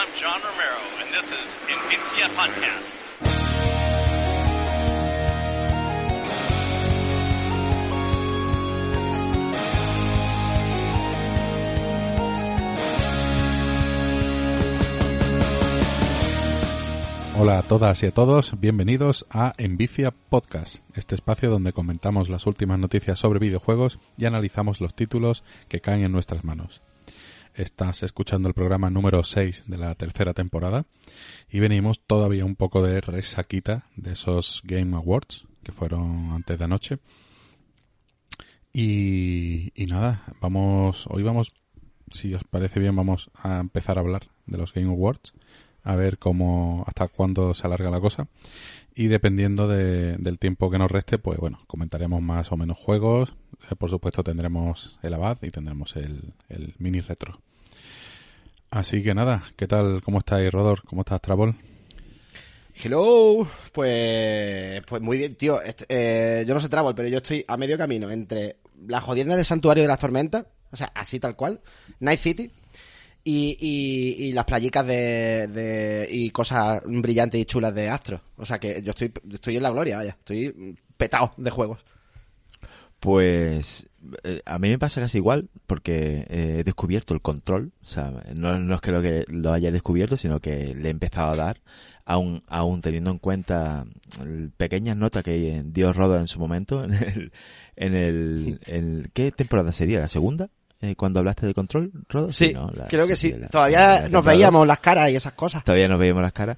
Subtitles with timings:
[0.00, 3.00] I'm John Romero, and this is Invicia Podcast.
[17.38, 22.46] Hola a todas y a todos, bienvenidos a Envicia Podcast, este espacio donde comentamos las
[22.46, 26.80] últimas noticias sobre videojuegos y analizamos los títulos que caen en nuestras manos.
[27.54, 30.86] Estás escuchando el programa número 6 de la tercera temporada
[31.50, 36.64] y venimos todavía un poco de resaquita de esos Game Awards que fueron antes de
[36.64, 36.98] anoche.
[38.72, 41.50] Y, y nada, vamos, hoy vamos,
[42.12, 45.32] si os parece bien, vamos a empezar a hablar de los Game Awards
[45.82, 48.28] a ver cómo hasta cuándo se alarga la cosa
[48.94, 53.34] y dependiendo de, del tiempo que nos reste pues bueno comentaremos más o menos juegos
[53.78, 57.40] por supuesto tendremos el abad y tendremos el, el mini retro
[58.70, 61.56] así que nada qué tal cómo estáis Rodor cómo estás Trabol
[62.82, 65.60] Hello, pues, pues muy bien, tío.
[65.60, 69.36] Este, eh, yo no sé Travel, pero yo estoy a medio camino entre la jodienda
[69.36, 71.60] del santuario de las tormentas, o sea, así tal cual,
[71.98, 72.50] Night City,
[73.22, 78.22] y, y, y las playicas de, de, y cosas brillantes y chulas de Astro.
[78.36, 81.84] O sea que yo estoy, estoy en la gloria, vaya, estoy petado de juegos.
[83.00, 83.88] Pues
[84.24, 88.12] eh, a mí me pasa casi igual porque eh, he descubierto el control, o sea,
[88.34, 91.36] no, no es que lo, que lo haya descubierto, sino que le he empezado a
[91.36, 91.60] dar,
[92.04, 93.86] aún, aún teniendo en cuenta
[94.58, 97.32] pequeñas notas que dio Rodo en su momento, en el,
[97.76, 99.98] en el, en, ¿qué temporada sería?
[100.00, 100.50] ¿La segunda?
[100.82, 102.30] Eh, cuando hablaste de control, Rodo?
[102.32, 102.70] Sí, ¿no?
[102.74, 103.32] La- creo que sí.
[103.32, 105.64] la- Todavía la nos veíamos las caras y esas cosas.
[105.64, 106.56] Todavía nos veíamos las caras.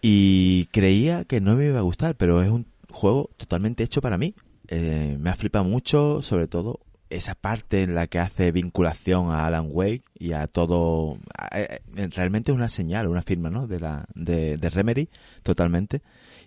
[0.00, 4.16] Y creía que no me iba a gustar, pero es un juego totalmente hecho para
[4.18, 4.34] mí.
[4.68, 6.80] Eh, me ha flipado mucho, sobre todo
[7.10, 11.16] esa parte en la que hace vinculación a Alan Wake y a todo.
[11.38, 13.66] a- eh, eh, realmente es una señal, una firma, ¿no?
[13.66, 15.08] De la de, de Remedy,
[15.42, 16.02] totalmente.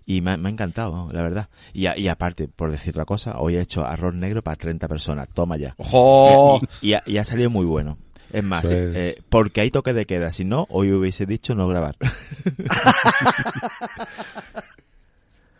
[0.05, 1.49] Y me, ha- me ha encantado, la verdad.
[1.73, 4.87] Y, a- y aparte, por decir otra cosa, hoy he hecho arroz negro para 30
[4.87, 5.27] personas.
[5.33, 5.73] Toma ya.
[5.77, 6.61] ¡Ojo!
[6.81, 7.97] Y, y ha, y ha salido muy bueno.
[8.31, 10.31] Es más, Pues- eh, porque hay toque de queda.
[10.31, 11.95] Si no, hoy hubiese dicho no grabar.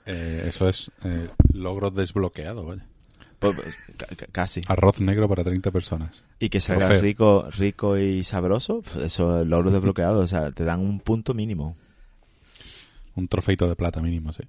[0.06, 2.84] Eh, eso es eh, logro desbloqueado vaya
[3.40, 4.62] Pues, pues, ca- ca- casi.
[4.68, 7.02] arroz negro para 30 personas Y que salga Trofeo.
[7.02, 10.20] rico, rico y sabroso, pues eso es logro desbloqueado.
[10.22, 11.76] O sea, te dan un punto mínimo.
[13.16, 14.44] un trofeito de plata mínimo sí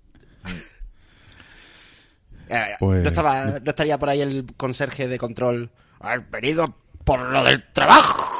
[2.49, 5.71] Eh, Pues- no, estaba, no estaría por ahí el conserje de control.
[6.01, 6.75] ¿Has venido
[7.05, 8.31] por lo del trabajo?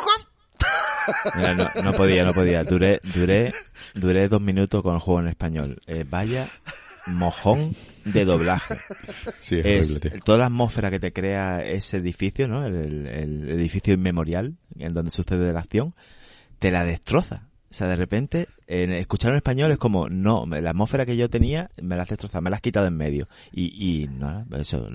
[1.35, 2.63] Mira, no, no podía, no podía.
[2.65, 3.53] Duré, duré,
[3.95, 5.81] duré dos minutos con el juego en español.
[5.87, 6.49] Eh, vaya
[7.07, 7.75] mojón
[8.05, 8.77] de doblaje.
[9.41, 12.65] sí es, es horrible toda la atmósfera que te crea ese edificio, ¿no?
[12.67, 15.95] El, el- el edificio inmemorial en donde sucede la acción,
[16.59, 17.49] te la destroza.
[17.71, 21.31] O sea, de repente, en, escuchar en español es como, no, la atmósfera que yo
[21.31, 23.29] tenía me la has destrozado, me la has quitado en medio.
[23.51, 24.87] Y, y no, eso,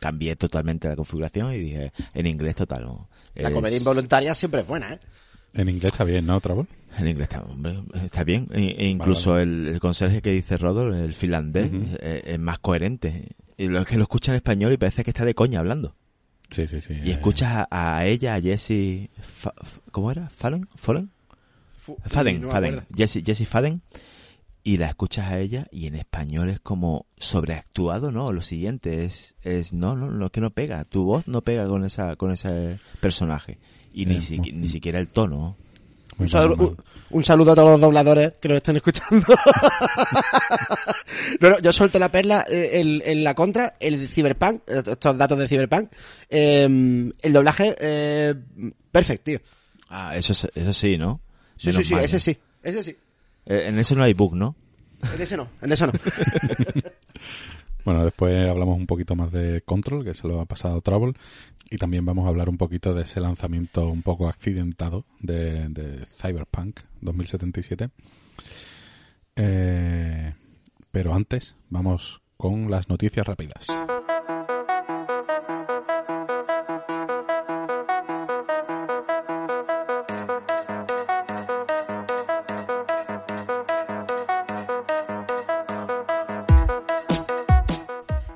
[0.00, 2.82] cambié totalmente la configuración y dije, en inglés total.
[2.84, 3.08] ¿no?
[3.36, 5.00] La Es- comedia involuntaria siempre es buena, ¿eh?
[5.54, 6.66] En inglés está bien no Trabol
[6.98, 8.46] En inglés está, hombre, está bien.
[8.52, 11.96] E- e incluso El, el conserje que dice Rodol, el finlandés, Ujú.
[12.00, 13.28] es, es más coherente.
[13.56, 15.94] Y lo que lo escucha en español y parece que está de coña hablando.
[16.50, 19.10] sí sí sí Y eh, escuchas a, a ella, a Jessie,
[19.92, 20.28] ¿cómo era?
[20.30, 20.66] ¿Fallen?
[20.76, 21.10] ¿Fallen?
[21.76, 22.80] Fu- Faden, no Faden.
[22.94, 23.82] Jessie, Jessie Faden.
[24.62, 28.30] Y la escuchas a ella y en español es como sobreactuado, ¿no?
[28.32, 30.84] Lo siguiente es, es no, no, no, que no pega.
[30.84, 33.58] Tu voz no pega con esa, con ese personaje.
[33.92, 35.56] Y ni, Eh, si- muy- ni siquiera el tono.
[36.18, 36.76] Un, saludo, un-
[37.18, 39.24] un saludo a todos los dobladores que nos estén escuchando.
[41.40, 45.16] no, no, yo suelto la perla eh, en, en la contra, el Cyberpunk, eh, estos
[45.16, 45.90] datos de Cyberpunk,
[46.28, 46.64] eh,
[47.22, 48.34] el doblaje, eh,
[48.92, 49.38] perfecto, tío.
[49.88, 51.20] Ah, eso, es- eso sí, ¿no?
[51.56, 52.20] Sí, Menos sí, sí, mal, ese ¿no?
[52.20, 52.96] sí, ese sí.
[53.46, 54.54] Eh, En eso no hay bug, ¿no?
[55.14, 55.92] En ese no, en ese no.
[57.84, 61.14] Bueno, después hablamos un poquito más de Control, que se lo ha pasado Trouble,
[61.70, 66.06] y también vamos a hablar un poquito de ese lanzamiento un poco accidentado de, de
[66.20, 67.90] Cyberpunk 2077.
[69.36, 70.34] Eh,
[70.90, 73.66] pero antes, vamos con las noticias rápidas.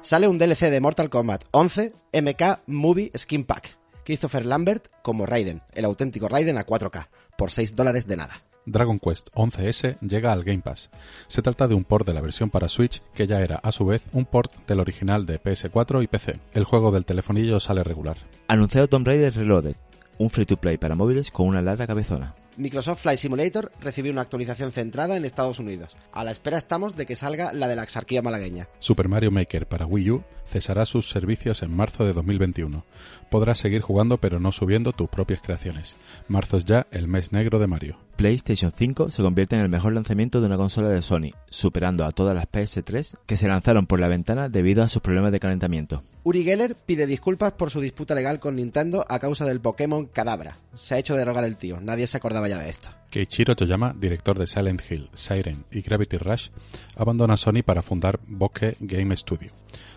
[0.04, 3.78] Sale un DLC de Mortal Kombat 11 MK Movie Skin Pack.
[4.04, 7.08] Christopher Lambert como Raiden, el auténtico Raiden a 4K,
[7.38, 8.34] por 6 dólares de nada.
[8.66, 10.90] Dragon Quest 11S llega al Game Pass.
[11.26, 13.86] Se trata de un port de la versión para Switch que ya era a su
[13.86, 16.38] vez un port del original de PS4 y PC.
[16.52, 18.18] El juego del telefonillo sale regular.
[18.46, 19.76] Anunciado Tomb Raider Reloaded,
[20.18, 22.34] un free to play para móviles con una larga cabezona.
[22.56, 25.96] Microsoft Flight Simulator recibió una actualización centrada en Estados Unidos.
[26.12, 28.68] A la espera estamos de que salga la de la exarquía malagueña.
[28.78, 32.84] Super Mario Maker para Wii U cesará sus servicios en marzo de 2021.
[33.30, 35.96] Podrás seguir jugando pero no subiendo tus propias creaciones.
[36.28, 37.98] Marzo es ya el mes negro de Mario.
[38.16, 42.12] PlayStation 5 se convierte en el mejor lanzamiento de una consola de Sony, superando a
[42.12, 46.04] todas las PS3 que se lanzaron por la ventana debido a sus problemas de calentamiento.
[46.22, 50.56] Uri Geller pide disculpas por su disputa legal con Nintendo a causa del Pokémon Cadabra.
[50.74, 52.88] Se ha hecho derogar el tío, nadie se acordaba ya de esto.
[53.10, 56.48] Keiichiro Toyama, director de Silent Hill, Siren y Gravity Rush,
[56.96, 59.50] abandona Sony para fundar Bokeh Game Studio.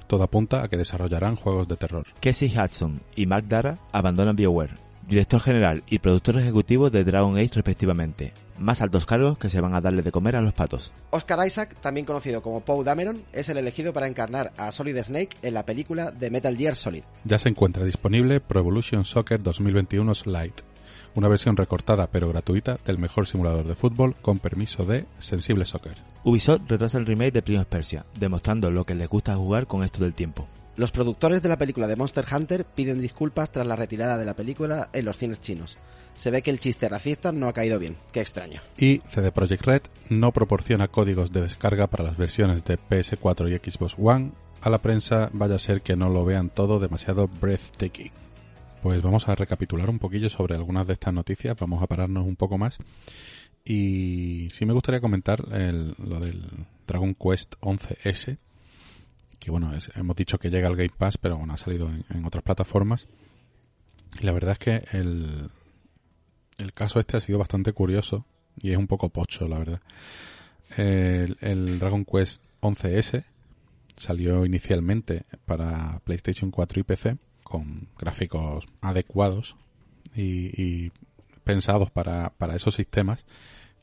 [0.07, 2.07] Todo apunta a que desarrollarán juegos de terror.
[2.21, 4.75] Casey Hudson y Mark Dara abandonan BioWare,
[5.07, 9.75] director general y productor ejecutivo de Dragon Age respectivamente, más altos cargos que se van
[9.75, 10.93] a darle de comer a los patos.
[11.09, 15.37] Oscar Isaac, también conocido como Poe Dameron, es el elegido para encarnar a Solid Snake
[15.41, 17.03] en la película de Metal Gear Solid.
[17.25, 20.53] Ya se encuentra disponible Pro Evolution Soccer 2021 Slide,
[21.15, 25.95] una versión recortada pero gratuita del mejor simulador de fútbol con permiso de Sensible Soccer.
[26.27, 29.81] Ubisoft retrasa el remake de Prince of Persia, demostrando lo que les gusta jugar con
[29.81, 30.45] esto del tiempo.
[30.75, 34.35] Los productores de la película de Monster Hunter piden disculpas tras la retirada de la
[34.35, 35.77] película en los cines chinos.
[36.17, 37.95] Se ve que el chiste racista no ha caído bien.
[38.11, 38.59] Qué extraño.
[38.77, 43.71] Y CD Projekt Red no proporciona códigos de descarga para las versiones de PS4 y
[43.71, 44.31] Xbox One.
[44.59, 48.11] A la prensa vaya a ser que no lo vean todo demasiado breathtaking.
[48.83, 52.35] Pues vamos a recapitular un poquillo sobre algunas de estas noticias, vamos a pararnos un
[52.35, 52.79] poco más.
[53.69, 58.37] Y sí me gustaría comentar lo del Dragon Quest 11S,
[59.39, 62.45] que bueno, hemos dicho que llega al Game Pass, pero bueno, ha salido en, otras
[62.45, 63.09] plataformas.
[64.21, 65.49] Y la verdad es que el,
[66.59, 68.25] el caso este ha sido bastante curioso
[68.61, 69.81] y es un poco pocho, la verdad.
[70.77, 73.25] El, el Dragon Quest 11S
[73.97, 79.57] salió inicialmente para PlayStation 4 y PC con gráficos adecuados
[80.15, 80.91] y, y
[81.43, 83.25] pensados para, para esos sistemas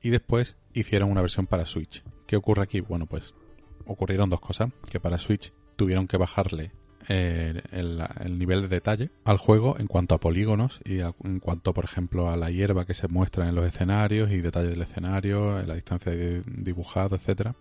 [0.04, 2.04] y después hicieron una versión para Switch.
[2.26, 2.80] ¿Qué ocurre aquí?
[2.80, 3.32] Bueno, pues
[3.86, 6.72] ocurrieron dos cosas, que para Switch tuvieron que bajarle
[7.08, 11.72] eh, el, el nivel de detalle al juego en cuanto a polígonos y en cuanto,
[11.72, 15.58] por ejemplo, a la hierba que se muestra en los escenarios y detalle del escenario,
[15.58, 17.54] en la distancia de dibujado, etcétera.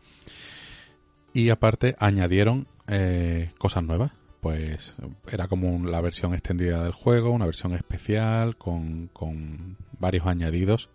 [1.33, 4.11] Y aparte añadieron eh, cosas nuevas.
[4.41, 4.95] Pues
[5.31, 10.89] era como la versión extendida del juego, una versión especial con, con varios añadidos,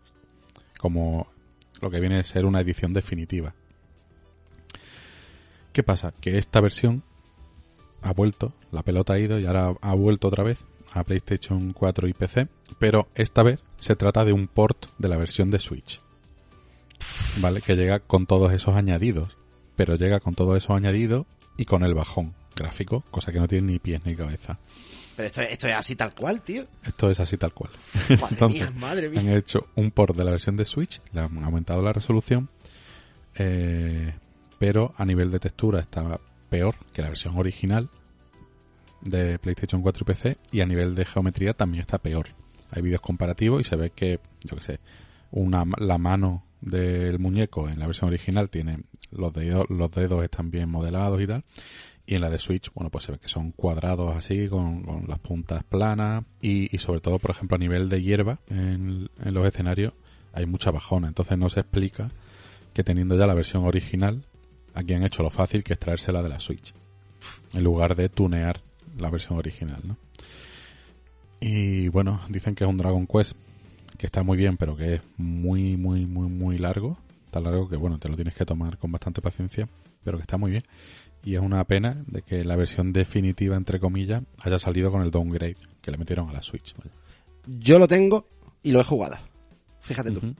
[0.79, 1.29] como
[1.81, 3.55] lo que viene a ser una edición definitiva.
[5.73, 6.13] ¿Qué pasa?
[6.21, 7.03] Que esta versión
[8.03, 10.59] ha vuelto, la pelota ha ido y ahora ha vuelto otra vez
[10.93, 12.49] a PlayStation 4 y PC,
[12.79, 16.01] pero esta vez se trata de un port de la versión de Switch.
[17.41, 17.61] ¿Vale?
[17.61, 19.37] Que llega con todos esos añadidos,
[19.77, 21.27] pero llega con todos esos añadidos
[21.57, 24.59] y con el bajón gráfico, cosa que no tiene ni pies ni cabeza.
[25.19, 26.65] Pero esto, esto es así tal cual, tío.
[26.85, 27.73] Esto es así tal cual.
[28.09, 29.21] Madre Entonces, mía, madre mía.
[29.21, 32.49] han hecho un port de la versión de Switch, le han aumentado la resolución,
[33.35, 34.15] eh,
[34.61, 37.91] pero a nivel de textura está peor que la versión original
[39.01, 42.29] de PlayStation 4 y PC, y a nivel de geometría también está peor.
[42.71, 44.79] Hay vídeos comparativos y se ve que, yo que sé,
[45.33, 50.53] una, la mano del muñeco en la versión original tiene los dedos, los dedos están
[50.53, 51.45] bien modelados y tal.
[52.11, 55.05] Y en la de Switch, bueno, pues se ve que son cuadrados así, con, con
[55.09, 56.25] las puntas planas.
[56.41, 59.93] Y, y sobre todo, por ejemplo, a nivel de hierba en, en los escenarios,
[60.33, 61.09] hay mucha bajona.
[61.09, 62.11] Entonces no se explica
[62.73, 64.25] que teniendo ya la versión original,
[64.73, 66.73] aquí han hecho lo fácil que es traérsela de la Switch.
[67.53, 68.63] En lugar de tunear
[68.97, 69.99] la versión original, ¿no?
[71.41, 73.33] Y bueno, dicen que es un Dragon Quest
[73.99, 76.97] que está muy bien, pero que es muy, muy, muy, muy largo.
[77.31, 79.69] Tan largo que, bueno, te lo tienes que tomar con bastante paciencia,
[80.05, 80.65] pero que está muy bien.
[81.25, 85.11] Y es una pena de que la versión definitiva, entre comillas, haya salido con el
[85.11, 86.75] downgrade que le metieron a la Switch.
[86.77, 86.91] ¿vale?
[87.47, 88.27] Yo lo tengo
[88.63, 89.17] y lo he jugado.
[89.81, 90.35] Fíjate tú.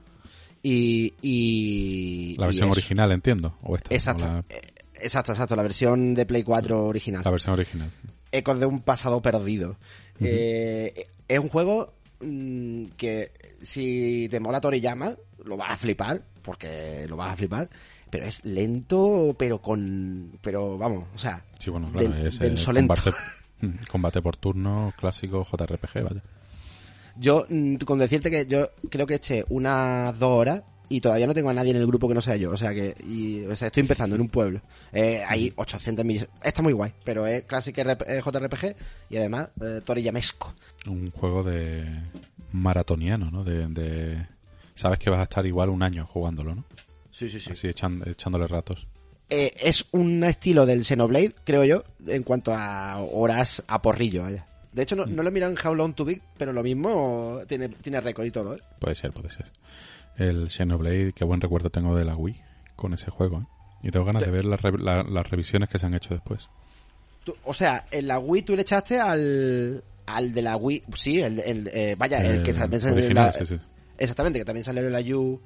[0.61, 1.13] Y.
[1.21, 3.57] y La versión original, entiendo.
[3.61, 4.25] O esta, Exacto.
[4.25, 4.61] o la, Eh,
[5.01, 5.55] Exacto, exacto.
[5.55, 7.21] La versión de Play 4 original.
[7.23, 7.91] la versión original.
[8.31, 9.77] Ecos de un pasado perdido.
[10.19, 13.31] Eh, es un juego mm, que
[13.61, 15.15] si te mola Toriyama,
[15.45, 17.69] lo vas a flipar, porque lo vas a flipar,
[18.09, 20.31] pero es lento, pero con...
[20.41, 21.43] Pero vamos, o sea...
[21.59, 23.11] Sí, bueno, claro, es eh, combate,
[23.91, 26.23] combate por turno clásico JRPG, vaya.
[27.17, 31.33] Yo, mm, con decirte que yo creo que eché unas dos horas y todavía no
[31.33, 32.51] tengo a nadie en el grupo que no sea yo.
[32.51, 34.61] O sea que y, o sea, estoy empezando en un pueblo.
[34.91, 36.29] Eh, hay 800 millones.
[36.41, 38.75] Está muy guay, pero es clásico JRPG
[39.09, 40.55] y además eh, Toriyamesco.
[40.87, 41.85] Un juego de
[42.53, 43.43] maratoniano, ¿no?
[43.43, 44.25] De, de-
[44.79, 46.63] Sabes que vas a estar igual un año jugándolo, ¿no?
[47.11, 48.87] Sí, sí, Así echan- echándole ratos.
[49.29, 54.45] Eh, es un estilo del Xenoblade, creo yo, en cuanto a horas a porrillo, vaya.
[54.71, 57.39] De hecho, no, no lo he mirado en How Long to Beat, pero lo mismo
[57.47, 58.59] tiene, tiene récord y todo, ¿eh?
[58.79, 59.47] Puede ser, puede ser.
[60.17, 62.39] El Xenoblade, qué buen recuerdo tengo de la Wii
[62.77, 63.41] con ese juego.
[63.41, 63.45] ¿eh?
[63.83, 66.47] Y tengo ganas de ver las, re- la- las revisiones que se han hecho después.
[67.25, 70.83] Tú- o sea, en la Wii tú le echaste al, al de la Wii.
[70.95, 73.59] Sí, el, el, eh, vaya, el, que también en original, la- sí, sí.
[73.99, 75.39] Exactamente, que también salió en la U,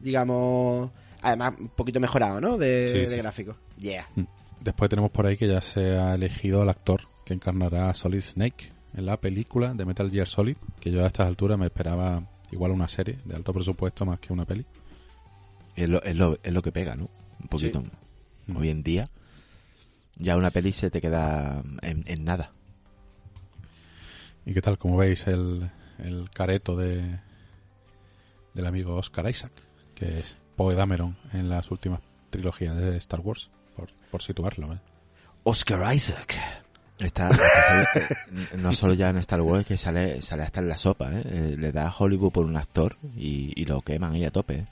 [0.00, 0.90] digamos.
[1.22, 2.56] Además, un poquito mejorado, ¿no?
[2.56, 3.20] De, Sí, de sí, sí.
[3.20, 3.56] gráfico.
[3.78, 4.08] Yeah.
[4.14, 4.24] Mm.
[4.60, 8.20] Después tenemos por ahí que ya se ha elegido al actor que encarnará a Solid
[8.20, 12.22] Snake en la película de Metal Gear Solid, que yo a estas alturas me esperaba
[12.52, 14.64] igual una serie de alto presupuesto más que una peli.
[15.74, 17.08] Es lo, es lo, es lo que pega, ¿no?
[17.40, 17.82] Un poquito.
[18.46, 18.56] Mm.
[18.56, 19.10] Hoy en día,
[20.16, 22.52] ya una peli se te queda en, en nada.
[24.44, 24.78] ¿Y qué tal?
[24.78, 27.18] Como veis el, el careto de
[28.56, 29.52] del amigo Oscar Isaac,
[29.94, 34.72] que es Poe Dameron en las últimas trilogías de Star Wars, por, por situarlo.
[34.74, 34.78] ¿eh?
[35.44, 36.34] Oscar Isaac.
[36.98, 41.12] Está, está- no solo ya en Star Wars, que sale, sale hasta en la sopa,
[41.12, 41.22] ¿eh?
[41.26, 44.54] Eh, Le da a Hollywood por un actor y, y lo queman ahí a tope.
[44.54, 44.66] ¿eh?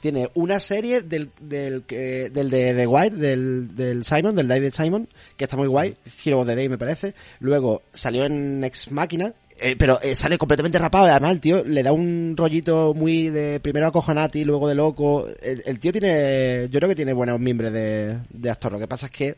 [0.00, 4.70] Tiene una serie del, del, que- del de The Wire, del, del Simon, del David
[4.72, 7.14] Simon, que está muy guay, Hero of the Day me parece.
[7.38, 11.06] Luego salió en Ex Máquina, eh, pero eh, sale completamente rapado.
[11.06, 15.26] Además, el tío le da un rollito muy de primero acojonati, luego de loco.
[15.42, 18.72] El, tío tiene, yo creo que tiene buenos miembros de, actor.
[18.72, 19.36] Lo que pasa es que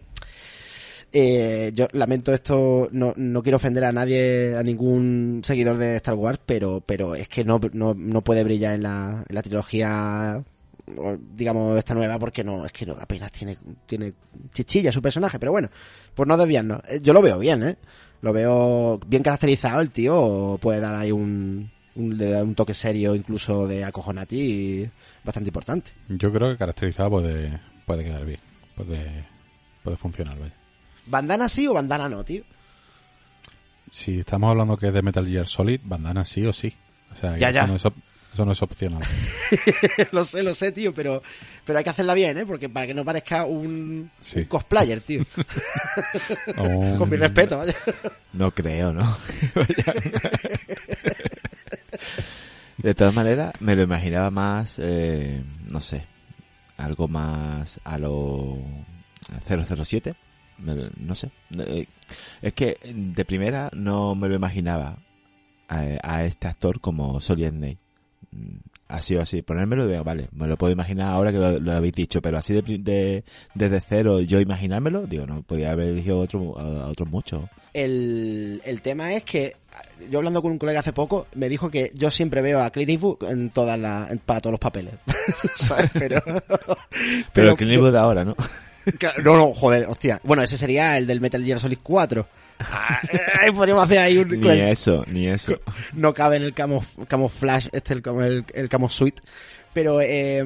[1.12, 6.14] eh, yo lamento esto, no, no quiero ofender a nadie, a ningún seguidor de Star
[6.14, 10.42] Wars, pero, pero es que no, no, no puede brillar en la, en la trilogía,
[11.34, 14.14] digamos, esta nueva, porque no, es que no, apenas tiene, tiene
[14.52, 15.68] chichilla su personaje, pero bueno,
[16.14, 16.80] pues no desviarnos.
[16.88, 17.76] Eh, Yo lo veo bien, ¿eh?
[18.22, 22.72] Lo veo bien caracterizado, el tío puede dar ahí un, un, le da un toque
[22.72, 24.88] serio, incluso de acojonati,
[25.24, 25.90] bastante importante.
[26.08, 28.38] Yo creo que caracterizado puede, puede quedar bien,
[28.76, 29.24] puede,
[29.82, 30.38] puede funcionar.
[30.38, 30.54] vaya.
[31.06, 32.44] ¿Bandana sí o bandana no, tío?
[33.90, 36.72] Si estamos hablando que es de Metal Gear Solid, bandana sí o sí.
[37.12, 37.66] O sea, Ya, eso, ya.
[37.66, 37.96] No es op-
[38.32, 39.02] eso no es opcional.
[40.12, 41.22] lo sé, lo sé, tío, pero,
[41.64, 42.46] pero hay que hacerla bien, ¿eh?
[42.46, 44.40] Porque para que no parezca un, Sí.
[44.40, 45.22] un cosplayer, tío.
[46.98, 47.74] Con mi respeto, vaya.
[48.32, 49.16] No creo, ¿no?
[52.78, 56.06] de todas maneras, me lo imaginaba más, eh, no sé,
[56.76, 58.58] algo más a lo
[59.46, 60.14] 007.
[60.58, 61.30] Me no sé.
[61.58, 61.86] Eh,
[62.40, 64.96] Es que de primera no me lo imaginaba
[65.68, 67.78] a, a este actor como Solid Snake.
[68.32, 68.56] Mm,
[68.88, 71.94] Así o así, ponérmelo digo, vale, me lo puedo imaginar ahora que lo, lo habéis
[71.94, 73.24] dicho, pero así de, de-
[73.54, 77.44] desde cero yo imaginármelo, digo, no, podía haber elegido otro, a, a otros muchos.
[77.72, 79.56] El, el tema es que
[80.10, 82.90] yo hablando con un colega hace poco me dijo que yo siempre veo a Clint
[82.90, 84.92] Eastwood en todas las para todos los papeles.
[85.56, 85.90] ¿Sabes?
[85.94, 86.20] Pero,
[87.32, 88.36] Pero, el Clint Eastwood de ahora, ¿no?
[89.24, 90.20] No, no, joder, hostia.
[90.24, 92.26] Bueno, ese sería el del Metal Gear Solid 4.
[92.60, 93.00] Ah,
[93.40, 94.28] Ahí podríamos hacer ahí un...
[94.40, 95.58] Ni eso, ni eso.
[95.92, 99.20] no cabe en el camo, camuflaje, este el, camo- el, el camo suite.
[99.72, 100.44] Pero eh, eh,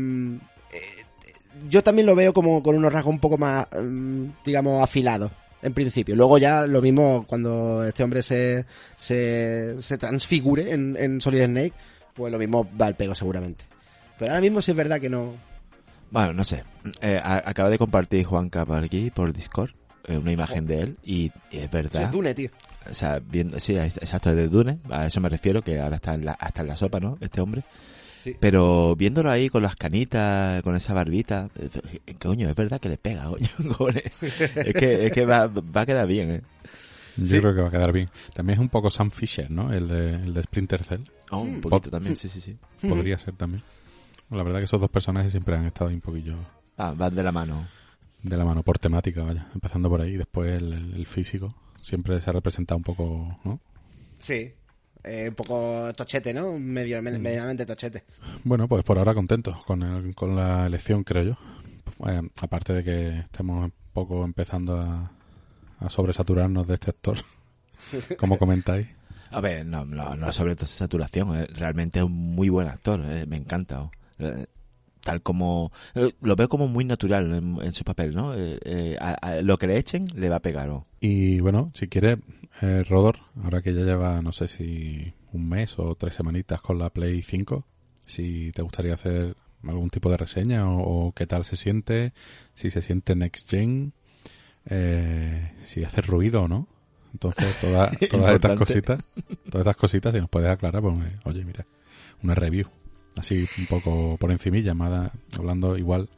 [1.69, 5.31] yo también lo veo como con unos rasgos un poco más, mm, digamos, afilados.
[5.63, 6.15] En principio.
[6.15, 11.73] Luego ya lo mismo cuando este hombre se, se, se transfigure en, en Solid Snake,
[12.15, 13.65] pues lo mismo va al pego seguramente.
[14.19, 15.35] Pero ahora mismo sí es verdad que no...
[16.11, 16.63] Bueno, no sé.
[17.01, 19.71] Eh, acaba de compartir Juanca por aquí, por Discord,
[20.09, 22.03] una imagen de él y, y es Sí, verdad.
[22.03, 22.51] es Dune, tío.
[22.89, 26.15] O sea, viendo, sí, exacto, es de Dune, a eso me refiero, que ahora está
[26.15, 27.17] en la, hasta en la sopa, ¿no?
[27.21, 27.65] Este hombre.
[28.23, 28.35] Sí.
[28.41, 32.97] Pero viéndolo ahí con las canitas, con esa barbita, eh, coño, es verdad que le
[32.99, 33.49] pega, coño.
[34.57, 36.41] es que, es que va, va a quedar bien, ¿eh?
[37.17, 37.39] Yo Sí.
[37.41, 38.09] creo que va a quedar bien.
[38.35, 39.73] También es un poco Sam Fisher, ¿no?
[39.73, 41.03] El de, el de Splinter Cell.
[41.31, 41.61] Oh, un Mm.
[41.61, 42.57] poquito también, sí, sí, sí.
[42.87, 43.63] Podría ser también.
[44.31, 46.37] La verdad que esos dos personajes siempre han estado ahí un poquillo
[46.77, 47.65] Ah, van de la mano.
[48.23, 49.49] De la mano por temática, vaya.
[49.55, 51.55] Empezando por ahí, después el, el- físico.
[51.83, 53.61] Siempre se ha representado un poco, ¿no?
[54.19, 54.53] Sí.
[55.05, 56.59] Eh, un poco tochete, ¿no?
[56.59, 58.03] Medio, me- medianamente tochete.
[58.43, 61.37] Bueno, pues por ahora contento con, el- con la elección, creo yo.
[62.09, 65.13] Eh, aparte de que estemos un poco empezando a,
[65.79, 67.19] a sobresaturarnos de este actor,
[68.19, 68.89] como comentáis.
[69.31, 73.27] A ver, no, no, no sobre saturación, eh, realmente es un muy buen actor, eh,
[73.27, 73.83] me encanta.
[73.83, 73.91] oh.
[75.07, 78.35] Tal como, eh, lo veo como muy natural en, en su papel, ¿no?
[78.35, 80.69] Eh, eh, a- a lo que le echen le va a pegar.
[80.71, 80.85] oh.
[80.99, 82.19] Y bueno, si quieres,
[82.61, 86.81] eh, Rodor, ahora que ya lleva, no sé si un mes o tres semanitas con
[86.81, 87.65] la Play 5,
[88.05, 92.13] si te gustaría hacer algún tipo de reseña o, o qué tal se siente,
[92.55, 93.93] si se siente Next Gen,
[94.67, 96.67] eh, si hace ruido o no.
[97.13, 99.01] Entonces, toda- todas estas cositas,
[99.51, 100.95] todas estas cositas, si nos puedes aclarar, pues,
[101.25, 101.65] oye, mira,
[102.23, 102.67] una review,
[103.17, 106.09] así un poco por encimilla, llamada, hablando igual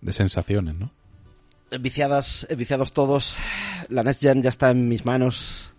[0.00, 0.90] de sensaciones, ¿no?
[1.80, 3.38] Viciadas, viciados todos.
[3.88, 5.74] La Next Gen ya está en mis manos.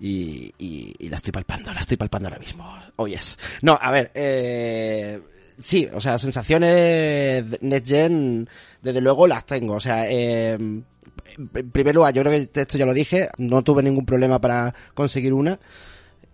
[0.00, 2.68] y, y, la estoy palpando, la estoy palpando ahora mismo.
[2.96, 3.38] Oh, yes.
[3.62, 5.20] No, a ver, eh,
[5.60, 8.48] sí, o sea, sensaciones de Next Gen,
[8.82, 9.74] desde luego las tengo.
[9.74, 13.82] O sea, eh, en primer lugar, yo creo que esto ya lo dije, no tuve
[13.82, 15.60] ningún problema para conseguir una.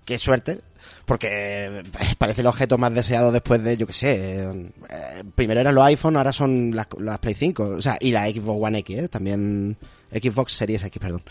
[0.05, 0.61] Qué suerte,
[1.05, 1.83] porque eh,
[2.19, 4.51] parece el objeto más deseado después de, yo qué sé,
[4.89, 6.87] eh, primero eran los iPhone, ahora son las,
[7.19, 9.09] Play 5, o sea, y la Xbox One X, ¿eh?
[9.09, 9.77] también
[10.11, 11.23] Xbox Series X, perdón.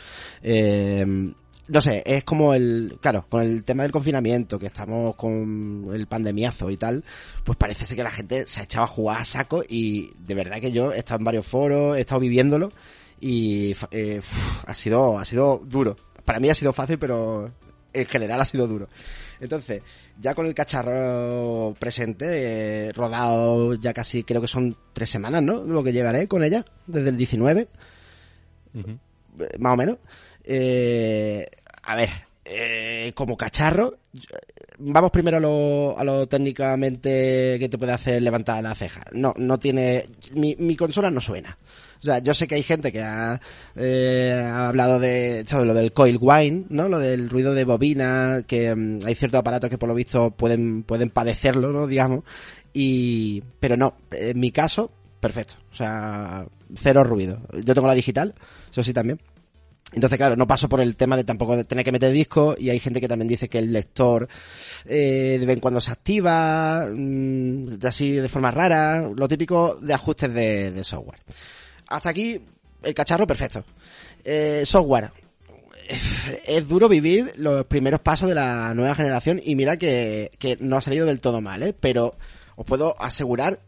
[0.42, 1.34] Eh,
[1.70, 6.08] no sé, es como el, claro, con el tema del confinamiento, que estamos con el
[6.08, 7.04] pandemiazo y tal,
[7.44, 10.34] pues parece ser que la gente se ha echado a jugar a saco y de
[10.34, 12.72] verdad que yo he estado en varios foros, he estado viviéndolo
[13.22, 14.22] y eh,
[14.66, 15.96] ha sido, ha sido duro.
[16.26, 17.52] Para mí ha sido fácil, pero
[17.94, 18.88] en general ha sido duro.
[19.40, 19.82] Entonces,
[20.20, 22.26] ya con el cacharro presente,
[22.88, 25.64] eh, rodado ya casi, creo que son tres semanas, ¿no?
[25.64, 27.68] Lo que llevaré con ella, desde el 19,
[28.74, 28.90] Ujú.
[29.40, 29.98] eh, más o menos.
[30.44, 31.46] Eh,
[31.84, 32.10] a ver,
[32.46, 33.98] eh, como cacharro,
[34.80, 39.06] vamos primero a lo, a lo técnicamente que te puede hacer levantar la ceja.
[39.12, 41.58] No, no tiene, mi, mi consola no suena.
[42.00, 43.42] O sea, yo sé que hay gente que ha,
[43.76, 46.88] eh, ha hablado de esto, de lo del coil whine, ¿no?
[46.88, 50.84] Lo del ruido de bobina, que mm, hay ciertos aparatos que por lo visto pueden,
[50.84, 51.88] pueden padecerlo, ¿no?
[51.88, 52.24] Digamos.
[52.74, 55.56] Y, pero no, en mi caso, perfecto.
[55.72, 57.42] O sea, cero ruido.
[57.66, 58.34] Yo tengo la digital,
[58.72, 59.20] eso sí también.
[59.92, 62.80] Entonces, claro, no paso por el tema de tampoco tener que meter disco y hay
[62.80, 64.28] gente que también dice que el lector
[64.86, 69.94] eh, de vez en cuando se activa, mm, así de forma rara, lo típico de
[69.94, 71.20] ajustes de software.
[71.90, 72.42] Hasta aquí
[72.84, 73.64] el cacharro perfecto.
[74.24, 75.12] Eh, software.
[76.46, 80.78] Es duro vivir los primeros pasos de la nueva generación y mira que, que no
[80.78, 81.74] ha salido del todo mal, ¿eh?
[81.80, 82.16] pero
[82.56, 83.60] os puedo asegurar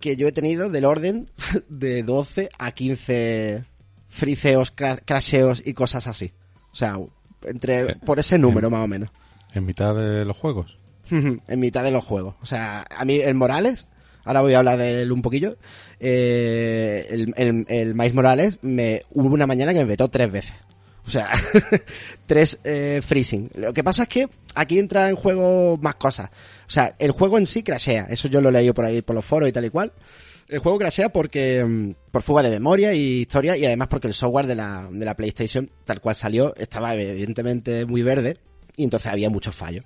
[0.00, 1.30] que yo he tenido del orden
[1.68, 3.64] de 12 a 15
[4.08, 6.32] friceos, cra- crasheos y cosas así.
[6.72, 6.98] O sea,
[7.44, 9.10] entre por ese número más o menos.
[9.54, 10.76] En mitad de los juegos.
[11.10, 12.34] en mitad de los juegos.
[12.42, 13.86] O sea, a mí el Morales,
[14.24, 15.56] ahora voy a hablar de él un poquillo,
[15.98, 20.52] eh, el, el, el Morales, me, hubo una mañana que me vetó tres veces.
[21.06, 21.28] O sea,
[22.26, 23.50] tres eh, freezing.
[23.54, 26.30] Lo que pasa es que aquí entra en juego más cosas.
[26.30, 28.06] O sea, el juego en sí crashea.
[28.10, 29.92] Eso yo lo he leído por ahí, por los foros y tal y cual.
[30.48, 34.14] El juego crashea porque mm, por fuga de memoria y historia y además porque el
[34.14, 38.38] software de la, de la PlayStation, tal cual salió, estaba evidentemente muy verde
[38.76, 39.84] y entonces había muchos fallos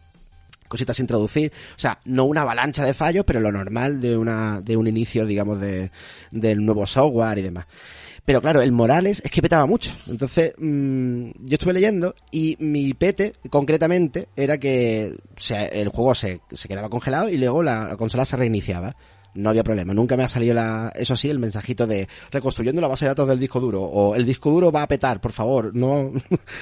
[0.69, 4.61] cositas sin introducir, o sea, no una avalancha de fallos, pero lo normal de una
[4.61, 5.91] de un inicio, digamos, de
[6.31, 7.67] del nuevo software y demás.
[8.25, 9.93] Pero claro, el Morales es que petaba mucho.
[10.09, 16.15] Entonces, mmm, yo estuve leyendo y mi pete, concretamente, era que o sea, el juego
[16.15, 18.97] se, se quedaba congelado y luego la consola se reiniciaba.
[19.35, 19.93] No había problema.
[19.93, 23.29] Nunca me ha salido la, eso sí, el mensajito de reconstruyendo la base de datos
[23.29, 26.13] del disco duro o el disco duro va a petar, por favor, no,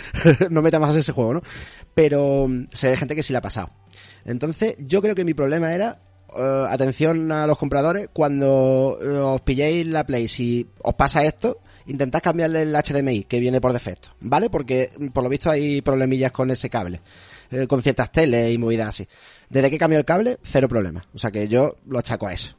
[0.51, 1.43] no meta más ese juego, ¿no?
[1.95, 3.71] Pero mm, sé de gente que sí le ha pasado.
[4.25, 6.01] Entonces, yo creo que mi problema era,
[6.37, 11.61] eh, atención a los compradores, cuando eh, os pilléis la Play, si os pasa esto,
[11.87, 14.49] intentad cambiarle el HDMI que viene por defecto, ¿vale?
[14.49, 17.01] Porque mm, por lo visto hay problemillas con ese cable,
[17.53, 19.07] eh, con ciertas teles y movidas así.
[19.49, 21.05] Desde que cambio el cable, cero problema.
[21.15, 22.57] O sea que yo lo achaco a eso.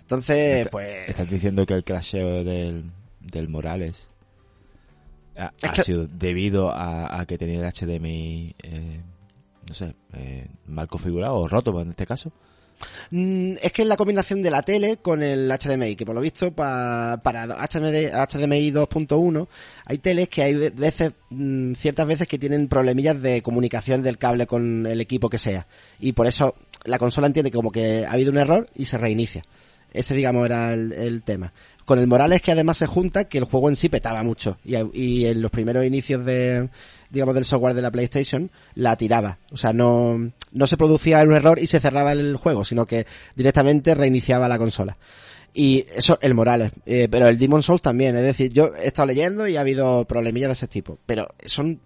[0.00, 1.08] Entonces, Está- pues...
[1.08, 4.10] Estás diciendo que el crasheo del, del Morales
[5.36, 9.00] ha, Es ha que- sido debido a, a que tenía el HDMI, eh,
[9.68, 12.32] no sé, eh, mal configurado o roto en este caso.
[13.10, 16.20] Mm, es que es la combinación de la tele con el HDMI, que por lo
[16.20, 19.48] visto pa- para HDMI, HDMI 2.1
[19.86, 24.18] hay teles que hay ve- veces, mm, ciertas veces que tienen problemillas de comunicación del
[24.18, 25.66] cable con el equipo que sea.
[26.00, 29.42] Y por eso la consola entiende como que ha habido un error y se reinicia.
[29.94, 31.54] Ese, digamos, era el, tema.
[31.86, 34.58] Con el Morales que además se junta que el juego en sí petaba mucho.
[34.64, 36.68] Y, y en los primeros inicios de,
[37.10, 39.38] digamos, del software de la PlayStation, la tiraba.
[39.52, 43.06] O sea, no, no se producía un error y se cerraba el juego, sino que
[43.36, 44.98] directamente reiniciaba la consola.
[45.54, 46.72] Y eso, el Morales.
[46.84, 48.16] Eh, pero el Demon Souls también.
[48.16, 50.98] Es decir, yo he estado leyendo y ha habido problemillas de ese tipo.
[51.06, 51.80] Pero son,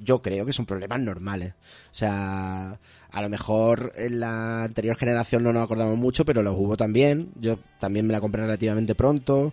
[0.00, 1.54] yo creo que son problemas normales.
[1.90, 2.78] O sea,
[3.18, 7.30] a lo mejor en la anterior generación no nos acordamos mucho, pero los hubo también.
[7.40, 9.52] Yo también me la compré relativamente pronto.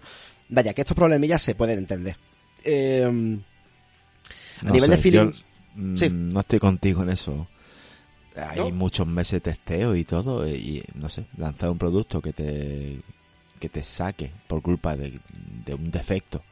[0.50, 2.16] Vaya, que estos problemillas se pueden entender.
[2.64, 5.42] Eh, a No nivel sé, de feeling, yo,
[5.76, 6.10] mm, sí.
[6.10, 7.48] No estoy contigo en eso.
[8.36, 8.72] Hay ¿No?
[8.72, 13.02] muchos meses de testeo y todo, y no sé, lanzar un producto que te
[13.60, 15.20] que te saque por culpa de,
[15.66, 16.44] de un defecto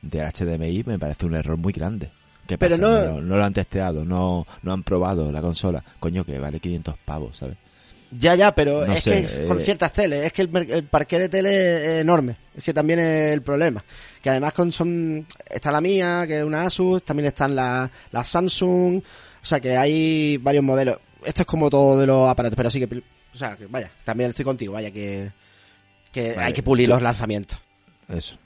[0.00, 2.10] del HDMI me parece un error muy grande.
[2.46, 5.82] ¿Qué Pero no- no lo han testeado, no, no han probado la consola.
[6.00, 7.56] Coño, que vale 500 pavos, ¿sabes?
[8.18, 9.64] Ya, ya, pero No es sé, que con eh.
[9.64, 13.32] ciertas teles, es que el, el parque de tele es enorme, es que también es
[13.32, 13.82] el problema.
[14.20, 18.28] Que además con son, está la mía, que es una Asus, también están las las
[18.28, 18.98] Samsung,
[19.42, 20.98] O sea que hay varios modelos.
[21.24, 24.28] Esto es como todo de los aparatos, pero sí que, o sea, que vaya, también
[24.28, 25.30] estoy contigo, vaya que,
[26.12, 26.48] que Vale.
[26.48, 27.58] hay que pulir los lanzamientos.
[28.10, 28.36] Eso.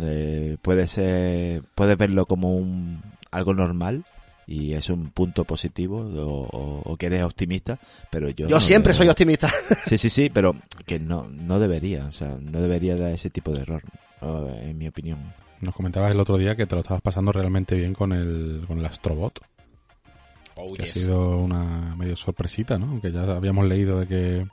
[0.00, 3.00] Eh, puede ser, puedes verlo como un
[3.32, 4.04] algo normal
[4.46, 7.78] y es un punto positivo o, o- o que eres optimista,
[8.10, 9.50] pero yo Yo no siempre soy optimista.
[9.86, 10.54] Sí, sí, sí, pero
[10.86, 13.82] que no no debería, o sea, no debería dar ese tipo de error,
[14.20, 15.32] en mi opinión.
[15.60, 18.78] Nos comentabas el otro día que te lo estabas pasando realmente bien con el, con
[18.78, 19.40] el Astrobot.
[20.56, 22.86] Oh, que ha sido una medio sorpresita, ¿no?
[22.86, 24.46] Aunque ya habíamos leído de que,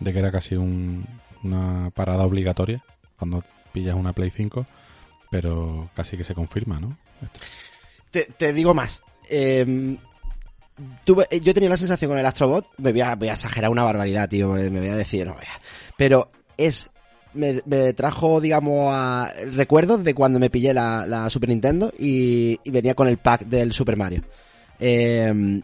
[0.00, 1.06] de que era casi un-
[1.42, 2.82] una parada obligatoria
[3.18, 4.66] cuando pillas una Play 5,
[5.30, 6.98] pero casi que se confirma, ¿no?
[7.22, 7.40] Esto.
[8.24, 9.02] Te, digo más.
[9.28, 9.96] Eh,
[11.04, 14.56] tuve, yo tenía la sensación con el Astrobot, me voy a, exagerar una barbaridad, tío,
[14.56, 15.60] eh, me voy a decir, no, vea.
[15.96, 16.90] pero es,
[17.34, 18.94] me, trajo, digamos,
[19.52, 23.96] recuerdos de cuando me pillé la, Super Nintendo y, venía con el pack del Super
[23.96, 24.22] Mario.
[24.78, 25.62] Eh,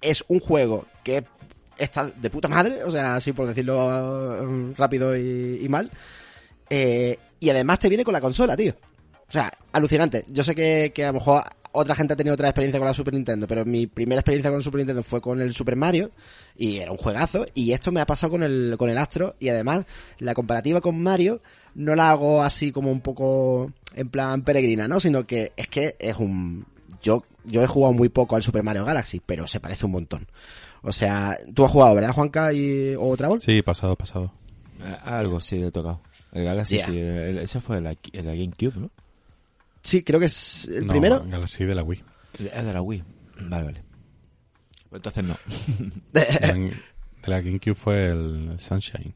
[0.00, 1.24] es un juego que
[1.78, 5.90] está de puta madre, o sea, así por decirlo eh, rápido y, y mal.
[6.70, 8.74] Eh, y además te viene con la consola, tío.
[9.28, 10.24] O sea, alucinante.
[10.28, 11.42] Yo sé que, que a lo mejor
[11.74, 14.58] otra gente ha tenido otra experiencia con la Super Nintendo, pero mi primera experiencia con
[14.58, 16.10] el Super Nintendo fue con el Super Mario
[16.56, 17.46] y era un juegazo.
[17.54, 19.84] Y esto me ha pasado con el, con el Astro y además
[20.18, 21.42] la comparativa con Mario
[21.74, 25.00] no la hago así como un poco en plan peregrina, ¿no?
[25.00, 26.64] Sino que es que es un...
[27.02, 30.26] Yo, yo he jugado muy poco al Super Mario Galaxy, pero se parece un montón.
[30.82, 33.40] O sea, tú has jugado, ¿verdad, Juanca y, o Travel?
[33.42, 34.32] Sí, pasado, pasado.
[34.82, 36.00] Eh, Algo sí le he tocado.
[36.32, 36.86] El Galaxy Yeah.
[36.86, 38.90] sí, el- ese fue el, el GameCube, ¿no?
[39.84, 41.24] Sí, creo que es el No, primero.
[41.24, 42.02] Galaxy de la Wii.
[42.52, 43.04] Es de la Wii.
[43.42, 43.84] Vale, vale.
[44.88, 45.36] Pues Entonces no.
[46.12, 49.14] De la, GameCube fue el, Sunshine.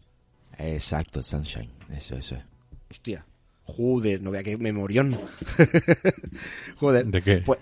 [0.59, 1.71] Exacto, Sunshine.
[1.91, 2.43] Eso, eso es.
[2.91, 3.25] Hostia.
[3.65, 5.19] Joder, no vea qué memorión.
[6.77, 7.07] Joder.
[7.07, 7.43] ¿De qué?
[7.45, 7.59] Pues,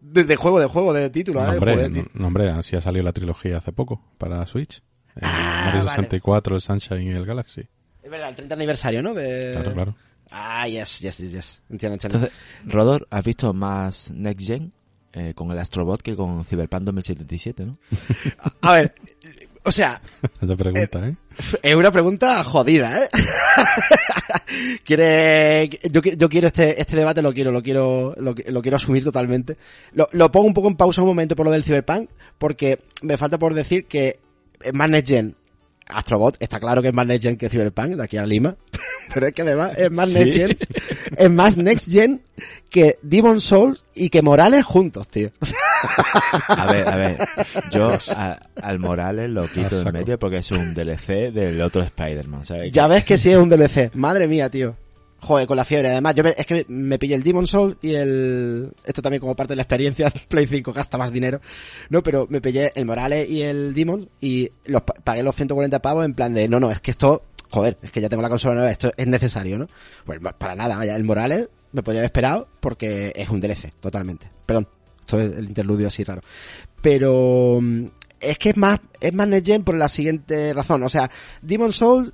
[0.00, 1.54] de, de juego, de juego, de título, No, ¿eh?
[1.56, 4.82] hombre, Joder, no, no, hombre, así ha salido la trilogía hace poco para Switch.
[5.16, 5.90] El Ah, Mario vale.
[5.90, 7.62] 64, el Sunshine y el Galaxy.
[8.02, 9.12] Es verdad, el 30 aniversario, ¿no?
[9.14, 9.52] De...
[9.52, 9.96] Claro, claro.
[10.30, 11.60] Ah, yes, yes, yes, yes.
[11.70, 12.18] Entiendo, entiendo.
[12.18, 14.72] Entonces, Rodor, ¿has visto más Next Gen
[15.12, 17.78] eh, con el Astrobot que con Cyberpunk 2077, no?
[18.60, 18.94] A ver,
[19.62, 20.02] o sea,
[20.40, 21.16] Esa pregunta, ¿eh?
[21.62, 23.08] es una pregunta jodida, ¿eh?
[24.84, 28.60] Quiere, yo, qui- yo quiero este, este debate, lo quiero, lo quiero, lo, qui- lo
[28.62, 29.56] quiero asumir totalmente.
[29.92, 33.16] Lo, lo pongo un poco en pausa un momento por lo del Cyberpunk, porque me
[33.16, 34.18] falta por decir que
[34.72, 35.36] más Next Gen.
[35.86, 38.56] Astrobot, está claro que es más Next Gen que Cyberpunk, de aquí a Lima.
[39.12, 40.18] Pero es que además es más Sí.
[40.18, 40.58] Next Gen,
[41.18, 42.22] es más Next Gen
[42.70, 45.30] que Demon Souls y que Morales juntos, tío.
[46.48, 47.18] A ver, a ver.
[47.70, 49.92] Yo a- al Morales lo quito saco.
[49.92, 52.72] medio porque es un DLC del otro Spider-Man, ¿sabes?
[52.72, 53.94] Ya ves que sí es un DLC.
[53.94, 54.76] Madre mía, tío.
[55.24, 55.88] Joder, con la fiebre.
[55.88, 58.70] Además, yo me- es que me pillé el Demon Soul y el...
[58.84, 60.10] Esto también como parte de la experiencia.
[60.28, 61.40] Play 5 gasta más dinero.
[61.88, 65.80] No, pero me pillé el Morales y el Demon y los pa- pagué los 140
[65.80, 66.46] pavos en plan de...
[66.48, 67.22] No, no, es que esto...
[67.50, 68.70] Joder, es que ya tengo la consola nueva.
[68.70, 69.68] Esto es necesario, ¿no?
[70.04, 70.94] Pues para nada, vaya.
[70.96, 74.30] El Morales me podría haber esperado porque es un DLC, totalmente.
[74.44, 74.68] Perdón.
[75.00, 76.20] Esto es el interludio así raro.
[76.82, 77.58] Pero...
[77.62, 77.86] mm,
[78.20, 80.82] Es que es más, es más Next Gen por la siguiente razón.
[80.82, 81.10] O sea,
[81.42, 82.12] Demon Soul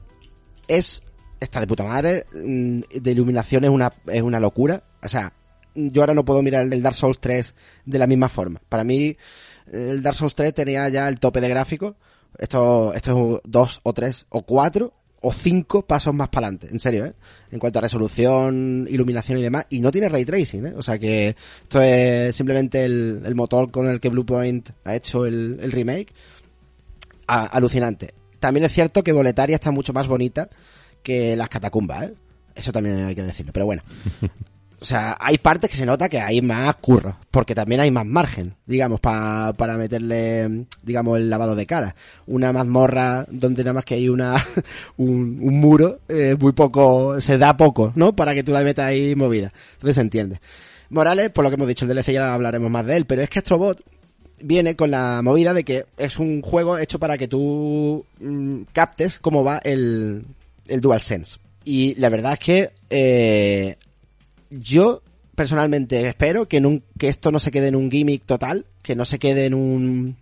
[0.68, 1.03] es
[1.40, 5.33] está de puta madre mm, de iluminación es una es una locura o sea
[5.74, 7.55] yo ahora no puedo mirar el Dark Souls 3
[7.87, 9.16] de la misma forma para mí
[9.72, 11.94] el Dark Souls 3 tenía ya el tope de gráficos
[12.38, 16.81] esto esto es dos o tres o cuatro o cinco pasos más para adelante, en
[16.81, 17.12] serio, ¿eh?
[17.50, 20.72] En cuanto a resolución, iluminación y demás, y no tiene ray tracing, ¿eh?
[20.74, 25.26] O sea que esto es simplemente el, el motor con el que Bluepoint ha hecho
[25.26, 26.14] el, el remake.
[27.26, 28.14] A- alucinante.
[28.38, 30.48] También es cierto que Boletaria está mucho más bonita
[31.02, 32.14] que las catacumbas, ¿eh?
[32.54, 33.82] Eso también hay que decirlo, pero bueno.
[34.80, 38.06] O sea, hay partes que se nota que hay más curro, porque también hay más
[38.06, 41.94] margen, digamos, pa- para meterle, digamos, el lavado de cara.
[42.26, 44.34] Una mazmorra donde nada más que hay una
[44.96, 48.16] un, un muro, eh, muy poco, se da poco, ¿no?
[48.16, 49.52] Para que tú la metas ahí movida.
[49.74, 50.40] Entonces se entiende.
[50.88, 53.28] Morales, por lo que hemos dicho, el DLC ya hablaremos más de él, pero es
[53.28, 53.82] que Astrobot
[54.42, 59.18] viene con la movida de que es un juego hecho para que tú mm, captes
[59.18, 60.24] cómo va el,
[60.70, 61.38] el DualSense.
[61.64, 63.76] Y la verdad es que eh,
[64.50, 65.02] yo
[65.35, 69.46] personalmente espero que, esto no se quede en un gimmick total, que no se quede
[69.46, 70.16] en un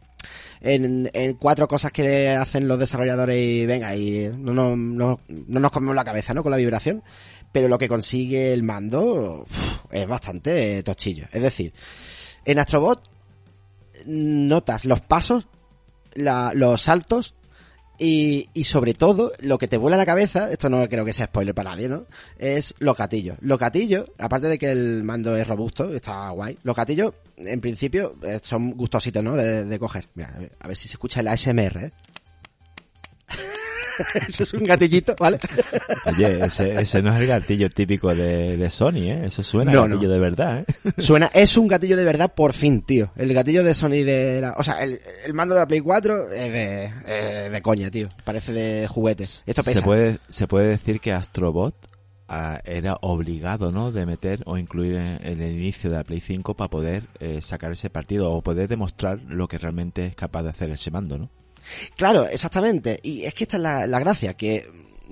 [0.60, 5.60] en, en cuatro cosas que hacen los desarrolladores y venga y no, no, no, no
[5.60, 6.42] nos comemos la cabeza ¿no?
[6.42, 7.04] con la vibración
[7.52, 11.72] pero lo que consigue el mando uf, es bastante tochillo es decir
[12.44, 13.08] en Astrobot
[14.06, 15.46] notas los pasos
[16.14, 17.36] la- los saltos
[17.98, 21.26] y, y sobre todo, lo que te vuela la cabeza, esto no creo que sea
[21.26, 22.06] spoiler para nadie, ¿no?
[22.38, 23.36] Es los gatillos.
[23.40, 28.16] Los gatillos, aparte de que el mando es robusto, está guay, los gatillos en principio,
[28.22, 29.36] eh, son gustositos, ¿no?
[29.36, 30.08] De, de coger.
[30.14, 31.92] Mira, a ver, a ver si se escucha el ASMR, ¿eh?
[34.28, 35.38] Eso es un gatillito, ¿vale?
[36.06, 39.22] Oye, ese, ese no es el gatillo típico de, de Sony, ¿eh?
[39.26, 40.14] Eso suena No, gatillo no.
[40.14, 40.92] de verdad, ¿eh?
[40.98, 43.12] Suena, es un gatillo de verdad por fin, tío.
[43.16, 46.32] El gatillo de Sony de la, o sea, el, el mando de la Play 4
[46.32, 48.08] es de, de coña, tío.
[48.24, 49.24] Parece de juguete.
[49.24, 49.80] Esto pesa.
[49.80, 51.74] Se puede, se puede decir que Astrobot
[52.28, 53.92] ah, era obligado, ¿no?
[53.92, 57.40] De meter o incluir en, en el inicio de la Play 5 para poder eh,
[57.40, 61.18] sacar ese partido o poder demostrar lo que realmente es capaz de hacer ese mando,
[61.18, 61.30] ¿no?
[61.96, 63.00] Claro, exactamente.
[63.02, 64.66] Y es que esta es la, la gracia, que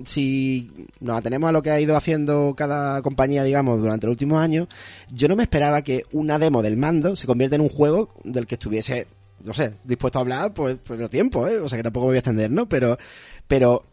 [0.05, 4.41] si nos atenemos a lo que ha ido haciendo cada compañía, digamos, durante los últimos
[4.41, 4.69] años,
[5.11, 8.47] yo no me esperaba que una demo del mando se convierta en un juego del
[8.47, 9.07] que estuviese,
[9.43, 11.59] no sé, dispuesto a hablar, pues, pues de tiempo, ¿eh?
[11.59, 12.69] O sea, que tampoco me voy a extender, ¿no?
[12.69, 12.99] Pero,
[13.49, 13.85] pero,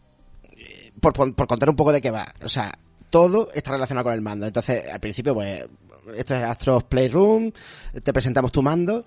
[0.52, 2.78] eh, por, por, por contar un poco de qué va, o sea,
[3.10, 4.46] todo está relacionado con el mando.
[4.46, 5.64] Entonces, al principio, pues,
[6.16, 7.52] esto es Astros Playroom,
[8.02, 9.06] te presentamos tu mando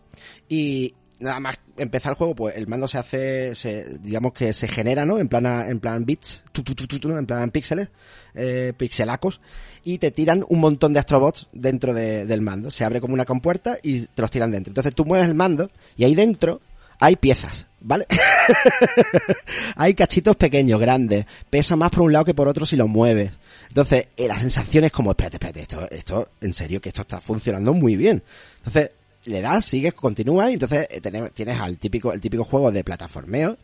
[0.50, 4.68] y nada más empezar el juego, pues el mando se hace, se, digamos que se
[4.68, 5.20] genera, ¿no?
[5.20, 7.18] En plan, en plan bits, tu, tu, tu, ¿no?
[7.18, 7.90] en plan píxeles,
[8.36, 9.42] eh, pixelacos,
[9.84, 12.72] y te tiran un montón de astrobots dentro de- del mando.
[12.72, 14.72] Se abre como una compuerta y te los tiran dentro.
[14.72, 16.62] Entonces tú mueves el mando y ahí dentro
[17.00, 18.06] hay piezas, ¿vale?
[19.76, 23.32] hay cachitos pequeños, grandes, pesa más por un lado que por otro si lo mueves.
[23.70, 27.20] Entonces, eh, la sensación es como, espérate, espérate, esto, esto, en serio, que esto está
[27.22, 28.24] funcionando muy bien.
[28.58, 28.92] Entonces,
[29.28, 31.02] le das, sigues, continúas y entonces eh,
[31.34, 33.58] tienes al típico, el típico juego de plataformeo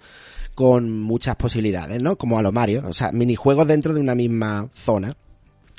[0.56, 2.18] con muchas posibilidades, ¿no?
[2.18, 5.18] Como a lo Mario, o sea, minijuegos dentro de una misma zona.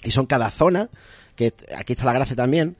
[0.02, 0.90] Y son cada zona,
[1.36, 2.76] que aquí está la gracia también,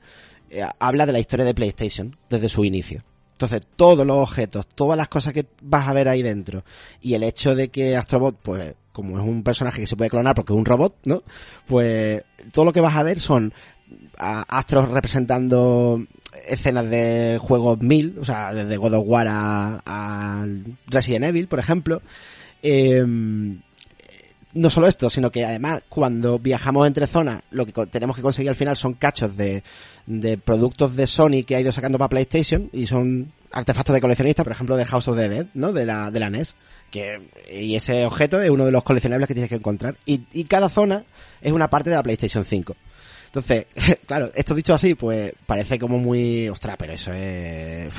[0.49, 3.03] eh, habla de la historia de PlayStation desde su inicio.
[3.31, 6.63] Entonces, todos los objetos, todas las cosas que vas a ver ahí dentro,
[7.01, 10.35] y el hecho de que Astrobot, pues, como es un personaje que se puede clonar
[10.35, 11.23] porque es un robot, ¿no?
[11.67, 13.53] Pues, todo lo que vas a ver son
[14.17, 16.05] a Astros representando
[16.47, 20.45] escenas de juegos mil, o sea, desde God of War a, a
[20.87, 22.01] Resident Evil, por ejemplo.
[22.61, 23.05] Eh,
[24.55, 28.49] no solo esto, sino que además cuando viajamos entre zonas, lo que tenemos que conseguir
[28.49, 29.63] al final son cachos de,
[30.05, 34.43] de productos de Sony que ha ido sacando para PlayStation y son artefactos de coleccionista,
[34.43, 35.73] por ejemplo, de House of the Dead, ¿no?
[35.73, 36.55] De la, de la NES.
[36.89, 37.21] Que,
[37.51, 39.97] y ese objeto es uno de los coleccionables que tienes que encontrar.
[40.05, 41.03] Y, y cada zona
[41.41, 42.75] es una parte de la PlayStation 5.
[43.35, 43.65] Entonces,
[44.07, 47.93] claro, esto dicho así, pues parece como muy, ostras, pero eso es,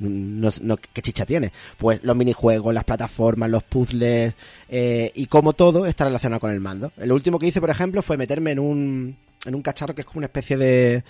[0.00, 1.50] no, no, ¿qué chicha tiene?
[1.78, 4.34] Pues los minijuegos, las plataformas, los puzzles,
[4.68, 6.92] eh, y como todo está relacionado con el mando.
[6.98, 10.06] El último que hice, por ejemplo, fue meterme en un, en un cacharro que es
[10.06, 11.04] como una especie de,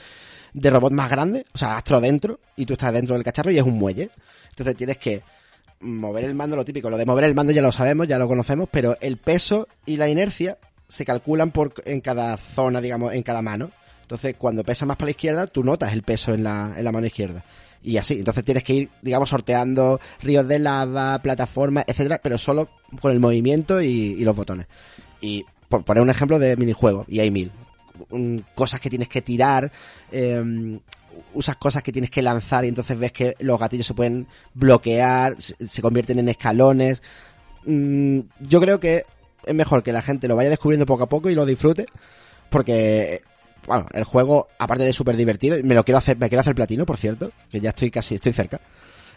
[0.52, 3.58] de robot más grande, o sea, astro dentro, y tú estás dentro del cacharro y
[3.58, 4.10] es un muelle.
[4.50, 5.22] Entonces tienes que
[5.80, 8.28] mover el mando, lo típico, lo de mover el mando ya lo sabemos, ya lo
[8.28, 10.56] conocemos, pero el peso y la inercia
[10.92, 13.70] se calculan por en cada zona, digamos, en cada mano.
[14.02, 16.92] Entonces, cuando pesa más para la izquierda, tú notas el peso en la, en la
[16.92, 17.46] mano izquierda.
[17.82, 22.68] Y así, entonces tienes que ir, digamos, sorteando ríos de lava, plataformas, etcétera, pero solo
[23.00, 24.66] con el movimiento y, los botones.
[25.22, 27.52] Y por poner un ejemplo de minijuego, y hay mil.
[28.54, 29.72] Cosas que tienes que tirar,
[30.10, 30.78] eh,
[31.32, 35.36] usas cosas que tienes que lanzar y entonces ves que los gatillos se pueden bloquear,
[35.40, 37.00] se, se convierten en escalones.
[37.64, 39.06] Mm, yo creo que
[39.44, 41.86] es mejor que la gente lo vaya descubriendo poco a poco y lo disfrute,
[42.50, 43.22] porque
[43.66, 46.84] bueno, el juego, aparte de súper divertido, me lo quiero hacer, me quiero hacer platino,
[46.84, 48.60] por cierto, que ya estoy casi, estoy cerca.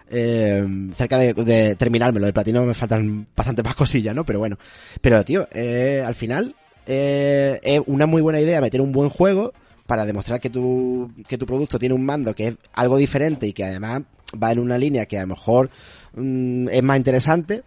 [0.07, 4.23] Eh, cerca de, de terminármelo, el platino me faltan bastante más cosillas, ¿no?
[4.23, 4.57] Pero bueno.
[5.01, 9.53] Pero tío, eh, al final, eh, es una muy buena idea meter un buen juego
[9.87, 13.53] para demostrar que tu, que tu producto tiene un mando que es algo diferente y
[13.53, 14.03] que además
[14.41, 15.69] va en una línea que a lo mejor
[16.15, 17.63] mm, es más interesante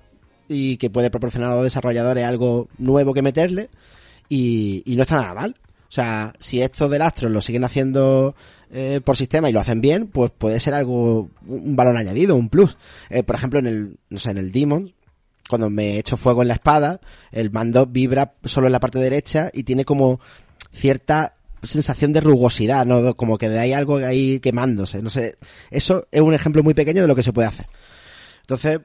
[0.48, 3.70] y que puede proporcionar a los desarrolladores algo nuevo que meterle
[4.28, 5.54] y, y no está nada mal.
[5.88, 8.34] O sea, si esto del Astro lo siguen haciendo
[8.70, 12.50] eh, por sistema y lo hacen bien, pues puede ser algo, un valor añadido, un
[12.50, 12.76] plus.
[13.08, 14.92] Eh, por ejemplo, en el, no sé, en el Demon,
[15.48, 17.00] cuando me echo fuego en la espada,
[17.32, 20.20] el mando vibra solo en la parte derecha y tiene como
[20.72, 23.16] cierta sensación de rugosidad, ¿no?
[23.16, 25.38] Como que de ahí algo ahí quemándose, no sé.
[25.70, 27.66] Eso es un ejemplo muy pequeño de lo que se puede hacer.
[28.42, 28.80] Entonces,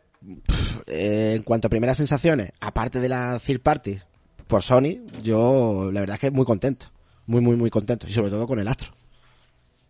[0.88, 3.99] eh, en cuanto a primeras sensaciones, aparte de la third party
[4.47, 6.88] por Sony, yo la verdad es que muy contento.
[7.25, 8.07] Muy, muy, muy contento.
[8.07, 8.91] Y sobre todo con el Astro.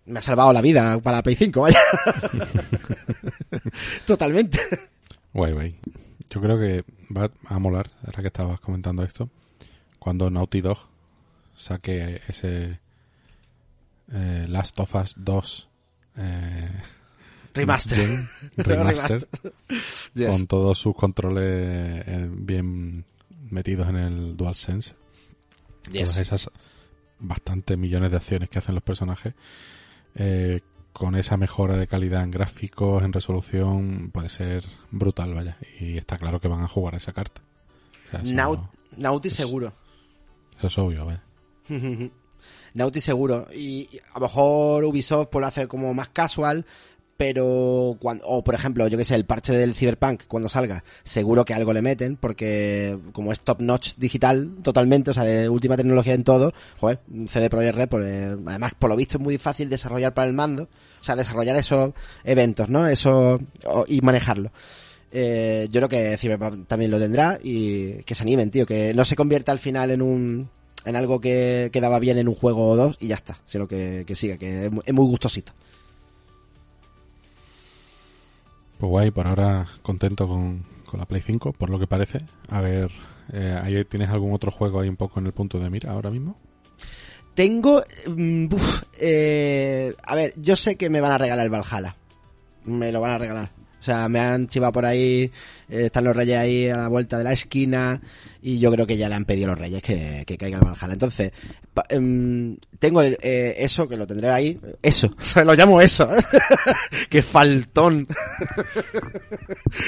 [0.06, 1.80] Me ha salvado la vida para la Play 5, vaya.
[4.06, 4.60] Totalmente.
[5.34, 5.76] Guay, guay.
[6.30, 6.84] Yo creo que
[7.16, 9.30] va a molar, ahora que estabas comentando esto,
[10.00, 10.80] cuando Naughty Dog
[11.56, 12.80] saque ese
[14.12, 15.70] eh, Last of Us 2
[16.18, 16.70] eh,
[17.54, 17.96] Remaster.
[17.98, 19.28] Gen remaster,
[20.14, 20.30] Yes.
[20.30, 23.06] con todos sus controles eh, bien
[23.50, 24.96] metidos en el DualSense.
[25.92, 26.04] Yes.
[26.12, 26.50] Todas esas
[27.20, 29.34] bastantes millones de acciones que hacen los personajes.
[30.16, 30.62] eh,
[30.94, 35.58] con esa mejora de calidad en gráficos, en resolución, puede ser brutal, vaya.
[35.80, 37.42] Y está claro que van a jugar a esa carta.
[38.06, 39.74] O sea, eso, Naut- Nauti seguro.
[40.56, 41.24] eso es obvio, vaya.
[42.76, 43.48] Nauti seguro.
[43.52, 46.64] Y, y a lo mejor Ubisoft pues, lo hace como más casual,
[47.18, 51.46] pero cuando, o por ejemplo, yo que sé, el parche del Cyberpunk cuando salga, seguro
[51.46, 55.78] que algo le meten, porque como es top notch digital totalmente, o sea, de última
[55.78, 59.38] tecnología en todo, joder, CD Projekt Red, pues, eh, además por lo visto es muy
[59.38, 61.92] fácil desarrollar para el mando, o sea, desarrollar esos
[62.24, 62.88] eventos, ¿no?
[62.88, 63.40] Eso
[63.88, 64.52] y manejarlo.
[65.12, 69.06] Eh, yo creo que Cyberpunk también lo tendrá y que se animen, tío, que no
[69.06, 70.50] se convierta al final en un
[70.86, 74.04] en algo que quedaba bien en un juego o dos y ya está, sino que,
[74.06, 75.54] que siga, que es muy gustosito.
[78.84, 82.20] Pues guay, por ahora contento con, con la Play 5, por lo que parece.
[82.50, 82.92] A ver,
[83.32, 86.10] eh, ¿ahí ¿tienes algún otro juego ahí un poco en el punto de mira ahora
[86.10, 86.36] mismo?
[87.34, 88.48] Tengo, mm,
[89.00, 91.96] eh, a ver, yo sé que me van a regalar el Valhalla,
[92.66, 93.52] me lo van a regalar.
[93.84, 95.24] O sea, me han chivado por ahí,
[95.68, 98.00] eh, están los reyes ahí a la vuelta de la esquina
[98.42, 100.64] y yo creo que ya le han pedido a los reyes que, que caiga el
[100.64, 100.94] Valhalla.
[100.94, 101.34] Entonces,
[101.74, 105.82] pa- em, tengo el- eh, eso, que lo tendré ahí, eso, o sea, lo llamo
[105.82, 106.10] eso.
[107.10, 108.08] ¡Qué faltón!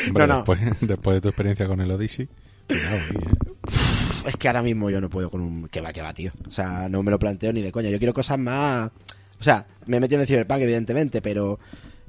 [0.07, 0.35] Hombre, No, no.
[0.39, 2.27] Después, después de tu experiencia con el Odyssey,
[2.67, 3.01] cuidado, ¿eh?
[4.27, 5.67] Es que ahora mismo yo no puedo con un...
[5.69, 6.33] Que va, que va, tío.
[6.47, 7.89] O sea, no me lo planteo ni de coña.
[7.89, 8.89] Yo quiero cosas más...
[9.39, 11.59] O sea, me he metido en el Cyberpunk, evidentemente, pero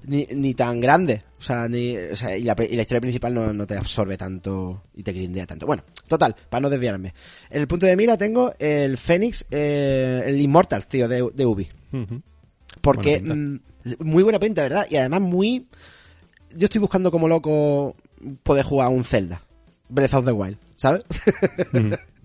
[0.06, 1.22] ni, ni tan grande.
[1.38, 4.16] O sea, ni, o sea y, la, y la historia principal no, no te absorbe
[4.16, 5.66] tanto y te grindea tanto.
[5.66, 7.14] Bueno, total, para no desviarme.
[7.50, 11.68] En el punto de mira tengo el Fénix, eh, el Immortal, tío, de, de Ubi.
[12.80, 13.60] Porque Buena mm,
[14.00, 14.86] muy buena pinta, ¿verdad?
[14.90, 15.66] Y además muy...
[16.54, 17.96] Yo estoy buscando como loco
[18.42, 19.42] poder jugar un Zelda.
[19.88, 21.04] Breath of the Wild, ¿sabes?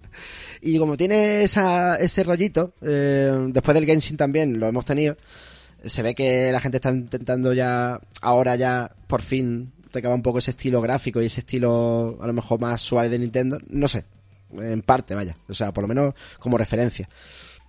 [0.62, 5.17] Y como tiene esa, ese rollito, eh, después del Genshin también lo hemos tenido,
[5.84, 10.39] se ve que la gente está intentando ya, ahora ya, por fin, recabar un poco
[10.39, 13.58] ese estilo gráfico y ese estilo a lo mejor más suave de Nintendo.
[13.70, 14.06] No sé,
[14.54, 15.36] en parte, vaya.
[15.48, 17.10] O sea, por lo menos como referencia.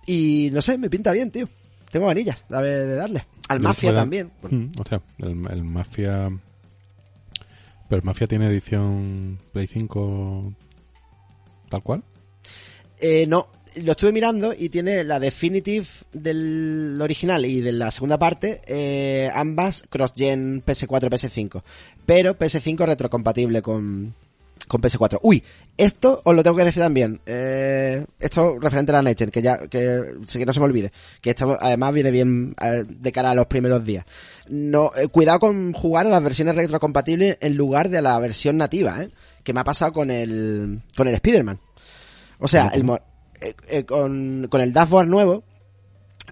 [0.05, 1.47] Y no sé, me pinta bien, tío.
[1.91, 3.25] Tengo vanillas de, de darle.
[3.47, 4.31] Al Yo Mafia también.
[4.41, 6.29] Bueno, o sea, el, el Mafia...
[7.87, 10.53] Pero el Mafia tiene edición Play 5
[11.69, 12.03] tal cual.
[12.99, 13.49] Eh, no,
[13.81, 19.29] lo estuve mirando y tiene la definitive del original y de la segunda parte, eh,
[19.33, 21.61] ambas cross-gen PS4 PS5.
[22.05, 24.13] Pero PS5 retrocompatible con,
[24.67, 25.19] con PS4.
[25.21, 25.43] Uy,
[25.77, 27.19] esto os lo tengo que decir también.
[27.25, 30.91] Eh, esto referente a la Next que ya, que, que no se me olvide.
[31.21, 32.55] Que esto además viene bien
[32.87, 34.05] de cara a los primeros días.
[34.49, 39.03] No, eh, cuidado con jugar a las versiones retrocompatibles en lugar de la versión nativa,
[39.03, 39.09] eh,
[39.43, 41.59] que me ha pasado con el, con el Spider-Man.
[42.39, 42.83] O sea, el,
[43.43, 45.43] eh, eh, con, con el dashboard nuevo,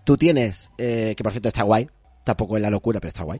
[0.06, 1.88] tú tienes, eh, que por cierto está guay,
[2.24, 3.40] tampoco es la locura, pero está guay.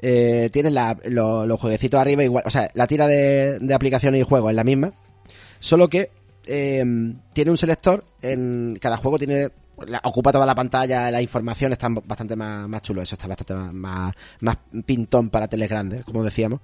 [0.00, 4.20] Eh, tienes la- lo- los jueguecitos arriba igual, o sea, la tira de, de aplicaciones
[4.20, 4.92] y juegos es la misma,
[5.58, 6.10] solo que
[6.46, 6.84] eh,
[7.32, 9.48] tiene un selector, en cada juego tiene
[9.86, 13.54] la- ocupa toda la pantalla, la información está bastante más, más chulo, eso está bastante
[13.54, 16.60] más, más, más pintón para teles grandes, como decíamos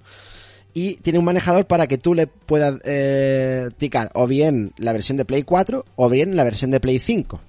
[0.75, 5.17] y tiene un manejador para que tú le puedas eh, ticar o bien la versión
[5.17, 7.41] de Play 4 o bien la versión de Play 5.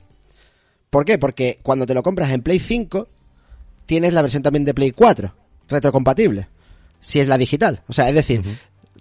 [0.89, 1.19] ¿Por qué?
[1.19, 3.09] Porque cuando te lo compras en Play 5
[3.85, 5.35] tienes la versión también de Play 4
[5.69, 6.49] retrocompatible,
[7.01, 7.83] si es la digital.
[7.89, 8.43] O sea, es decir,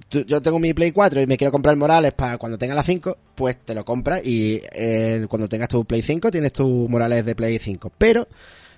[0.09, 2.81] tú- yo tengo mi Play 4 y me quiero comprar Morales para cuando tenga la
[2.83, 7.23] 5, pues te lo compras y eh, cuando tengas tu Play 5 tienes tu Morales
[7.25, 7.91] de Play 5.
[7.97, 8.27] Pero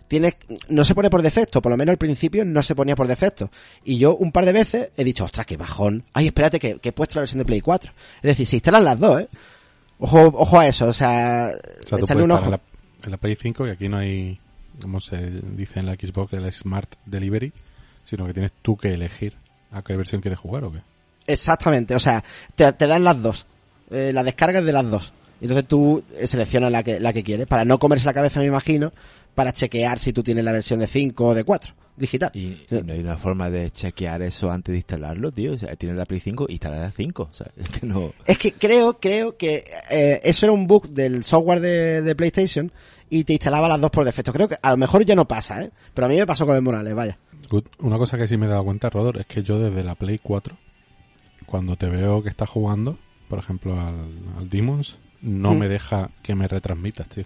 [0.07, 0.37] tienes,
[0.69, 3.49] no se pone por defecto, por lo menos al principio no se ponía por defecto.
[3.83, 6.03] Y yo un par de veces he dicho, ostras, qué bajón.
[6.13, 7.91] Ay, espérate que, que he puesto la versión de Play 4.
[8.17, 9.29] Es decir, se instalan las dos, ¿eh?
[9.99, 11.51] Ojo, ojo a eso, o sea,
[11.85, 12.45] O sea, echarle un ojo.
[12.45, 12.61] en la,
[13.03, 14.39] en la Play 5 y aquí no hay,
[14.81, 15.17] como se
[15.55, 17.51] dice en la Xbox, el Smart Delivery,
[18.03, 19.35] sino que tienes tú que elegir
[19.71, 20.79] a qué versión quieres jugar o qué.
[21.25, 22.23] Exactamente, o sea,
[22.55, 23.47] te, te dan las dos.
[23.89, 25.13] Eh, la descarga es de las dos.
[25.41, 28.91] Entonces tú seleccionas la que, la que quieres, para no comerse la cabeza, me imagino,
[29.37, 32.31] para chequear si tú tienes la versión de 5 o de 4, digital.
[32.33, 35.53] Y, y no hay una forma de chequear eso antes de instalarlo, tío.
[35.53, 37.27] O sea, tienes la Play 5, instala la 5.
[37.29, 38.13] O sea, es que no...
[38.25, 42.71] Es que creo, creo que eh, eso era un bug del software de, de PlayStation
[43.11, 44.33] y te instalaba las dos por defecto.
[44.33, 45.69] Creo que a lo mejor ya no pasa, ¿eh?
[45.93, 47.19] Pero a mí me pasó con el Morales, vaya.
[47.47, 47.65] Good.
[47.81, 50.17] Una cosa que sí me he dado cuenta, Rodor, es que yo desde la Play
[50.17, 50.57] 4,
[51.45, 52.97] cuando te veo que estás jugando,
[53.29, 55.57] por ejemplo, al, al Demons, no Mm.
[55.59, 57.25] me deja que me retransmitas, tío.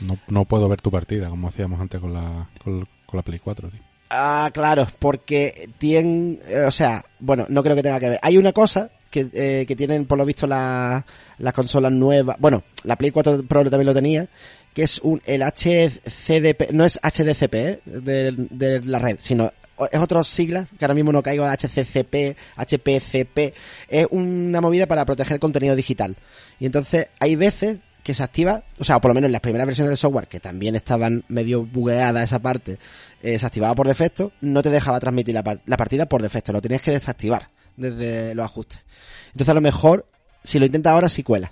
[0.00, 3.70] No, no puedo ver tu partida, como hacíamos antes con la, con, la Play 4,
[3.70, 3.80] tío.
[4.10, 8.18] Ah, claro, porque tienen, eh, o sea, bueno, no creo que tenga que ver.
[8.22, 11.04] Hay una cosa que, eh, que tienen, por lo visto, la-
[11.38, 12.36] las consolas nuevas.
[12.38, 14.28] Bueno, la Play 4 Pro también lo tenía,
[14.72, 17.80] que es un el HCDP, no es HDCP ¿eh?
[17.84, 19.52] de, de la red, sino
[19.90, 23.54] es otras siglas, que ahora mismo no caigo, HCCP, HPCP,
[23.88, 26.16] es una movida para proteger contenido digital.
[26.60, 29.66] Y entonces hay veces que se activa, o sea, por lo menos en las primeras
[29.66, 32.78] versiones del software, que también estaban medio bugueada esa parte,
[33.22, 36.60] eh, se activaba por defecto, no te dejaba transmitir la, la partida por defecto, lo
[36.60, 38.80] tenías que desactivar desde los ajustes.
[39.28, 40.06] Entonces a lo mejor,
[40.42, 41.50] si lo intenta ahora, sí cuela.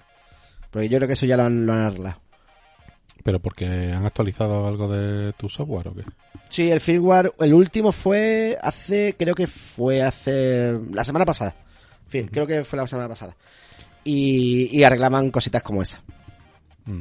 [0.70, 2.20] Porque yo creo que eso ya lo han, lo han arreglado.
[3.24, 6.02] ¿Pero porque han actualizado algo de tu software o qué?
[6.50, 11.56] Sí, el firmware, el último fue hace, creo que fue hace, la semana pasada.
[12.04, 13.34] En fin, creo que fue la semana pasada.
[14.04, 16.02] Y, y arreglaban cositas como esa.
[16.86, 17.00] Mm.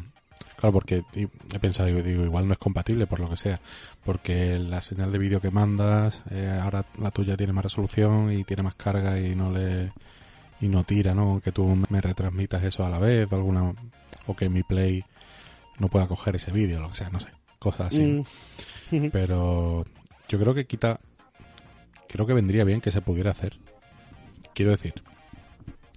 [0.58, 3.60] Claro, porque he pensado, digo, igual no es compatible por lo que sea.
[4.04, 8.44] Porque la señal de vídeo que mandas, eh, ahora la tuya tiene más resolución y
[8.44, 9.92] tiene más carga y no le
[10.60, 11.42] y no tira, ¿no?
[11.44, 13.74] Que tú me retransmitas eso a la vez o alguna
[14.28, 15.04] o que mi play
[15.80, 18.24] no pueda coger ese vídeo, lo que sea, no sé, cosas así.
[18.92, 19.08] Mm.
[19.12, 19.84] Pero
[20.30, 21.00] yo creo que quita.
[22.08, 23.58] Creo que vendría bien que se pudiera hacer.
[24.54, 25.02] Quiero decir,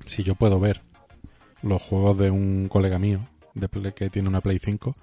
[0.06, 0.80] si yo puedo ver
[1.60, 4.94] los juegos de un colega mío de Play- que tiene una Play 5,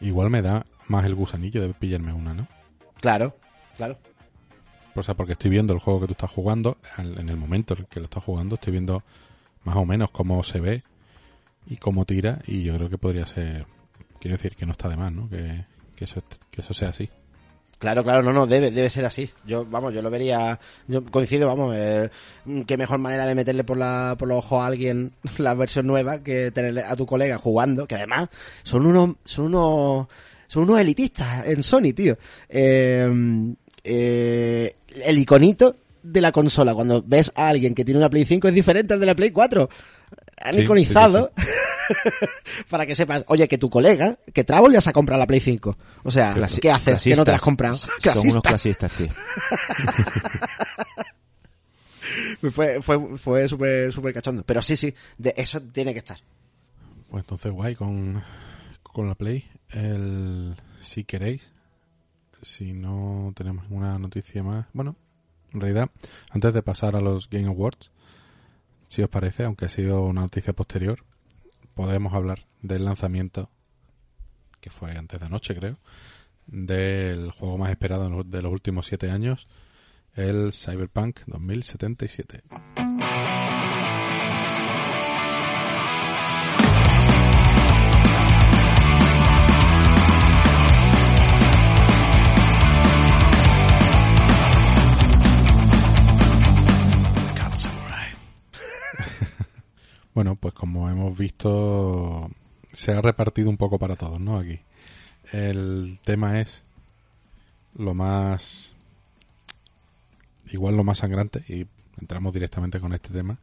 [0.00, 2.46] igual me da más el gusanillo de pillarme una, ¿no?
[3.00, 3.36] Claro,
[3.76, 3.98] claro.
[4.94, 7.80] O sea, porque estoy viendo el juego que tú estás jugando, en el momento en
[7.80, 9.04] el que lo estás jugando, estoy viendo
[9.64, 10.82] más o menos cómo se ve
[11.66, 13.66] y cómo tira, y yo creo que podría ser.
[14.20, 15.28] Quiero decir que no está de más, ¿no?
[15.28, 16.20] Que, que, eso,
[16.50, 17.08] que eso sea así.
[17.78, 19.30] Claro, claro, no, no, debe, debe ser así.
[19.46, 20.58] Yo, vamos, yo lo vería,
[20.88, 22.10] yo coincido, vamos, eh,
[22.66, 26.22] qué mejor manera de meterle por la, por los ojos a alguien la versión nueva
[26.22, 28.28] que tenerle a tu colega jugando, que además
[28.64, 30.08] son unos, son unos,
[30.48, 32.18] son unos elitistas en Sony, tío.
[32.48, 33.54] Eh,
[33.84, 34.74] eh,
[35.04, 38.54] el iconito de la consola, cuando ves a alguien que tiene una Play 5 es
[38.54, 39.68] diferente al de la Play 4.
[40.42, 41.32] Han Sí, iconizado
[42.70, 45.40] para que sepas, oye, que tu colega, que Travel ya se ha comprado la Play
[45.40, 45.76] 5.
[46.04, 47.02] O sea, Clasi- ¿qué haces?
[47.02, 47.76] Que no te la has comprado.
[47.78, 48.14] clasistas.
[48.14, 49.08] Son unos clasistas, tío.
[52.52, 54.42] Fue, fue, fue súper súper cachondo.
[54.44, 56.18] Pero sí, sí, de eso tiene que estar.
[57.10, 58.22] Pues entonces guay con,
[58.82, 59.44] con la Play.
[59.70, 61.42] El, si queréis,
[62.42, 64.66] si no tenemos ninguna noticia más.
[64.72, 64.96] Bueno,
[65.52, 65.90] en realidad,
[66.30, 67.90] antes de pasar a los Game Awards,
[68.88, 71.04] si os parece, aunque ha sido una noticia posterior,
[71.74, 73.50] podemos hablar del lanzamiento,
[74.60, 75.78] que fue antes de anoche creo,
[76.46, 79.46] del juego más esperado de los- últimos siete años,
[80.14, 82.42] el Cyberpunk 2077.
[100.18, 102.28] Bueno, pues como hemos visto,
[102.72, 104.36] se ha repartido un poco para todos, ¿no?
[104.36, 104.58] Aquí.
[105.30, 106.64] El tema es
[107.76, 108.74] lo más.
[110.50, 111.68] Igual lo más sangrante, y
[112.00, 113.38] entramos directamente con este tema,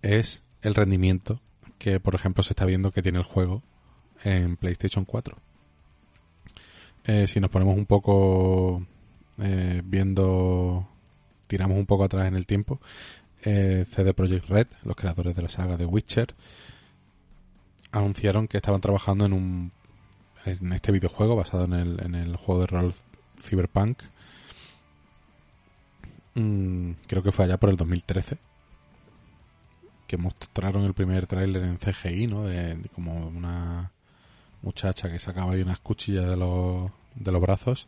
[0.00, 1.38] es el rendimiento
[1.76, 3.62] que, por ejemplo, se está viendo que tiene el juego
[4.24, 5.36] en PlayStation 4.
[7.04, 8.86] Eh, si nos ponemos un poco
[9.36, 10.88] eh, viendo,
[11.46, 12.80] tiramos un poco atrás en el tiempo,
[13.42, 16.34] eh, CD Projekt Red, los creadores de la saga de Witcher,
[17.92, 19.72] anunciaron que estaban trabajando en un
[20.46, 22.94] en este videojuego basado en el, en el juego de rol
[23.42, 24.02] Cyberpunk.
[26.34, 28.38] Mm, creo que fue allá por el 2013
[30.06, 32.42] que mostraron el primer tráiler en CGI, ¿no?
[32.42, 33.92] De, de como una
[34.62, 37.86] muchacha que sacaba ahí unas cuchillas de los de los brazos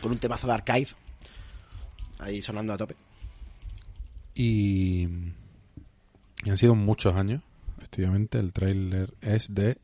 [0.00, 0.88] Con un temazo de archive.
[2.18, 2.96] Ahí sonando a tope.
[4.34, 5.08] Y,
[6.46, 7.42] han sido muchos años.
[7.78, 9.78] Efectivamente, el tráiler es de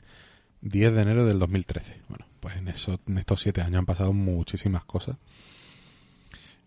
[0.62, 1.96] 10 de enero del 2013.
[2.09, 5.16] Bueno, pues en, eso, en estos siete años han pasado muchísimas cosas.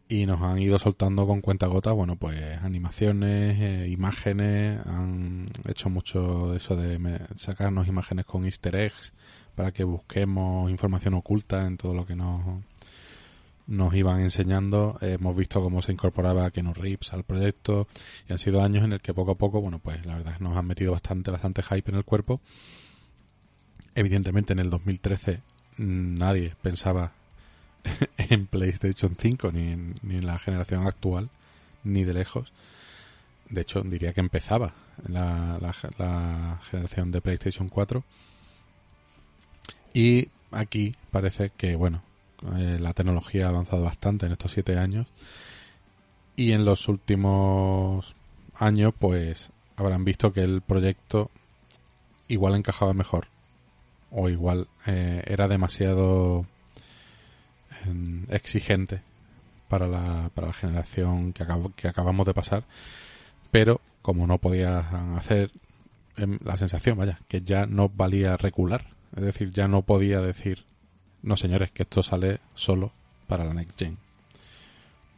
[0.09, 6.51] Y nos han ido soltando con cuentagotas, bueno, pues animaciones, eh, imágenes, han hecho mucho
[6.51, 9.13] de eso de me- sacarnos imágenes con easter eggs
[9.55, 12.41] para que busquemos información oculta en todo lo que nos,
[13.67, 14.97] nos iban enseñando.
[15.01, 17.87] Eh, hemos visto cómo se incorporaba Keanu Reeves al proyecto
[18.27, 20.57] y han sido años en el que poco a poco, bueno, pues la verdad nos
[20.57, 22.41] han metido bastante, bastante hype en el cuerpo.
[23.95, 25.41] Evidentemente en el 2013
[25.77, 27.13] mm, nadie pensaba
[28.17, 31.29] en PlayStation 5 ni en, la generación actual,
[31.83, 32.51] ni de lejos.
[33.49, 34.73] De hecho, diría que empezaba
[35.07, 38.03] la, la generación de PlayStation 4.
[39.93, 42.01] Y aquí parece que, bueno,
[42.57, 45.07] eh, la tecnología ha avanzado bastante en estos siete años.
[46.35, 48.15] Y en los últimos
[48.55, 51.29] años, pues, habrán visto que el proyecto
[52.27, 53.27] igual encajaba mejor.
[54.15, 56.45] o igual eh, era demasiado
[57.85, 59.01] em, exigente
[59.69, 61.43] para la, para la generación que,
[61.75, 62.63] que acabamos de pasar,
[63.49, 64.79] pero como no podía
[65.17, 65.49] hacer
[66.17, 68.85] em, la sensación, vaya, que ya no valía recular,
[69.15, 70.63] es decir, ya no podía decir,
[71.23, 72.91] no señores, que esto sale solo
[73.27, 73.97] para la Next Gen,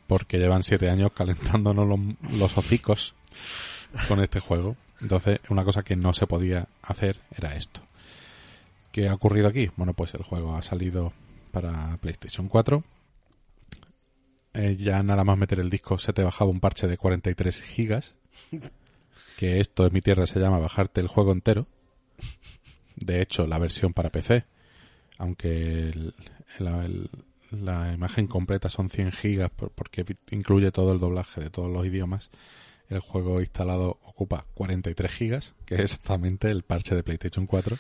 [0.07, 3.15] porque llevan siete años calentándonos los, hocicos
[4.07, 7.81] con este juego, entonces una cosa que no se podía hacer era esto.
[8.91, 9.69] ¿Qué ha ocurrido aquí?
[9.75, 11.11] Bueno, pues el juego ha salido
[11.51, 12.81] para PlayStation 4.
[14.53, 18.15] Eh, ya nada más meter el disco se te bajaba un parche de 43 gigas.
[19.37, 21.67] Que esto en mi tierra se llama bajarte el juego entero.
[22.95, 24.45] De hecho, la versión para PC,
[25.17, 26.13] aunque el-
[26.59, 27.09] el- el-
[27.51, 31.85] la imagen completa son 100 gigas por- porque incluye todo el doblaje de todos los
[31.85, 32.31] idiomas,
[32.89, 37.77] el juego instalado ocupa 43 gigas, que es exactamente el parche de PlayStation 4.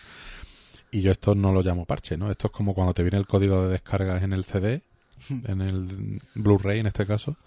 [0.91, 2.31] Y yo esto no lo llamo parche, ¿no?
[2.31, 4.81] Esto es como cuando te viene el código de descargas en el CD,
[5.47, 7.37] en el Blu-ray en este caso,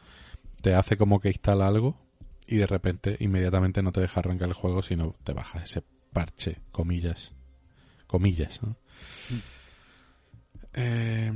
[0.61, 1.97] te hace como que instala algo
[2.47, 5.83] y de repente inmediatamente no te deja arrancar el juego, sino te baja ese
[6.13, 7.33] parche, comillas,
[8.07, 8.77] comillas, ¿no?
[10.81, 11.33] Eh,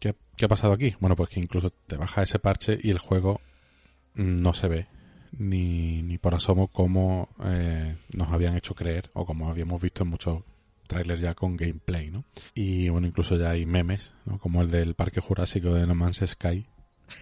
[0.00, 0.14] ¿qué,
[0.44, 0.94] ha pasado aquí?
[1.00, 3.40] Bueno, pues que incluso te baja ese parche y el juego
[4.14, 4.86] no se ve
[5.32, 10.10] ni, ni por asomo como eh, nos habían hecho creer o como habíamos visto en
[10.10, 10.42] muchos
[10.86, 12.24] trailers ya con gameplay, ¿no?
[12.54, 14.38] Y bueno, incluso ya hay memes, ¿no?
[14.38, 16.66] Como el del Parque Jurásico de No Man's Sky,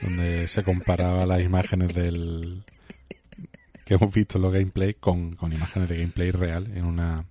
[0.02, 2.64] donde se comparaba las imágenes del
[3.84, 7.26] que hemos visto en los gameplay con, con imágenes de gameplay real en una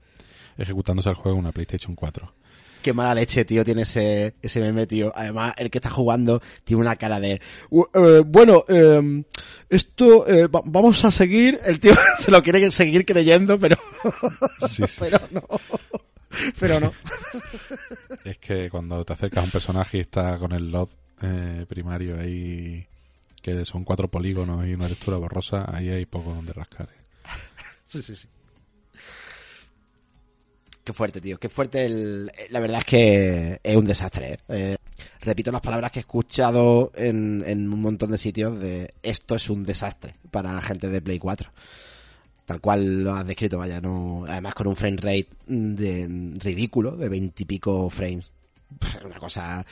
[0.58, 2.34] ejecutándose el juego en una PlayStation 4.
[2.86, 5.12] Qué mala leche, tío, tiene ese, ese meme, tío.
[5.16, 7.42] Además, el que está jugando tiene una cara de...
[7.72, 9.24] "U- eh, bueno, eh,
[9.68, 10.28] esto...
[10.28, 11.60] eh, va- vamos a seguir...
[11.66, 13.76] El tío se lo quiere seguir creyendo, pero...
[14.70, 14.98] Sí, sí.
[15.00, 15.42] pero no.
[16.60, 16.94] Pero no.
[18.24, 20.90] Es que cuando te acercas a un personaje y está con el LOD
[21.24, 22.86] eh, primario ahí,
[23.42, 26.88] que son cuatro polígonos y una textura borrosa, ahí hay poco donde rascar.
[26.92, 27.30] ¿eh?
[27.84, 28.28] Sí, sí, sí.
[30.86, 31.40] Qué fuerte, tío.
[31.40, 31.84] Qué fuerte.
[31.84, 32.32] El...
[32.52, 34.34] La verdad es que es un desastre.
[34.34, 34.38] ¿eh?
[34.48, 34.78] Eh,
[35.22, 39.50] repito las palabras que he escuchado en, en un montón de sitios de esto es
[39.50, 41.52] un desastre para gente de Play 4.
[42.46, 44.26] Tal cual lo has descrito, vaya, no.
[44.28, 48.32] Además con un frame rate de ridículo, de veintipico frames.
[49.04, 49.66] Una cosa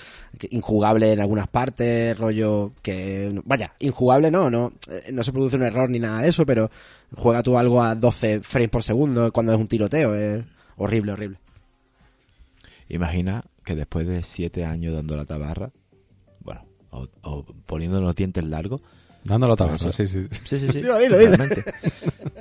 [0.49, 5.63] injugable en algunas partes, rollo que vaya, injugable no, no, eh, no se produce un
[5.63, 6.71] error ni nada de eso, pero
[7.15, 10.43] juega tú algo a 12 frames por segundo cuando es un tiroteo, es
[10.77, 11.37] horrible, horrible.
[12.89, 15.71] Imagina que después de siete años dando la tabarra,
[16.41, 18.81] bueno, o, o poniéndonos los dientes largos,
[19.25, 19.93] Dándolo tabaco, Eso.
[19.93, 20.27] sí, sí.
[20.43, 20.77] Sí, sí, sí.
[20.81, 21.35] Dilo, dilo, dilo.
[21.35, 21.63] realmente.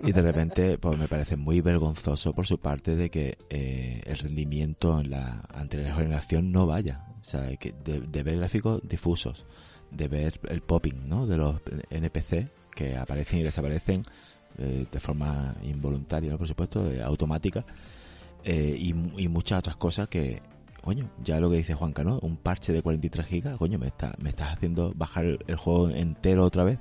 [0.02, 4.18] Y de repente, pues me parece muy vergonzoso por su parte de que eh, el
[4.18, 7.04] rendimiento en la anterior generación no vaya.
[7.20, 9.44] O sea, que de, de ver gráficos difusos,
[9.92, 11.28] de ver el popping, ¿no?
[11.28, 11.60] De los
[11.90, 14.02] NPC que aparecen y desaparecen
[14.58, 16.38] eh, de forma involuntaria, ¿no?
[16.38, 17.64] Por supuesto, eh, automática.
[18.44, 18.90] Eh, y,
[19.20, 20.42] y muchas otras cosas que,
[20.82, 22.18] coño, ya lo que dice Juanca, ¿no?
[22.20, 26.44] Un parche de 43 gigas, coño, me, está, me estás haciendo bajar el, juego entero
[26.44, 26.78] otra vez.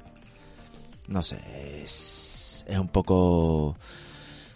[1.07, 1.37] No sé,
[1.83, 3.77] es, es un poco...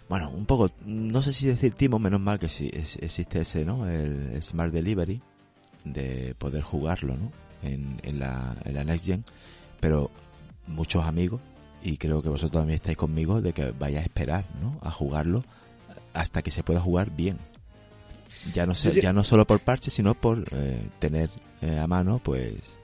[0.08, 3.88] Bueno, un poco, no sé si decir timo, menos mal que sí existe ese, ¿no?
[3.88, 5.20] El Smart Delivery,
[5.84, 7.32] de poder jugarlo, ¿no?
[7.62, 9.24] En, en, la, en la Next Gen,
[9.80, 10.10] pero
[10.68, 11.40] muchos amigos,
[11.82, 14.78] y creo que vosotros también estáis conmigo, de que vaya a esperar, ¿no?
[14.80, 15.44] A jugarlo
[16.16, 17.38] hasta que se pueda jugar bien.
[18.54, 21.30] Ya no sé, ya no solo por parche, sino por eh, tener
[21.62, 22.78] eh, a mano, pues,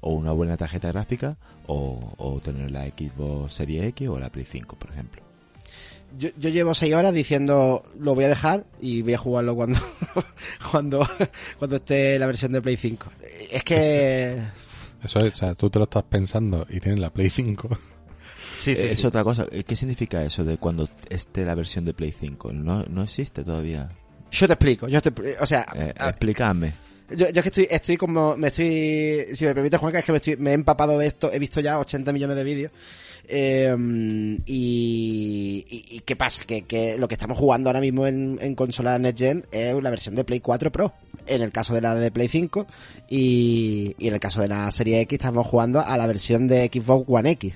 [0.00, 4.46] o una buena tarjeta gráfica, o, o tener la Xbox Series X o la Play
[4.50, 5.22] 5, por ejemplo.
[6.18, 9.80] Yo, yo llevo seis horas diciendo lo voy a dejar y voy a jugarlo cuando
[10.70, 11.06] cuando
[11.58, 13.06] cuando esté la versión de Play 5.
[13.50, 14.40] Es que
[15.02, 17.68] Eso es, o sea, tú te lo estás pensando y tienes la Play 5.
[18.74, 19.46] Sí, Eh, es otra cosa.
[19.52, 22.52] Eh, ¿Qué significa eso de cuando esté la versión de Play 5?
[22.52, 23.88] No, no existe todavía.
[24.30, 26.74] Yo te explico, yo te, o sea, Eh, a- explícame.
[27.10, 30.12] yo, yo es que estoy, estoy como, me estoy, si me permite Juanca, es que
[30.12, 32.72] me, estoy, me he empapado de esto, he visto ya 80 millones de vídeos.
[33.28, 33.74] Eh,
[34.46, 38.54] y, y, y qué pasa, que, que lo que estamos jugando ahora mismo en, en
[38.54, 40.92] consola Next Gen es la versión de Play 4 Pro,
[41.26, 42.66] en el caso de la de Play 5
[43.10, 46.70] y, y en el caso de la serie X estamos jugando a la versión de
[46.72, 47.54] Xbox One X.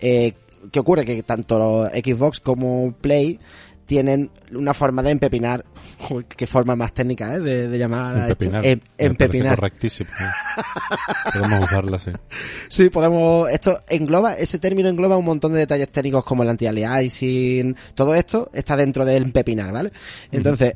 [0.00, 0.34] Eh,
[0.70, 1.04] ¿Qué ocurre?
[1.04, 3.38] Que tanto Xbox como Play
[3.90, 5.64] tienen una forma de empepinar.
[6.10, 7.40] Uy, qué forma más técnica, ¿eh?
[7.40, 8.44] De, de llamar a esto.
[8.44, 8.64] Empepinar.
[8.64, 9.56] Em- empepinar.
[9.56, 10.10] Correctísimo.
[10.10, 10.60] ¿eh?
[11.32, 12.12] Podemos usarla, sí.
[12.68, 13.50] Sí, podemos.
[13.50, 17.74] Esto engloba, ese término engloba un montón de detalles técnicos como el anti-aliasing.
[17.96, 19.90] Todo esto está dentro del empepinar, ¿vale?
[20.30, 20.72] Entonces,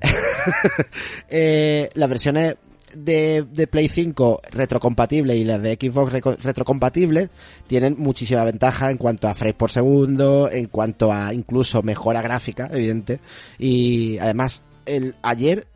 [1.28, 2.56] eh, las versiones
[2.96, 7.30] de, de Play 5 retrocompatibles y las de Xbox retrocompatibles
[7.66, 12.68] tienen muchísima ventaja en cuanto a frames por segundo, en cuanto a incluso mejora gráfica,
[12.72, 13.20] evidente.
[13.58, 15.66] Y además, el ayer,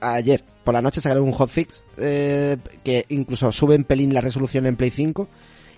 [0.00, 4.66] ayer por la noche sacaron un hotfix eh, que incluso sube en pelín la resolución
[4.66, 5.28] en Play 5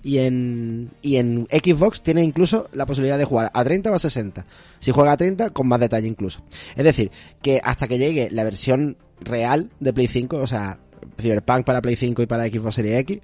[0.03, 3.99] y en, y en Xbox tiene incluso la posibilidad de jugar a 30 o a
[3.99, 4.45] 60.
[4.79, 6.41] Si juega a 30, con más detalle incluso.
[6.75, 10.79] Es decir, que hasta que llegue la versión real de Play 5, o sea,
[11.19, 13.19] Cyberpunk para Play 5 y para Xbox Series X,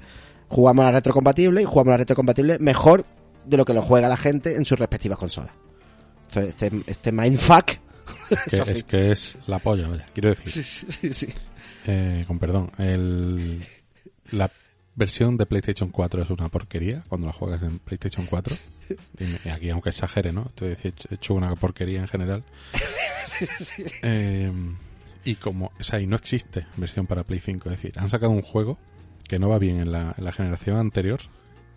[0.48, 3.06] jugamos la retrocompatible y jugamos la retrocompatible mejor
[3.46, 5.52] de lo que lo juega la gente en sus respectivas consolas.
[6.30, 7.66] Entonces, este, este mindfuck.
[7.66, 8.62] Que, sí.
[8.72, 10.06] es que es la polla, vaya.
[10.14, 11.28] Quiero decir, Sí, sí, sí, sí.
[11.88, 13.64] eh, con perdón, el,
[14.32, 14.50] la
[14.96, 18.56] versión de PlayStation 4 es una porquería cuando la juegas en PlayStation 4.
[19.46, 20.46] Y aquí, aunque exagere, ¿no?
[20.50, 22.44] Estoy he hecho una porquería en general.
[24.04, 24.52] Eh,
[25.26, 27.70] y como, o sea, y no existe versión para Play 5.
[27.70, 28.78] Es decir, han sacado un juego
[29.28, 31.20] que no va bien en la, en la generación anterior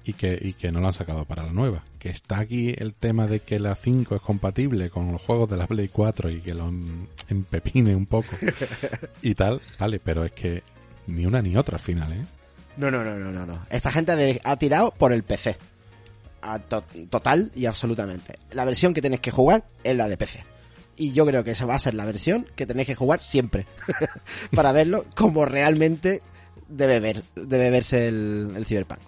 [0.05, 1.83] y que, y que no lo han sacado para la nueva.
[1.99, 5.57] Que está aquí el tema de que la 5 es compatible con los juegos de
[5.57, 8.29] la Play 4 y que lo em- empepine un poco
[9.23, 10.63] y tal, vale, pero es que
[11.07, 12.25] ni una ni otra al final, ¿eh?
[12.77, 13.67] No, no, no, no, no, no.
[13.71, 15.57] Esta gente ha tirado por el PC.
[16.43, 18.39] A to- total y absolutamente.
[18.53, 20.45] La versión que tenéis que jugar es la de PC.
[20.99, 23.67] Y yo creo que esa va a ser la versión que tenéis que jugar siempre.
[24.55, 26.21] para verlo como realmente
[26.69, 28.99] debe ver, debe verse el, el Cyberpunk.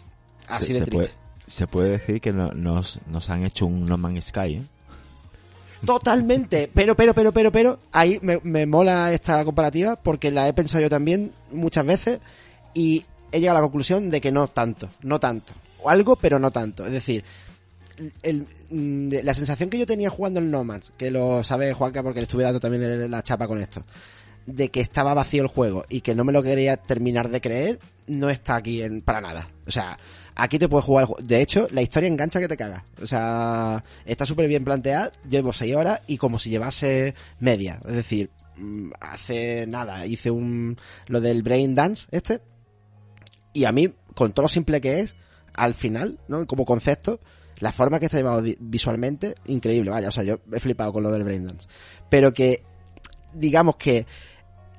[0.46, 0.96] Así se, de se triste.
[0.96, 1.10] puede,
[1.46, 4.62] se puede decir que no- nos, nos han hecho un No Man's Sky, ¿eh?
[5.84, 10.52] Totalmente, pero, pero, pero, pero, pero, ahí me, me mola esta comparativa porque la he
[10.52, 12.20] pensado yo también muchas veces
[12.74, 15.52] y he llegado a la conclusión de que no tanto, no tanto.
[15.82, 16.84] O algo, pero no tanto.
[16.84, 17.24] Es decir,
[18.22, 22.20] el- mm, la sensación que yo tenía jugando el Nomads, que lo sabe Juanca porque
[22.20, 23.84] le estuve dando también la chapa con esto,
[24.46, 27.78] de que estaba vacío el juego y que no me lo quería terminar de creer,
[28.06, 29.48] no está aquí en, para nada.
[29.66, 29.98] O sea,
[30.34, 31.06] aquí te puedes jugar.
[31.22, 32.82] De hecho, la historia engancha que te cagas.
[33.00, 35.12] O sea, está súper bien planteada.
[35.28, 37.80] Llevo seis horas y como si llevase media.
[37.86, 40.76] Es decir, mm, hace nada hice un
[41.06, 42.40] lo del brain dance este
[43.52, 45.14] y a mí con todo lo simple que es
[45.54, 47.20] al final no como concepto
[47.60, 51.02] la forma que está llevado vi- visualmente increíble vaya o sea yo he flipado con
[51.02, 51.68] lo del brain dance
[52.08, 52.62] pero que
[53.34, 54.06] digamos que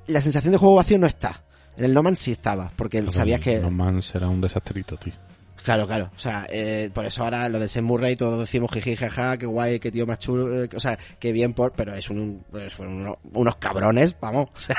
[0.08, 1.42] la sensación de juego vacío no está
[1.76, 5.14] en el No Man's sí estaba porque sabías que No Man será un desastrito, tío.
[5.62, 6.10] Claro, claro.
[6.14, 9.46] O sea, eh, por eso ahora lo de Sam Murray todos decimos jiji, jaja, qué
[9.46, 12.74] guay, qué tío más chulo, eh, o sea, qué bien por, pero es un, pues
[12.74, 14.48] fueron unos, cabrones, vamos.
[14.62, 14.76] O sea,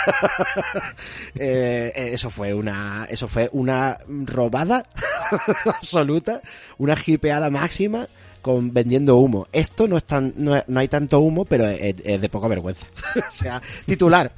[1.35, 4.85] eh, eh, eso fue una, eso fue una robada
[5.65, 6.41] absoluta,
[6.77, 8.07] una hipeada máxima
[8.41, 9.47] con vendiendo humo.
[9.51, 12.85] Esto no es tan, no, no hay tanto humo, pero es, de poca vergüenza.
[13.29, 14.31] o sea, titular.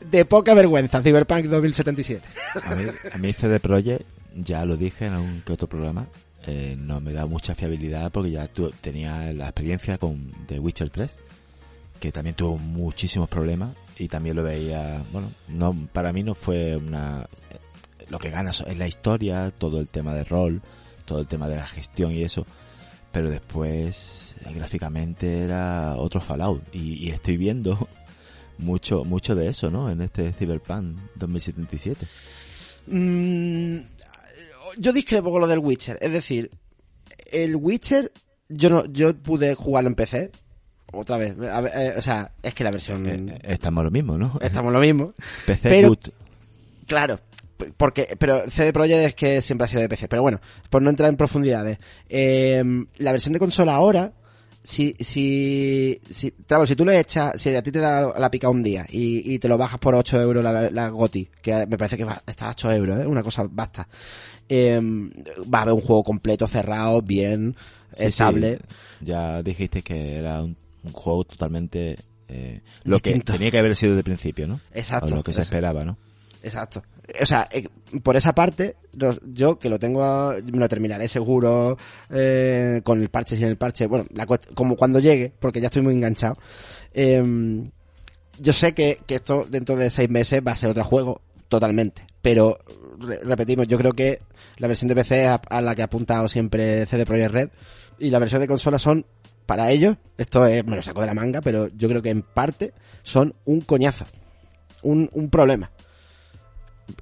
[0.00, 2.26] de poca vergüenza, Cyberpunk 2077.
[2.64, 6.06] A mí, a mí CD Projekt, ya lo dije en algún que otro programa,
[6.46, 10.90] eh, no me da mucha fiabilidad porque ya tu- tenía la experiencia con The Witcher
[10.90, 11.18] 3,
[12.00, 16.76] que también tuvo muchísimos problemas y también lo veía, bueno, no para mí no fue
[16.76, 17.26] una...
[18.08, 20.62] Lo que gana es la historia, todo el tema de rol,
[21.04, 22.46] todo el tema de la gestión y eso,
[23.12, 27.88] pero después eh, gráficamente era otro Fallout y, y estoy viendo
[28.58, 29.90] mucho mucho de eso, ¿no?
[29.90, 32.06] En este Cyberpunk 2077.
[32.86, 33.76] Mm,
[34.78, 35.98] yo discrepo con lo del Witcher.
[36.00, 36.50] Es decir,
[37.32, 38.12] el Witcher,
[38.48, 40.30] yo no, yo pude jugarlo en PC.
[40.92, 41.36] Otra vez.
[41.40, 43.06] A ver, eh, o sea, es que la versión.
[43.06, 44.38] Eh, eh, estamos lo mismo, ¿no?
[44.40, 45.12] estamos lo mismo.
[45.46, 46.08] PC pero- good.
[46.86, 47.20] Claro.
[47.76, 50.08] Porque, pero CD Projekt es que siempre ha sido de PC.
[50.08, 50.40] Pero bueno,
[50.70, 51.78] por no entrar en profundidades.
[52.08, 52.64] eh,
[52.96, 54.14] la versión de consola ahora,
[54.62, 58.48] si, si, si, Travo, si tú le echas, si a ti te da la pica
[58.48, 61.76] un día y, y te lo bajas por 8 euros la, la GOTI, que me
[61.76, 63.06] parece que va, está a 8 euros, ¿eh?
[63.06, 63.86] una cosa basta.
[64.50, 67.56] Eh, va a haber un juego completo, cerrado, bien,
[67.92, 68.58] Sí, estable.
[68.58, 69.06] sí.
[69.06, 71.98] Ya dijiste que era un, un juego totalmente
[72.28, 73.32] eh, lo Distinto.
[73.32, 74.60] que tenía que haber sido de principio, ¿no?
[74.72, 75.06] Exacto.
[75.12, 75.96] O lo que se esperaba, ¿no?
[76.42, 76.82] Exacto.
[77.20, 77.66] O sea, eh,
[78.02, 78.76] por esa parte,
[79.32, 81.76] yo que lo tengo, me lo terminaré seguro
[82.08, 83.86] eh, con el parche, sin el parche.
[83.86, 86.38] Bueno, la como cuando llegue, porque ya estoy muy enganchado.
[86.94, 87.68] Eh,
[88.38, 92.06] yo sé que, que esto dentro de seis meses va a ser otro juego, totalmente.
[92.22, 92.58] Pero,
[93.00, 94.20] re- repetimos, yo creo que
[94.58, 97.48] la versión de PC es a, a la que ha apuntado siempre CD Projekt Red
[97.98, 99.04] y la versión de consola son
[99.46, 102.22] para ellos, esto es, me lo saco de la manga, pero yo creo que en
[102.22, 102.72] parte
[103.02, 104.06] son un coñazo,
[104.82, 105.70] un, un problema.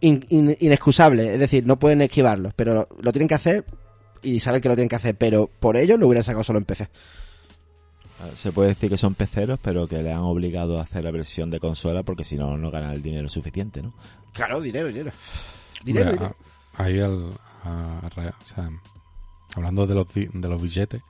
[0.00, 3.64] In- in- inexcusable, es decir, no pueden esquivarlo, pero lo tienen que hacer
[4.22, 6.64] y saben que lo tienen que hacer, pero por ello lo hubieran sacado solo en
[6.64, 6.88] PC.
[8.34, 11.50] Se puede decir que son peceros, pero que le han obligado a hacer la versión
[11.50, 13.94] de consola porque si no, no ganan el dinero suficiente, ¿no?
[14.32, 15.12] Claro, dinero, dinero.
[15.84, 16.34] Dinero,
[16.76, 17.32] a- ahí al,
[17.64, 18.70] a- a ra- o sea,
[19.54, 21.02] hablando de los, di- de los billetes,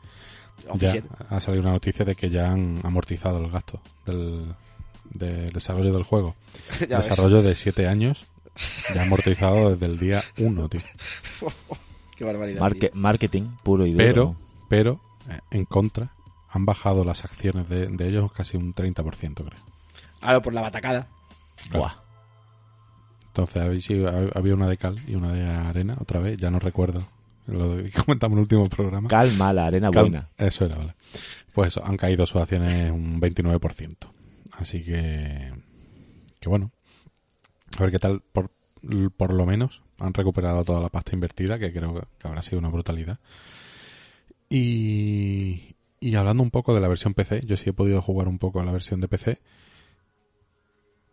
[0.77, 0.95] ya
[1.31, 4.55] ha salido una noticia de que ya han amortizado el gasto del,
[5.11, 6.35] del desarrollo del juego.
[6.89, 7.09] Ya ves.
[7.09, 8.27] desarrollo de 7 años,
[8.95, 10.81] ya amortizado desde el día 1, tío.
[12.17, 12.61] Qué barbaridad.
[12.61, 12.91] Marque- tío.
[12.95, 14.05] marketing puro y duro.
[14.05, 14.37] Pero,
[14.69, 15.01] pero,
[15.31, 16.11] eh, en contra,
[16.51, 19.61] han bajado las acciones de, de ellos casi un 30%, creo.
[20.21, 21.07] Ahora por la batacada.
[21.71, 21.79] Claro.
[21.79, 21.93] Buah.
[23.29, 26.51] Entonces, había, sí, hab- había una de cal y una de arena, otra vez, ya
[26.51, 27.07] no recuerdo.
[27.47, 29.09] Lo comentamos en el último programa.
[29.09, 30.29] Calma, la arena Cal- buena.
[30.37, 30.95] Eso era, vale.
[31.53, 33.97] Pues eso, han caído sus acciones un 29%.
[34.59, 35.53] Así que,
[36.41, 36.71] que bueno.
[37.79, 38.51] A ver qué tal, por,
[39.17, 42.69] por lo menos han recuperado toda la pasta invertida, que creo que habrá sido una
[42.71, 43.19] brutalidad.
[44.49, 48.39] Y, y hablando un poco de la versión PC, yo sí he podido jugar un
[48.39, 49.39] poco a la versión de PC.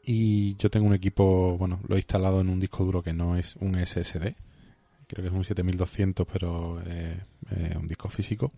[0.07, 3.37] Y yo tengo un equipo, bueno, lo he instalado en un disco duro que no
[3.37, 4.35] es un SSD.
[5.07, 7.19] Creo que es un 7200, pero eh,
[7.75, 8.51] un disco físico.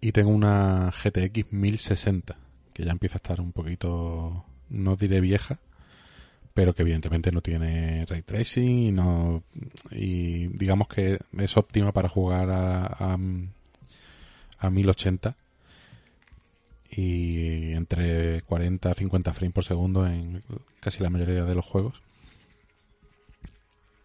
[0.00, 2.36] Y tengo una GTX 1060,
[2.72, 5.60] que ya empieza a estar un poquito, no diré vieja,
[6.52, 9.42] pero que evidentemente no tiene ray tracing y no
[9.90, 13.16] y digamos que es óptima para jugar a,
[14.58, 15.36] a 1080
[16.96, 20.42] y entre 40 a 50 frames por segundo en
[20.80, 22.02] casi la mayoría de los juegos.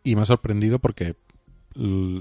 [0.03, 1.15] Y me ha sorprendido porque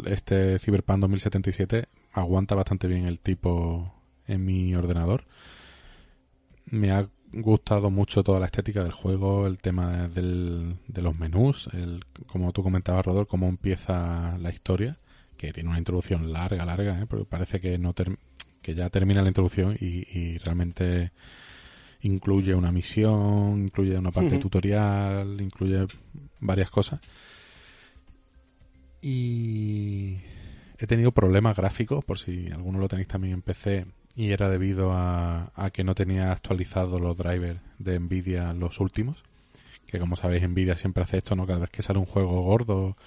[0.07, 3.95] este Cyberpunk 2077 aguanta bastante bien el tipo
[4.27, 5.25] en mi ordenador.
[6.67, 11.69] Me ha gustado mucho toda la estética del juego, el tema del- de los menús,
[11.73, 14.99] el, como tú comentabas, Rodor, cómo empieza la historia,
[15.37, 17.07] que tiene una introducción larga, larga, ¿eh?
[17.07, 18.19] porque parece que no ter-
[18.69, 21.11] que ya termina la introducción y, y realmente
[22.03, 24.41] incluye una misión, incluye una parte Ujú.
[24.41, 25.87] tutorial, incluye
[26.39, 27.01] varias cosas.
[29.01, 30.19] Y
[30.79, 34.93] he tenido problemas gráficos, por si alguno lo tenéis también en PC, y era debido
[34.93, 39.23] a, a que no tenía actualizados los drivers de Nvidia los últimos.
[39.87, 41.47] Que como sabéis, Nvidia siempre hace esto, ¿no?
[41.47, 42.99] Cada vez que sale un juego gordo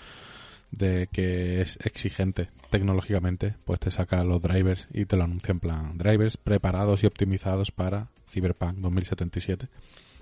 [0.72, 5.60] de que es exigente tecnológicamente, pues te saca los drivers y te lo anuncia en
[5.60, 9.68] plan drivers preparados y optimizados para Cyberpunk 2077.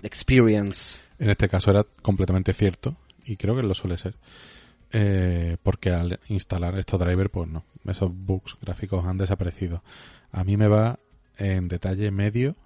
[0.02, 0.98] Experience.
[1.18, 4.16] En este caso era completamente cierto y creo que lo suele ser.
[4.92, 9.84] Eh, porque al instalar estos drivers, pues no, esos bugs gráficos han desaparecido.
[10.32, 10.98] A mí me va
[11.36, 12.56] en detalle medio,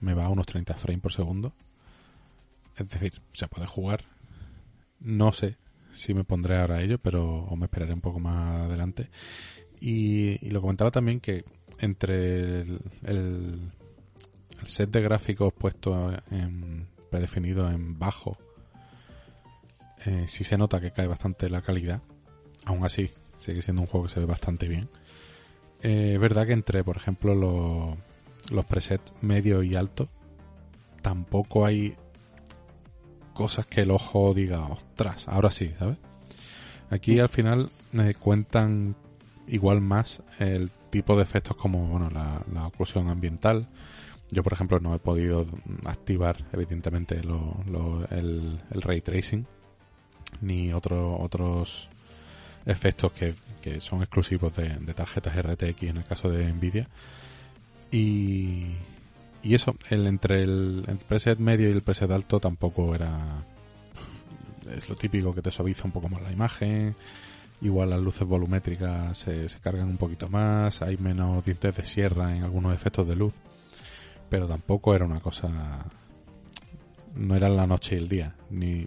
[0.00, 1.52] me va a unos 30 frames por segundo.
[2.76, 4.04] Es decir, se puede jugar.
[4.98, 5.56] No sé
[6.00, 9.10] si me pondré ahora a ello, pero o me esperaré un poco más adelante.
[9.80, 11.44] Y, lo comentaba también que
[11.78, 13.72] entre el,
[14.64, 18.38] set de gráficos puesto en predefinido en bajo,
[20.06, 22.00] eh, sí se nota que cae bastante la calidad.
[22.64, 24.88] Aún así, sigue siendo un juego que se ve bastante bien.
[25.82, 27.34] Eh, es verdad que entre, por ejemplo,
[28.50, 30.08] los presets medio y alto,
[31.02, 31.94] tampoco hay
[33.40, 35.96] cosas que el ojo diga, ostras, ahora sí, ¿sabes?
[36.90, 38.94] Aquí al final eh, cuentan
[39.48, 43.66] igual más el tipo de efectos como bueno la, la oclusión ambiental.
[44.30, 45.46] Yo, por ejemplo, no he podido
[45.86, 47.56] activar, evidentemente, lo-
[48.10, 49.46] el ray tracing
[50.42, 51.88] ni otro, otros
[52.66, 56.88] efectos que, que son exclusivos de, de tarjetas RTX en el caso de Nvidia.
[57.90, 58.74] Y,
[59.42, 63.44] y eso, el, entre el, preset medio y el preset alto tampoco era...
[64.70, 66.94] Es lo típico que te suaviza un poco más la imagen.
[67.60, 70.82] Igual las luces volumétricas se, se cargan un poquito más.
[70.82, 73.34] Hay menos dientes de sierra en algunos efectos de luz.
[74.28, 75.86] Pero tampoco era una cosa...
[77.14, 78.34] No era la noche y el día.
[78.50, 78.86] Ni,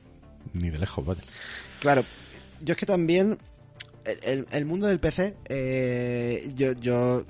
[0.54, 1.22] ni de lejos, vaya.
[1.80, 2.06] Claro,
[2.62, 3.38] yo es que también
[4.06, 7.26] el, mundo del PC, eh, yo, yo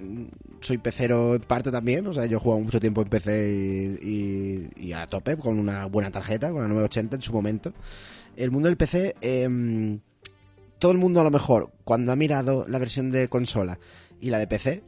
[0.61, 4.93] soy pecero en parte también, o sea, yo he jugado mucho tiempo en PC y,
[4.93, 7.73] a tope con una buena tarjeta, con la 980 en su momento.
[8.35, 9.99] El mundo del PC, em,
[10.79, 13.79] todo el mundo a lo mejor, cuando ha mirado la versión de consola
[14.19, 14.83] y la de PC,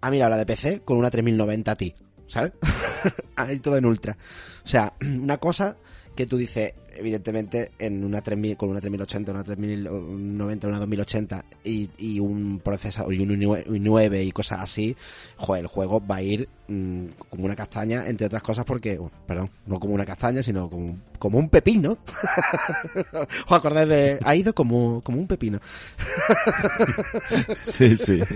[0.00, 1.94] ha mirado la de PC con una 3090 Ti,
[2.26, 2.52] ¿sabes?
[3.36, 4.16] Ahí todo en ultra.
[4.64, 5.76] O sea, una cosa
[6.14, 11.90] que tú dices, evidentemente, en una 3000, con una 3080, una 3090, una 2080 y,
[11.98, 14.96] y un procesador y un i9 y cosas así,
[15.36, 19.16] joder, el juego va a ir mm, como una castaña, entre otras cosas porque, bueno,
[19.26, 21.98] perdón, no como una castaña, sino como, como un pepino.
[23.46, 24.18] ¿Os acordáis de...?
[24.24, 25.60] Ha ido como, como un pepino.
[27.56, 28.20] Sí, sí.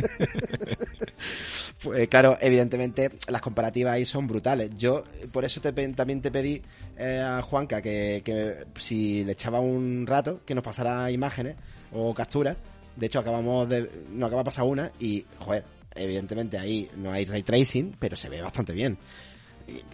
[1.82, 4.70] Pues claro, evidentemente las comparativas ahí son brutales.
[4.76, 5.02] Yo
[5.32, 6.62] por eso te también te pedí
[6.96, 11.56] eh, a Juanca que, que si le echaba un rato que nos pasara imágenes
[11.92, 12.56] o capturas.
[12.96, 17.24] De hecho acabamos de nos acaba de pasar una y joder, evidentemente ahí no hay
[17.24, 18.98] ray tracing, pero se ve bastante bien.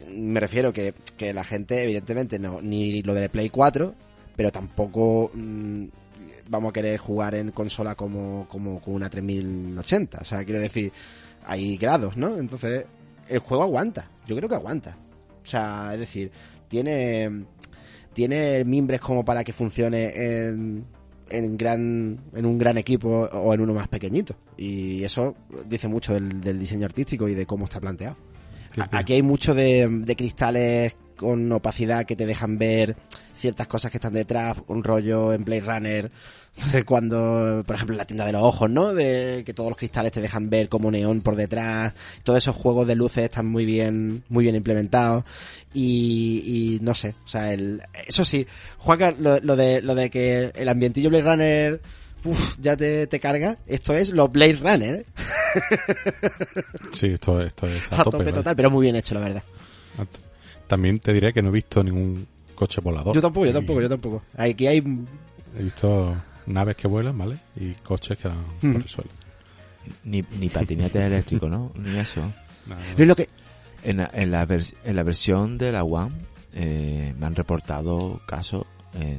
[0.09, 3.95] Me refiero que, que la gente evidentemente no ni lo de Play 4,
[4.35, 5.85] pero tampoco mm,
[6.49, 10.93] vamos a querer jugar en consola como como con una 3080, o sea, quiero decir
[11.49, 12.37] hay grados, ¿no?
[12.37, 12.85] Entonces,
[13.29, 14.11] el juego aguanta.
[14.27, 14.97] Yo creo que aguanta.
[15.43, 16.31] O sea, es decir,
[16.69, 17.47] tiene
[18.19, 20.85] tiene mimbres como para que funcione en,
[21.31, 24.35] en gran en un gran equipo o en uno más pequeñito.
[24.57, 28.17] Y eso dice mucho del, del diseño artístico y de cómo está planteado.
[28.77, 28.99] A-.
[28.99, 32.97] Aquí hay mucho de, de cristales con opacidad que te dejan ver
[33.37, 36.11] ciertas cosas que están detrás, un rollo en Blade Runner,
[36.87, 38.95] cuando, por ejemplo, en la tienda de los ojos, ¿no?
[38.95, 42.87] De que todos los cristales te dejan ver como neón por detrás, todos esos juegos
[42.87, 45.25] de luces están muy bien, muy bien implementados
[45.75, 46.43] y,
[46.79, 48.47] y no sé, o sea, el, eso sí,
[48.79, 51.81] Juanca, lo, lo de, lo de que el ambientillo Blade Runner
[52.25, 53.59] Uf, ya te, te carga.
[53.67, 55.07] Esto es los Blade Runner, ¿eh?
[56.93, 58.33] Sí, esto, esto es a, A tope.
[58.33, 59.43] total, pero muy bien hecho, la verdad.
[60.67, 63.15] También te diré que no he visto ningún coche volador.
[63.15, 64.23] Yo tampoco, yo tampoco, yo tampoco.
[64.37, 64.83] Aquí hay
[65.59, 66.15] He visto
[66.49, 67.39] naves que vuelan, ¿vale?
[67.57, 68.73] Y coches que van Mm.
[68.73, 69.11] por el suelo.
[70.05, 71.73] Ni, ni patinetes eléctricos, ¿no?
[71.77, 72.23] Ni eso.
[72.97, 73.29] Es lo que...
[73.85, 76.13] En la, en la, vers- en la versión de la One
[76.53, 79.19] eh, me han reportado casos eh,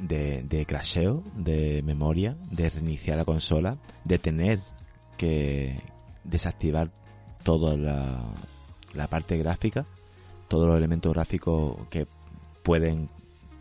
[0.00, 4.60] de, de crasheo, de memoria, de reiniciar la consola, de tener
[5.18, 5.78] que
[6.24, 6.90] desactivar
[7.42, 8.24] toda la,
[8.94, 9.84] la parte gráfica,
[10.48, 12.06] todos los elementos gráficos que
[12.62, 13.10] pueden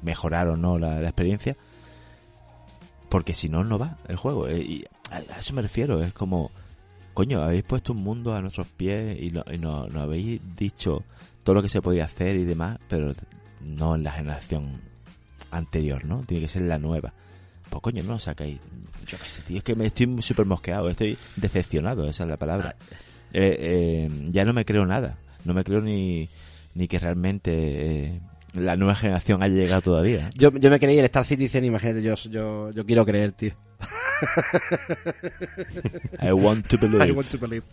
[0.01, 1.57] mejorar o no la, la experiencia,
[3.13, 4.47] porque si no, no va el juego.
[4.47, 6.49] Eh, y a, eso me refiero, es como,
[7.13, 11.03] coño, habéis puesto un mundo a nuestros pies y, no, y no- nos habéis dicho
[11.43, 13.13] todo lo que se podía hacer y demás, pero
[13.61, 14.81] no en la generación
[15.51, 16.23] anterior, ¿no?
[16.25, 17.13] Tiene que ser la nueva.
[17.69, 18.57] Pues coño, no sacáis.
[19.05, 22.37] Yo qué sé, tío, es que me estoy súper mosqueado, estoy decepcionado, esa es la
[22.37, 22.75] palabra.
[23.31, 26.29] Eh, eh, ya no me creo nada, no me creo ni,
[26.73, 27.51] ni que realmente
[28.05, 28.21] eh,
[28.53, 30.29] la nueva generación haya llegado todavía.
[30.35, 33.53] Yo, yo me creí el Star Citizen, imagínate, yo, yo, yo quiero creer, tío.
[36.21, 37.07] I want to believe.
[37.07, 37.63] I want to believe.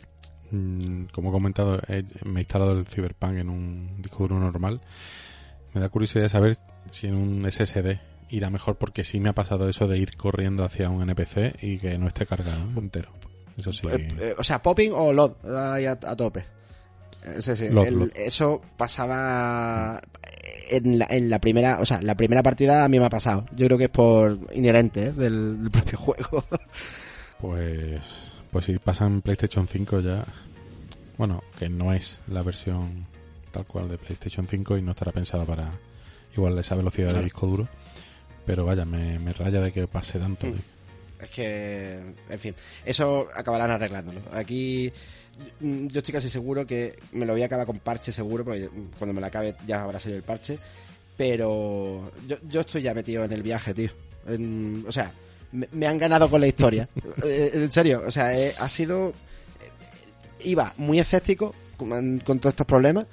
[0.51, 4.81] Mm, Como he comentado, he- me he instalado el Cyberpunk en un disco duro normal.
[5.75, 6.59] Me da curiosidad saber
[6.91, 8.01] si en un SSD
[8.31, 11.79] irá mejor, porque sí me ha pasado eso de ir corriendo hacia un NPC y
[11.79, 13.13] que no esté cargado entero.
[13.57, 13.83] Eso sí.
[13.91, 16.45] Eh, eh, o sea, popping o load, a tope.
[17.25, 17.69] Eh, sí, sí.
[17.69, 18.11] Load, El- load.
[18.15, 20.01] Eso pasaba
[20.71, 23.47] en la, en la primera, o sea, la primera partida a mí me ha pasado.
[23.55, 25.13] Yo creo que es por inherente ¿eh?
[25.13, 26.45] del, del propio juego.
[27.41, 28.01] Pues,
[28.51, 30.25] pues si pasa en PlayStation 5 ya,
[31.19, 33.07] bueno, que no es la versión
[33.51, 35.71] tal cual de PlayStation 5 y no estará pensada para
[36.37, 37.69] igual esa velocidad de disco duro,
[38.47, 40.47] pero vaya, me, me raya de que pase tanto.
[40.47, 40.55] Mm.
[41.23, 42.01] Es que,
[42.31, 42.55] en fin,
[42.85, 44.21] eso acabarán arreglándolo.
[44.33, 44.91] Aquí
[45.61, 48.91] yo estoy casi seguro que me lo voy a acabar con parche seguro, porque mm,
[48.99, 50.59] cuando me la acabe ya habrá salido el parche.
[51.17, 53.91] Pero yo, yo estoy ya metido en el viaje, tío.
[54.27, 55.13] En- o sea,
[55.53, 56.89] me, me han ganado con la historia.
[57.25, 59.11] Eh, en serio, o sea, eh, ha sido...
[59.11, 63.07] eh, Iba muy escéptico con, con todos estos problemas,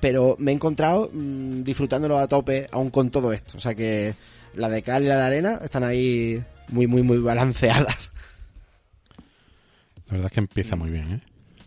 [0.00, 3.56] pero me he encontrado mm, disfrutándolo a tope aún con todo esto.
[3.56, 4.14] O sea que
[4.54, 8.12] la de cal y la de arena están ahí muy, muy, muy balanceadas.
[10.08, 10.44] La verdad es que Mm.
[10.44, 11.20] empieza muy bien, ¿eh?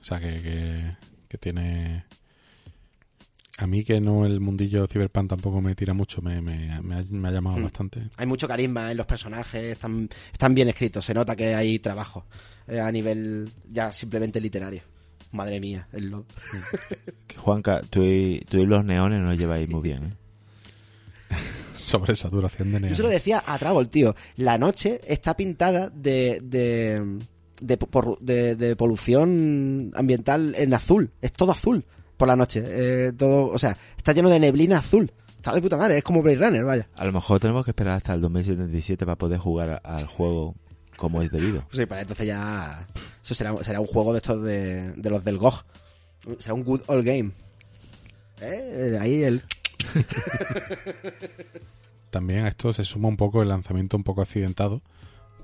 [0.07, 0.95] O sea, que, que,
[1.27, 2.05] que tiene...
[3.57, 7.03] A mí que no el mundillo Cyberpunk tampoco me tira mucho, me, me, me ha,
[7.09, 7.63] me ha llamado Mm.
[7.63, 8.01] bastante.
[8.15, 12.25] Hay mucho carisma en los personajes, están, están bien escritos, se nota que hay trabajo
[12.67, 14.83] eh, a nivel ya simplemente literario.
[15.33, 16.25] Madre mía, el LOL.
[17.35, 21.35] Juanca, tú y, tú y los neones no los lleváis muy bien, ¿eh?
[21.77, 22.95] Sobre saturación de Yo neón.
[22.95, 24.15] se lo decía a Travol, tío.
[24.37, 27.19] La noche está pintada de, de,
[27.61, 31.11] de, por- de- de polución ambiental en azul.
[31.21, 31.85] Es todo azul
[32.17, 32.63] por la noche.
[32.65, 35.11] Eh, todo, o sea, está lleno de neblina azul.
[35.35, 36.87] Está de puta madre, es como Blade Runner, vaya.
[36.95, 40.55] A lo mejor tenemos que esperar hasta el 2077 para poder jugar al juego
[40.97, 41.63] como es debido.
[41.71, 42.87] Sí, para entonces ya.
[43.23, 45.63] Eso será, será un juego de estos de, de los del GOG.
[46.39, 47.31] Será un good old game.
[48.41, 48.97] ¿Eh?
[48.99, 49.43] Ahí el.
[52.09, 54.81] También a esto se suma un poco el lanzamiento un poco accidentado,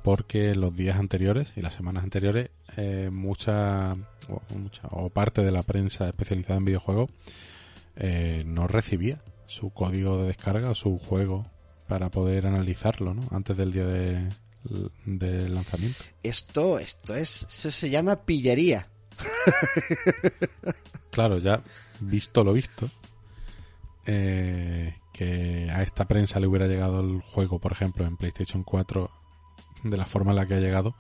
[0.04, 3.94] porque los días anteriores y las semanas anteriores eh, mucha,
[4.30, 7.10] o, mucha o parte de la prensa especializada en videojuegos
[7.96, 11.46] eh, no recibía su código de descarga o su juego
[11.88, 13.28] para poder analizarlo ¿no?
[13.32, 14.30] antes del día de,
[15.06, 16.04] del lanzamiento.
[16.22, 18.88] Esto, esto es, eso se llama pillería.
[21.14, 21.62] Claro, ya
[22.00, 22.90] visto lo visto,
[24.08, 29.12] eh, que a esta prensa le hubiera llegado el juego, por ejemplo, en PlayStation 4,
[29.84, 30.96] de la forma en la que ha llegado,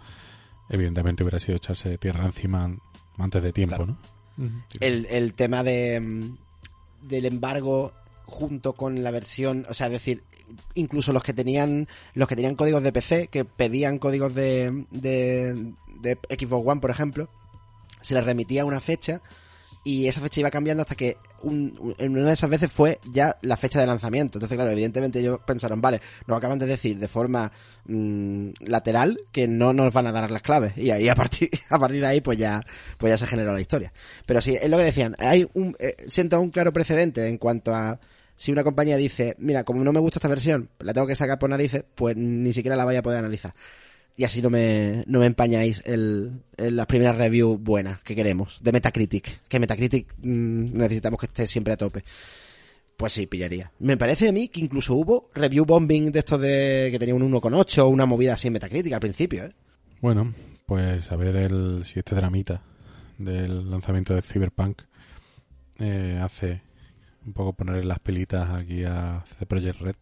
[0.69, 2.75] evidentemente hubiera sido echarse tierra encima
[3.17, 3.97] antes de tiempo, Claro.
[4.37, 4.63] ¿no?
[4.79, 6.37] El, el tema de mm,
[7.03, 7.93] del embargo
[8.25, 10.23] junto con la versión, o sea, es decir,
[10.73, 15.73] incluso los que tenían los que tenían códigos de PC, que pedían códigos de, de,
[15.99, 17.29] de Xbox One, por ejemplo,
[18.01, 19.21] se les remitía una fecha
[19.83, 23.37] y esa fecha iba cambiando hasta que un- en una de esas veces fue ya
[23.41, 24.37] la fecha de lanzamiento.
[24.37, 27.51] Entonces, claro, evidentemente ellos pensaron, vale, nos acaban de decir de forma
[27.85, 30.77] mm, lateral que no nos van a dar las claves.
[30.77, 32.61] Y ahí a partir, a partir de ahí pues ya,
[32.97, 33.91] pues ya se generó la historia.
[34.25, 37.75] Pero sí, es lo que decían, hay un, eh, sienta un claro precedente en cuanto
[37.75, 37.99] a
[38.35, 41.37] si una compañía dice, mira, como no me gusta esta versión, la tengo que sacar
[41.37, 43.53] por narices, pues ni siquiera la vaya a poder analizar.
[44.15, 48.71] Y así no me, no me empañáis el, las primeras reviews buenas que queremos, de
[48.71, 49.41] Metacritic.
[49.47, 52.03] Que Metacritic mm, necesitamos que esté siempre a tope.
[52.95, 53.71] Pues sí, pillaría.
[53.79, 57.31] Me parece a mí que incluso hubo review bombing de estos de que tenía un
[57.31, 59.51] 1,8 o una movida así en Metacritic al principio, ¿eh?
[59.99, 60.33] Bueno,
[60.65, 62.61] pues a ver el, si este dramita
[63.17, 64.81] del lanzamiento de Cyberpunk
[65.79, 66.61] eh, hace
[67.25, 69.95] un poco poner las pelitas aquí a CD Projekt Red,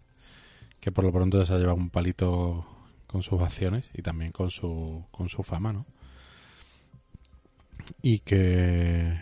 [0.79, 2.65] que por lo pronto ya se ha llevado un palito
[3.11, 5.85] con sus acciones y también con su, con su fama, ¿no?
[8.01, 9.21] Y que,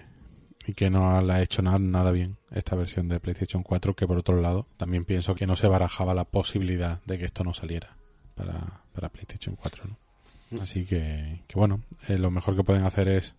[0.67, 4.05] y que no le ha hecho nada, nada bien esta versión de PlayStation 4, que
[4.07, 7.53] por otro lado también pienso que no se barajaba la posibilidad de que esto no
[7.53, 7.95] saliera
[8.35, 10.61] para, para PlayStation 4, ¿no?
[10.61, 13.35] Así que, que bueno, eh, lo mejor que pueden hacer es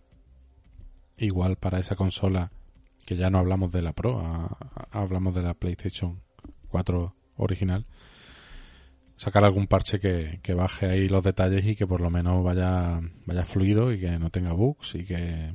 [1.17, 2.51] igual para esa consola
[3.05, 6.21] que ya no hablamos de la Pro, a- a- hablamos de la PlayStation
[6.69, 7.85] 4 original,
[9.21, 12.99] sacar algún parche que, que baje ahí los detalles y que por lo menos vaya,
[13.27, 15.53] vaya fluido y que no tenga bugs y que,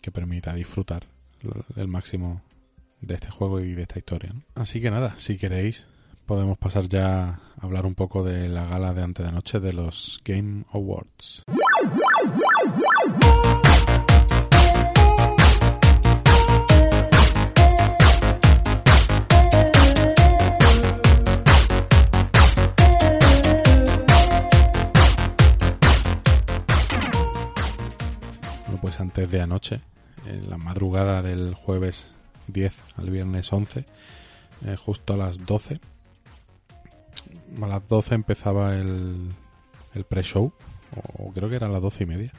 [0.00, 1.02] que permita disfrutar
[1.74, 2.42] el- máximo
[3.00, 4.32] de este juego y de esta historia.
[4.54, 5.84] Así que nada, si queréis
[6.26, 9.72] podemos pasar ya a hablar un poco de la gala de antes de noche de
[9.72, 11.42] los Game Awards.
[28.88, 29.82] Pues antes de anoche,
[30.24, 32.06] en la madrugada del jueves
[32.46, 33.84] 10 al viernes 11,
[34.64, 35.78] eh, justo a las 12,
[37.60, 39.34] a las 12 empezaba el,
[39.92, 40.54] el pre-show,
[41.18, 42.32] o creo que era a las 12 y media.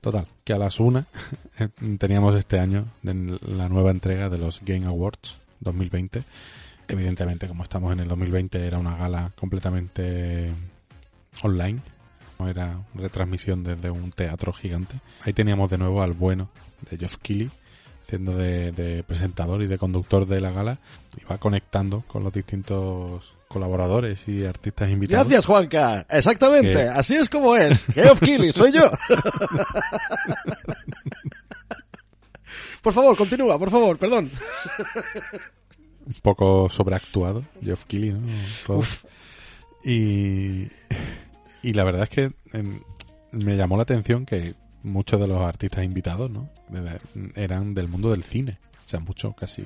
[0.00, 1.04] Total, que a las 1
[2.00, 6.24] teníamos este año de la nueva entrega de los Game Awards 2020.
[6.88, 10.50] Evidentemente, como estamos en el 2020, era una gala completamente
[11.44, 11.80] online.
[12.48, 14.94] Era retransmisión desde un teatro gigante.
[15.24, 16.48] Ahí teníamos de nuevo al bueno
[16.90, 17.50] de Geoff Keighley,
[18.04, 20.78] haciendo de, de presentador y de conductor de la gala.
[21.20, 25.26] Iba conectando con los distintos colaboradores y artistas invitados.
[25.26, 26.06] Gracias, Juanca.
[26.08, 26.72] Exactamente.
[26.72, 27.84] Que- Así es como es.
[27.86, 28.88] Geoff Keighley, soy yo.
[32.82, 34.30] por favor, continúa, por favor, perdón.
[36.06, 38.20] un poco sobreactuado, Geoff Keighley, ¿no?
[38.66, 38.84] Todo.
[39.84, 40.68] Y,
[41.62, 42.80] y la verdad es que em,
[43.32, 46.48] me llamó la atención que muchos de los artistas invitados, ¿no?
[47.34, 48.58] Eran del mundo del cine.
[48.86, 49.64] O sea, muchos, casi,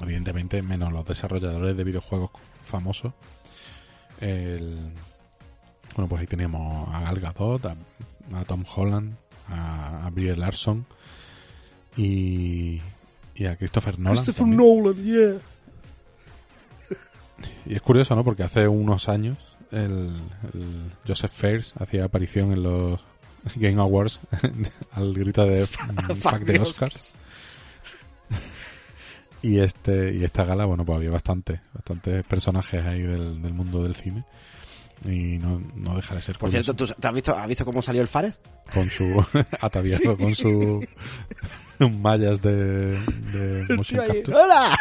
[0.00, 2.30] evidentemente, menos los desarrolladores de videojuegos
[2.64, 3.12] famosos.
[4.20, 4.92] El,
[5.94, 7.76] bueno, pues ahí teníamos a Gal Gadot, a,
[8.34, 9.14] a Tom Holland,
[9.48, 10.86] a, a Brie Larson
[11.96, 12.80] y,
[13.34, 14.24] y a Christopher Nolan.
[14.24, 14.56] también.
[14.56, 15.38] Nolan, yeah.
[17.66, 18.24] Y es curioso, ¿no?
[18.24, 19.38] Porque hace unos años
[19.72, 20.10] el,
[20.54, 23.00] el Joseph Fares hacía aparición en los
[23.56, 24.20] Game Awards
[24.92, 27.14] al grito de Fuck the Oscars.
[29.42, 33.82] y este y esta gala, bueno, pues había bastante, bastantes personajes ahí del, del mundo
[33.82, 34.24] del cine.
[35.04, 36.72] Y no, no deja de ser Por curioso.
[36.72, 38.38] cierto, ¿tú te has visto, has visto cómo salió el Fares?
[38.74, 39.24] con su
[39.62, 40.84] ataviado con su
[42.00, 44.36] mallas de, de motion Tío ahí, capture.
[44.38, 44.78] ¡Hola!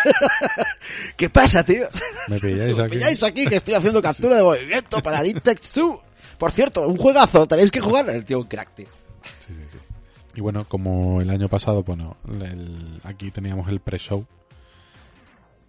[1.16, 1.88] ¿Qué pasa, tío?
[2.28, 2.94] Me pilláis ¿Me aquí.
[2.96, 6.00] pilláis aquí que estoy haciendo captura de movimiento para Deep Text 2?
[6.38, 8.10] Por cierto, un juegazo, tenéis que jugar.
[8.10, 8.88] El tío, un crack, tío.
[9.48, 9.78] Sí, sí, sí.
[10.36, 14.26] Y bueno, como el año pasado, bueno, el- aquí teníamos el pre-show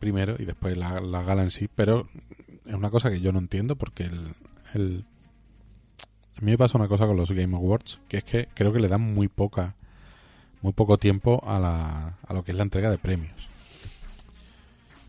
[0.01, 2.09] primero y después la, la gala en sí, pero
[2.69, 4.35] es una cosa que yo no entiendo porque el,
[4.75, 5.05] el-
[6.41, 8.79] a mí me pasa una cosa con los Game Awards, que es que creo que
[8.79, 9.75] le dan muy poca
[10.63, 13.49] muy poco tiempo a, la, a lo que es la entrega de premios.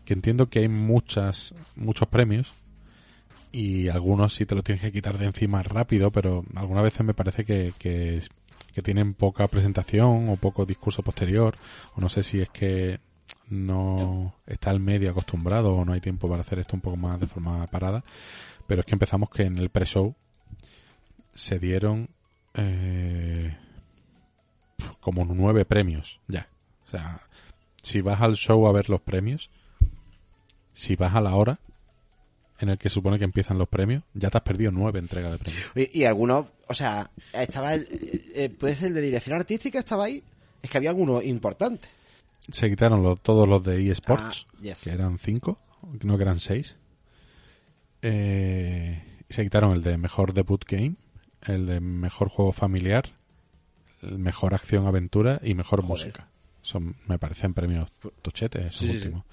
[0.04, 2.52] Que entiendo que hay muchas muchos premios
[3.52, 7.14] y algunos sí te lo tienes que quitar de encima rápido, pero algunas veces me
[7.14, 8.22] parece que, que,
[8.72, 11.56] que tienen poca presentación o poco discurso posterior,
[11.96, 13.00] o no sé si es que
[13.48, 17.20] no está el medio acostumbrado o no hay tiempo para hacer esto un poco más
[17.20, 18.04] de forma parada,
[18.66, 20.14] pero es que empezamos que en el pre-show
[21.34, 22.08] se dieron
[22.54, 23.56] eh,
[25.00, 26.48] como nueve premios ya.
[26.86, 27.20] O sea,
[27.82, 29.50] si vas al show a ver los premios,
[30.72, 31.60] si vas a la hora
[32.58, 35.38] en el que supone que empiezan los premios, ya te has perdido nueve entregas de
[35.38, 35.64] premios.
[35.74, 37.88] Y, algunos, o sea, estaba el,
[38.34, 40.22] eh, puede ser el de dirección artística, estaba ahí.
[40.62, 41.88] Es que había algunos importantes.
[42.52, 44.82] Se quitaron los- todos los de eSports, Ah, yes.
[44.84, 45.58] que eran cinco,
[46.02, 46.76] no que eran seis.
[48.02, 50.94] Eh, se quitaron el de mejor debut game,
[51.42, 53.12] el de mejor juego familiar,
[54.02, 55.88] el mejor acción aventura y mejor Joder.
[55.90, 56.28] música.
[56.62, 57.90] Son, me parecen premios
[58.22, 58.96] tochetes, esos Sí, sí, sí.
[59.06, 59.24] últimos.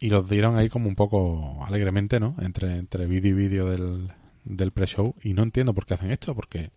[0.00, 2.34] Y los dieron ahí como un poco alegremente, ¿no?
[2.40, 4.12] Entre, entre vídeo y vídeo del,
[4.44, 5.14] del pre-show.
[5.22, 6.70] Y no entiendo por qué hacen esto, porque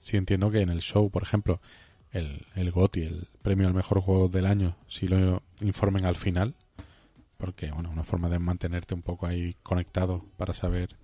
[0.00, 1.60] sí entiendo que en el show, por ejemplo,
[2.16, 6.54] el, el GOTY, el premio al mejor juego del año, si lo informen al final,
[7.36, 10.96] porque, bueno, una forma de mantenerte un poco ahí conectado para saber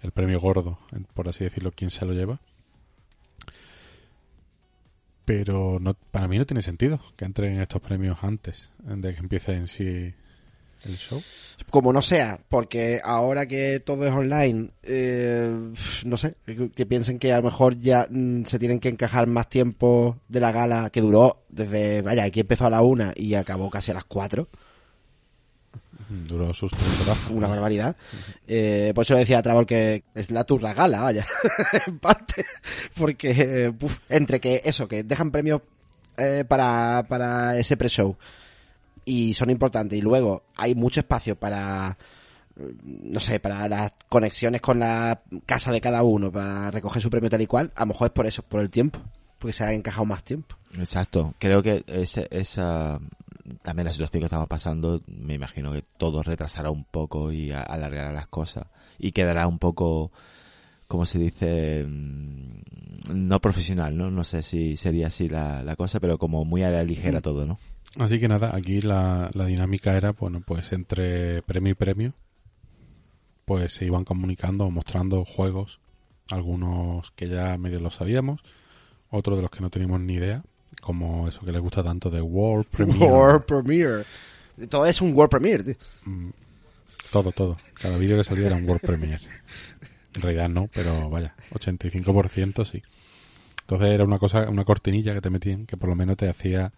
[0.00, 0.78] el premio gordo,
[1.14, 2.40] por así decirlo, quién se lo lleva.
[5.24, 9.52] Pero no, para mí no tiene sentido que entren estos premios antes de que empiece
[9.52, 10.14] en sí
[10.84, 11.22] el show.
[11.70, 15.54] Como no sea, porque ahora que todo es online, eh,
[16.04, 19.26] no sé, que, que piensen que a lo mejor ya mm, se tienen que encajar
[19.26, 23.34] más tiempo de la gala que duró desde, vaya, aquí empezó a la una y
[23.34, 24.48] acabó casi a las cuatro.
[26.08, 26.72] Duró sus
[27.30, 27.94] una barbaridad.
[28.46, 31.26] Eh, por eso le decía a Travol que es la turra gala, vaya,
[31.86, 32.46] en parte.
[32.96, 33.72] Porque, eh,
[34.08, 35.60] entre que eso, que dejan premios
[36.16, 38.16] eh, para, para ese pre-show
[39.08, 41.96] y son importantes, y luego hay mucho espacio para,
[42.82, 47.30] no sé, para las conexiones con la casa de cada uno, para recoger su premio
[47.30, 49.00] tal y cual, a lo mejor es por eso, por el tiempo,
[49.38, 50.56] porque se ha encajado más tiempo.
[50.76, 51.34] Exacto.
[51.38, 53.00] Creo que ese, esa
[53.62, 58.12] también la situación que estamos pasando, me imagino que todo retrasará un poco y alargará
[58.12, 58.66] las cosas
[58.98, 60.12] y quedará un poco,
[60.86, 62.60] como se dice, mm,
[63.14, 64.10] no profesional, ¿no?
[64.10, 67.46] No sé si sería así la, la cosa, pero como muy a la ligera todo,
[67.46, 67.58] ¿no?
[67.96, 72.12] Así que nada, aquí la, la dinámica era, bueno, pues entre premio y premio,
[73.44, 75.80] pues se iban comunicando o mostrando juegos,
[76.30, 78.40] algunos que ya medio lo sabíamos,
[79.10, 80.42] otros de los que no teníamos ni idea,
[80.82, 83.06] como eso que les gusta tanto de World Premiere.
[83.06, 84.04] World Premiere.
[84.68, 85.74] Todo es un World Premiere, tío.
[86.04, 86.30] Mm,
[87.10, 87.56] Todo, todo.
[87.74, 89.22] Cada vídeo que salía era un World Premiere.
[90.14, 92.82] En realidad no, pero vaya, 85% sí.
[93.62, 96.72] Entonces era una cosa, una cortinilla que te metían que por lo menos te hacía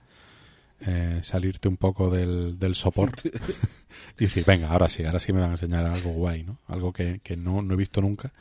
[0.87, 3.31] eh, salirte un poco del, del soporte
[4.19, 6.59] y decir, venga, ahora sí, ahora sí me van a enseñar algo guay, ¿no?
[6.69, 8.33] Algo que, que no, no he visto nunca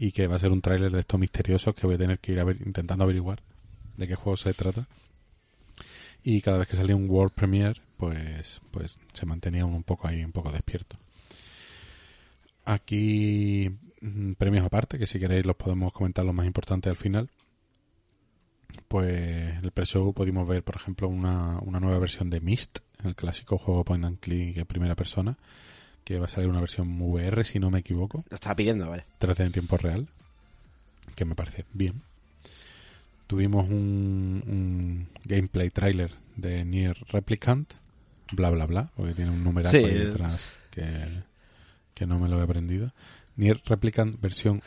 [0.00, 2.32] y que va a ser un tráiler de estos misteriosos que voy a tener que
[2.32, 3.42] ir a ver, intentando averiguar
[3.98, 4.86] de qué juego se trata.
[6.24, 10.24] Y cada vez que salía un World Premiere, pues, pues se mantenía un poco ahí,
[10.24, 10.96] un poco despierto.
[12.64, 17.28] Aquí mm, premios aparte, que si queréis los podemos comentar los más importantes al final.
[18.88, 23.14] Pues en el pre-show pudimos ver, por ejemplo, una, una nueva versión de Myst, el
[23.14, 25.36] clásico juego point and click en primera persona,
[26.04, 29.04] que va a salir una versión VR, si no me equivoco, Lo estaba pidiendo, vale.
[29.20, 30.08] 3D en tiempo real,
[31.14, 32.02] que me parece bien.
[33.26, 37.72] Tuvimos un, un gameplay trailer de Nier Replicant,
[38.32, 39.84] bla bla bla, porque tiene un numeraco Sí.
[39.84, 40.40] ahí detrás
[40.70, 41.22] que,
[41.94, 42.92] que no me lo he aprendido.
[43.36, 44.60] Nier Replicant versión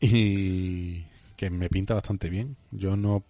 [0.00, 1.04] Y
[1.36, 2.56] que me pinta bastante bien.
[2.70, 3.24] Yo no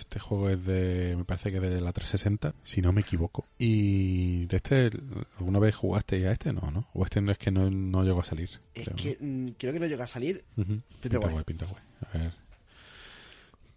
[0.00, 3.46] este juego es de, me parece que de la 360, si no me equivoco.
[3.58, 4.90] Y de este,
[5.38, 6.52] ¿alguna vez jugaste ya a este?
[6.52, 6.88] No, ¿no?
[6.94, 8.50] O este no es que no, no llegó a salir.
[8.74, 10.44] Es creo, que mm, creo que no llega a salir.
[11.00, 11.32] Pinta guay.
[11.32, 11.82] guay, pinta guay.
[12.12, 12.48] A ver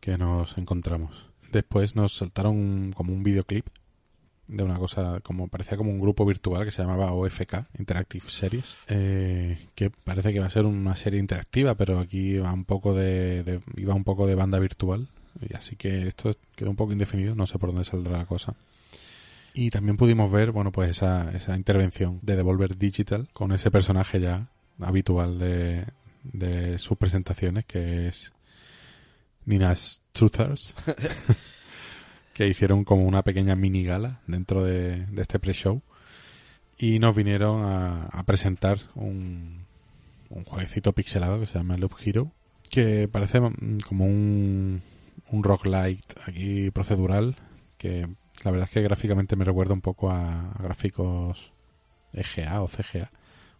[0.01, 1.30] qué nos encontramos.
[1.51, 3.65] Después nos saltaron un- como un videoclip
[4.47, 8.75] de una cosa como parecía como un grupo virtual que se llamaba OFK Interactive Series
[8.89, 12.93] eh, que parece que va a ser una serie interactiva pero aquí va un poco
[12.93, 15.07] de, iba un poco de banda virtual.
[15.49, 18.53] Y así que esto queda un poco indefinido no sé por dónde saldrá la cosa.
[19.53, 24.19] Y también pudimos ver bueno pues esa, esa intervención de Devolver Digital con ese personaje
[24.19, 24.47] ya
[24.81, 25.85] habitual de,
[26.23, 28.33] de sus presentaciones, que es
[29.45, 30.75] Nina's Truthers,
[32.33, 35.81] que hicieron como una pequeña mini gala dentro de, de este pre-show
[36.77, 39.65] y nos vinieron a, a presentar un,
[40.29, 42.31] un jueguecito pixelado que se llama Loop Hero,
[42.69, 43.39] que parece
[43.87, 44.81] como un,
[45.29, 47.35] un roguelite aquí procedural,
[47.77, 48.07] que
[48.43, 51.51] la verdad es que gráficamente me recuerda un poco a, a gráficos
[52.13, 53.11] EGA o CGA,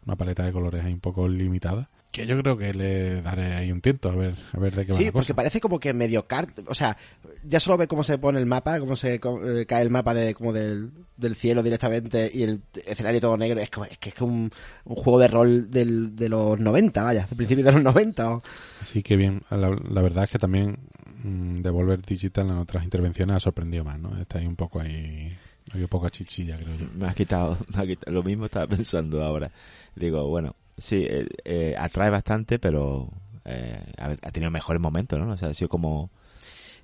[0.06, 1.90] una paleta de colores ahí un poco limitada.
[2.12, 4.92] Que yo creo que le daré ahí un tiento a ver, a ver de qué
[4.92, 5.36] va Sí, la porque cosa.
[5.36, 6.98] parece como que medio cart, o sea,
[7.46, 10.14] ya solo ve cómo se pone el mapa, cómo se co- eh, cae el mapa
[10.14, 13.62] de como del, del cielo directamente y el escenario todo negro.
[13.62, 14.52] Es que es, que es que un,
[14.84, 18.30] un juego de rol del, de los 90, vaya, del principio de los 90.
[18.36, 18.44] o-
[18.82, 20.80] Así que bien, la, la verdad es que también
[21.24, 24.20] mm, Devolver Digital en otras intervenciones ha sorprendido más, ¿no?
[24.20, 25.34] Está ahí un poco ahí,
[25.74, 26.88] hay un poco a chichilla, creo yo.
[26.94, 29.50] Me has quitado, me ha quitado- lo mismo estaba pensando ahora.
[29.96, 33.10] Digo, bueno, sí, eh, eh, atrae bastante, pero
[33.45, 35.32] eh, ha, ha tenido mejores momentos, ¿no?
[35.32, 36.10] O sea, ha sido como,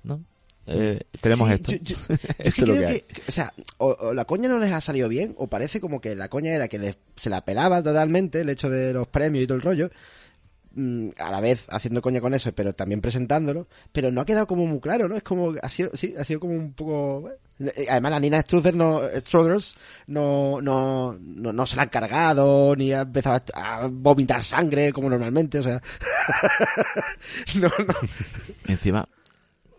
[0.04, 0.22] ¿no?
[0.70, 1.72] Eh, tenemos Sí, esto.
[1.72, 3.00] yo- yo- yo es Esto que es lo creo que hay.
[3.00, 5.80] que, que- o sea, o, o la coña no les ha salido bien, o parece
[5.80, 9.08] como que la coña era que les- se la pelaba totalmente el hecho de los
[9.08, 9.90] premios y todo el rollo,
[11.18, 14.66] a la vez haciendo coña con eso, pero también presentándolo, pero no ha quedado como
[14.66, 15.16] muy claro, ¿no?
[15.16, 17.30] Es como, ha sido, sí, ha sido como un poco...
[17.58, 19.74] Eh, Además, la Nina Struthers no, Struthers
[20.06, 25.08] no, no, no, no se la han cargado, ni ha empezado a, vomitar sangre como
[25.10, 25.82] normalmente, o sea...
[27.56, 27.94] no, no.
[28.66, 29.08] Encima,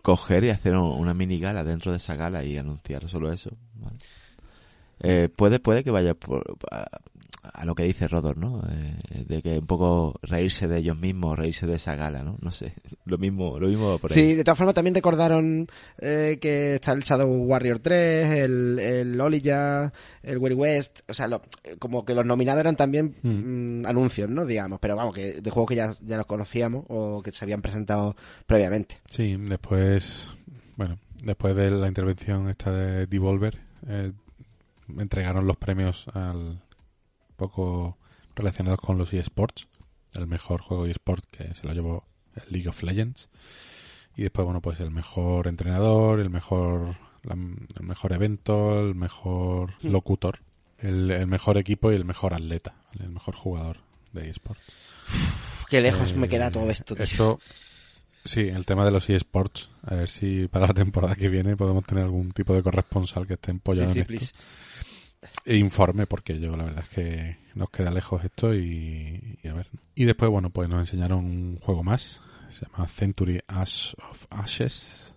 [0.02, 3.50] coger y hacer un- una mini gala dentro de esa gala y anunciar solo eso.
[3.74, 3.96] ¿vale?
[5.02, 6.44] Eh, puede, puede que vaya por,
[7.52, 8.62] a, lo que dice Rodor, ¿no?
[8.70, 12.36] Eh, de que un poco reírse de ellos mismos, reírse de esa gala, ¿no?
[12.40, 12.74] No sé.
[13.06, 14.14] Lo mismo, lo mismo por ahí.
[14.14, 15.66] Sí, de todas formas también recordaron
[15.98, 21.26] eh, que está el Shadow Warrior 3, el, el Olija, el Weary West, o sea,
[21.26, 24.46] lo- eh, como que los nominados eran también mm, anuncios, ¿no?
[24.46, 27.62] Digamos, pero vamos, que de juegos que ya, ya los conocíamos o que se habían
[27.62, 28.14] presentado
[28.46, 28.98] previamente.
[29.08, 30.28] Sí, después,
[30.76, 33.58] bueno, después de la intervención esta de Devolver,
[33.88, 34.12] eh,
[34.98, 36.60] entregaron los premios al
[37.40, 37.96] poco
[38.36, 39.66] relacionados con los eSports,
[40.14, 42.04] el mejor juego eSport que se lo llevó
[42.36, 43.28] el League of Legends
[44.16, 49.74] y después bueno pues el mejor entrenador, el mejor la- el mejor evento, el mejor
[49.82, 49.88] Hmm.
[49.90, 50.38] locutor,
[50.78, 53.78] el, el mejor equipo y el mejor atleta, el mejor jugador
[54.12, 54.58] de eSport.
[55.68, 57.04] Qué lejos me queda todo esto, tío.
[57.04, 57.40] Eso,
[58.24, 59.68] sí, el tema de los eSports.
[59.82, 63.34] A ver si para la temporada que viene podemos tener algún tipo de corresponsal que
[63.34, 64.34] esté empollado Sí, sí, en esto.
[65.46, 69.68] Informe, porque yo la verdad es que nos queda lejos esto y, y a ver.
[69.94, 72.20] Y después, bueno, pues nos enseñaron un juego más.
[72.50, 75.14] Se llama Century Ash of Ashes.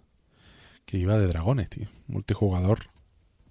[0.86, 1.88] Que iba de dragones, tío.
[2.08, 2.90] Multijugador.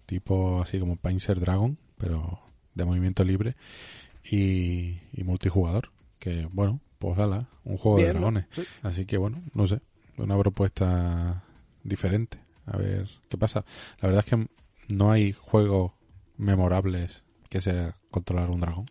[0.07, 2.41] Tipo así como Panzer Dragon, pero
[2.75, 3.57] de movimiento libre.
[4.25, 5.91] Y, y multijugador.
[6.19, 8.47] Que bueno, pues ala, un juego de dragones.
[8.53, 8.63] Sí.
[8.83, 9.81] Así que bueno, no sé,
[10.19, 11.43] una propuesta
[11.83, 12.39] diferente.
[12.67, 13.65] A ver qué pasa.
[14.01, 14.47] La verdad es que
[14.95, 15.93] no hay juegos
[16.37, 18.87] memorables que sea controlar un dragón.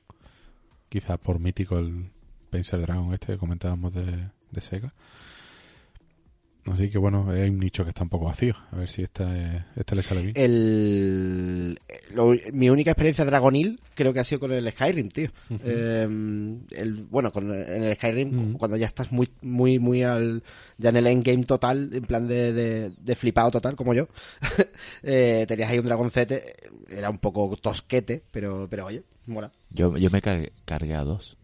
[0.90, 2.12] Quizás por mítico el
[2.50, 4.94] Panzer Dragon este que comentábamos de, de Sega.
[6.72, 8.56] Así que bueno, hay un nicho que está un poco vacío.
[8.72, 10.34] A ver si este, este le sale bien.
[10.36, 11.80] Eh, El,
[12.14, 15.30] lo- mi única experiencia Dragonil creo que ha sido con el Skyrim, tío.
[15.64, 20.44] Eh, el, bueno, con el- en el Skyrim, cuando ya estás muy, muy, muy al,
[20.78, 24.08] ya en el endgame total, en plan de, de, de flipado total, como yo,
[25.04, 26.44] eh, tenías ahí un dragoncete,
[26.90, 29.52] era un poco tosquete, pero, pero oye, mola.
[29.72, 31.38] Yo, yo me car- cargué a dos.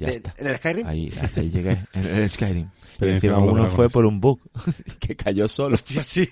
[0.00, 0.34] Ya De- está.
[0.38, 0.86] ¿En el Skyrim?
[0.86, 2.68] Ahí, hasta ahí llegué en el Skyrim.
[2.98, 3.72] Pero encima uno dragones.
[3.74, 4.40] fue por un bug
[4.98, 5.76] que cayó solo.
[6.02, 6.28] sí.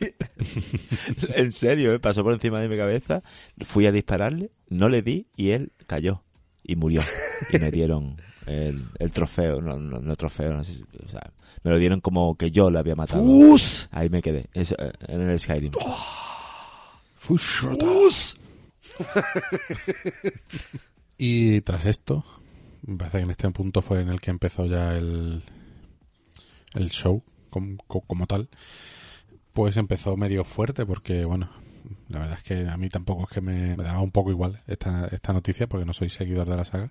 [1.35, 1.99] en serio, ¿eh?
[1.99, 3.23] pasó por encima de mi cabeza.
[3.65, 6.23] Fui a dispararle, no le di y él cayó
[6.63, 7.03] y murió.
[7.53, 11.31] Y me dieron el, el trofeo, no, no, no trofeo, no sé si- o sea,
[11.63, 13.23] me lo dieron como que yo le había matado.
[13.23, 13.89] ¡Fus!
[13.91, 15.73] Ahí me quedé, eso, eh, en el Skyrim.
[17.17, 18.37] ¡Fus!
[21.17, 22.25] Y tras esto,
[22.87, 25.43] me parece que en este punto fue en el que empezó ya el,
[26.75, 28.49] el show com- co- como, tal,
[29.53, 31.51] pues empezó medio fuerte porque, bueno,
[32.09, 34.63] la verdad es que a mí tampoco es que me, me daba un poco igual
[34.67, 36.91] esta, esta noticia porque no soy seguidor de la saga,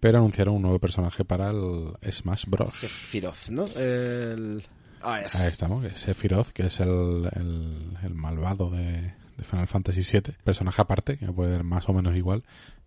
[0.00, 2.72] pero anunciaron un nuevo personaje para el Smash Bros.
[2.72, 3.64] Sephiroth, ¿no?
[3.66, 4.64] El...
[5.06, 5.34] Ah, es.
[5.34, 10.34] Ahí estamos, es Sephiroth, que es el, el, el malvado de, de Final Fantasy VII.
[10.44, 12.42] Personaje aparte, que puede ser más o menos igual.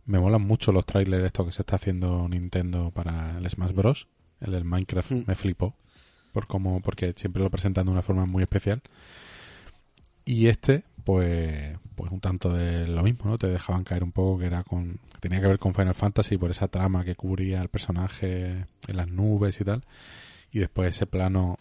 [0.07, 4.07] Me molan mucho los trailers esto que se está haciendo Nintendo para el Smash Bros.
[4.39, 5.23] El del Minecraft Mm.
[5.27, 5.75] me flipó.
[6.31, 8.81] Por cómo, porque siempre lo presentan de una forma muy especial.
[10.25, 13.37] Y este, pues, pues un tanto de lo mismo, ¿no?
[13.37, 16.37] Te dejaban caer un poco que era con, que tenía que ver con Final Fantasy
[16.37, 19.83] por esa trama que cubría el personaje en las nubes y tal.
[20.51, 21.57] Y después ese plano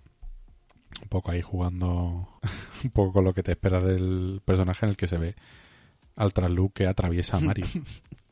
[1.02, 2.28] un poco ahí jugando
[2.84, 5.34] un poco con lo que te esperas del personaje en el que se ve
[6.16, 7.66] al trasluz que atraviesa a Mario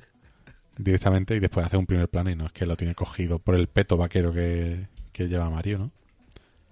[0.76, 3.54] directamente y después hace un primer plano y no es que lo tiene cogido por
[3.54, 5.90] el peto vaquero que, que lleva Mario, ¿no?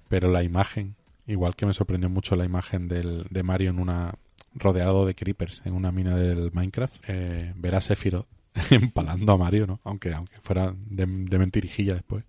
[0.08, 0.94] Pero la imagen,
[1.26, 4.14] igual que me sorprendió mucho la imagen del, de Mario en una
[4.54, 8.26] rodeado de creepers en una mina del Minecraft, eh, ver a Sephiroth
[8.70, 9.80] empalando a Mario, ¿no?
[9.84, 12.24] Aunque aunque fuera de, de mentirijilla después.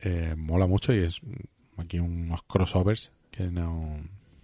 [0.00, 1.20] Eh, mola mucho y es
[1.78, 4.00] aquí unos crossovers que no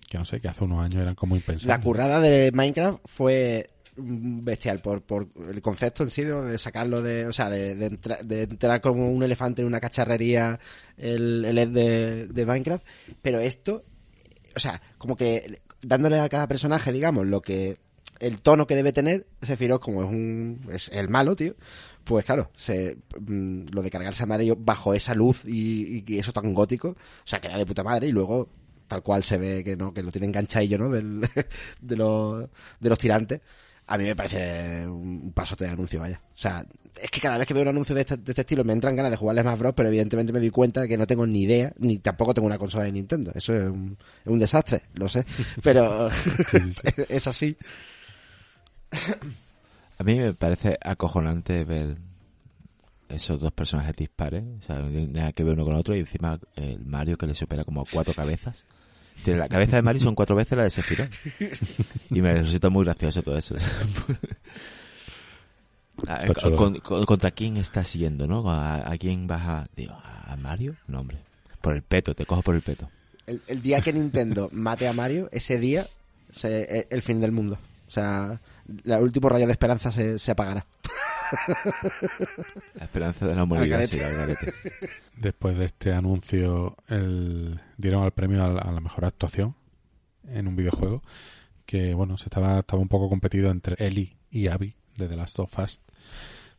[0.09, 1.67] que no sé, que hace unos años eran como impensables.
[1.67, 3.71] La currada de Minecraft fue
[4.03, 8.23] bestial por, por el concepto en sí de sacarlo de o sea de, de, entra-
[8.23, 10.59] de entrar como un elefante en una cacharrería
[10.97, 12.85] el, el de, de Minecraft.
[13.23, 13.85] Pero esto
[14.57, 17.79] o sea como que dándole a cada personaje digamos lo que
[18.19, 21.55] el tono que debe tener Sephiroth como es un es el malo tío
[22.05, 26.33] pues claro se mm, lo de cargarse a Mario bajo esa luz y, y eso
[26.33, 28.49] tan gótico o sea queda de puta madre y luego
[28.89, 31.21] tal cual se ve que no que lo tiene enganchadillo no del,
[31.81, 32.49] de los
[32.81, 33.41] de los tirantes
[33.91, 36.21] a mí me parece un pasote de anuncio vaya.
[36.35, 36.65] O sea
[37.01, 38.95] es que cada vez que veo un anuncio de este, de este estilo me entran
[38.95, 41.43] ganas de jugarle más Bros pero evidentemente me doy cuenta de que no tengo ni
[41.43, 43.33] idea ni tampoco tengo una consola de Nintendo.
[43.35, 45.25] Eso es un, es un desastre lo sé.
[45.63, 46.09] Pero
[47.09, 47.57] es así.
[49.99, 51.97] A mí me parece acojonante ver
[53.09, 56.85] esos dos personajes dispares, o sea, nada que ver uno con otro, y encima el
[56.85, 58.65] Mario que le supera como cuatro cabezas.
[59.25, 61.11] Tiene la cabeza de Mario son cuatro veces la de Sephiroth.
[62.11, 63.55] Y me resulta muy gracioso todo eso.
[66.07, 66.21] Ah,
[66.57, 68.51] con- con- ¿Contra quién estás yendo, no?
[68.51, 69.67] ¿A, a quién vas a...?
[69.77, 70.75] Digo, ¿a Mario?
[70.89, 71.19] No, hombre.
[71.61, 72.89] Por el peto, te cojo por el peto.
[73.27, 75.87] el, el día que Nintendo mate a Mario ese día
[76.31, 78.41] se- es el fin del mundo o sea
[78.85, 80.65] el último rayo de esperanza se, se apagará
[82.75, 83.89] La esperanza de la humanidad.
[85.17, 89.55] Después de este anuncio, el, dieron el premio a la, a la mejor actuación
[90.29, 91.03] en un videojuego.
[91.67, 95.39] Que bueno, se estaba, estaba un poco competido entre Ellie y Abby de The Last
[95.39, 95.81] of Us.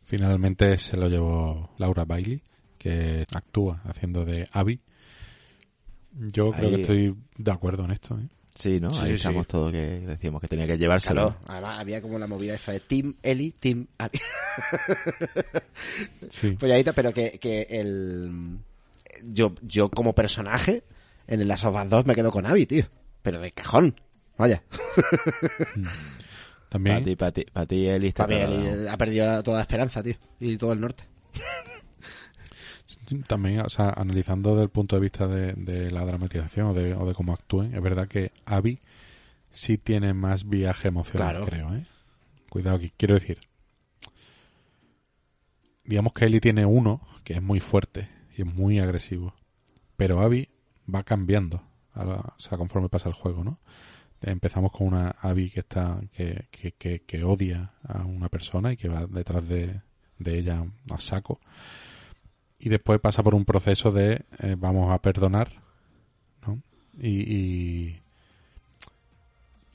[0.04, 2.42] Finalmente se lo llevó Laura Bailey,
[2.78, 4.80] que actúa haciendo de Abby.
[6.12, 8.18] Yo creo que estoy de acuerdo en esto.
[8.18, 8.28] ¿eh?
[8.54, 8.90] Sí, ¿no?
[8.90, 9.50] Sí, Ahí sí, estamos sí.
[9.50, 11.30] todos que decíamos que tenía que llevárselo.
[11.30, 14.20] Claro, además había como la movida esta de Team Ellie, Team Abby.
[16.30, 16.56] Sí.
[16.58, 18.58] Folladita, pero que, que el
[19.24, 20.82] yo, yo como personaje
[21.26, 22.84] en el Last of Us 2 me quedo con Abby, tío.
[23.22, 23.94] Pero de cajón.
[24.36, 24.62] Vaya.
[26.68, 30.14] También Para ti, para ti, Eli, está Para mí Ellie ha perdido toda esperanza, tío.
[30.40, 31.04] Y todo el norte.
[33.26, 36.94] También, o sea, analizando desde el punto de vista de, de la dramatización o de,
[36.94, 38.80] o de cómo actúen, es verdad que Abby
[39.50, 41.46] sí tiene más viaje emocional, Claro.
[41.46, 41.84] creo, ¿eh?
[42.48, 43.38] Cuidado aquí, quiero decir.
[45.84, 49.34] Digamos que Ellie tiene uno que es muy fuerte y es muy agresivo,
[49.96, 50.48] pero Abby
[50.92, 51.62] va cambiando,
[51.94, 53.58] la- o sea, conforme pasa el juego, ¿no?
[54.20, 58.76] Empezamos con una Abby que está que, que, que, que odia a una persona y
[58.76, 59.80] que va detrás de,
[60.18, 61.40] de ella a saco
[62.62, 65.50] y después pasa por un proceso de eh, vamos a perdonar
[66.46, 66.62] ¿no?
[66.96, 68.00] y, y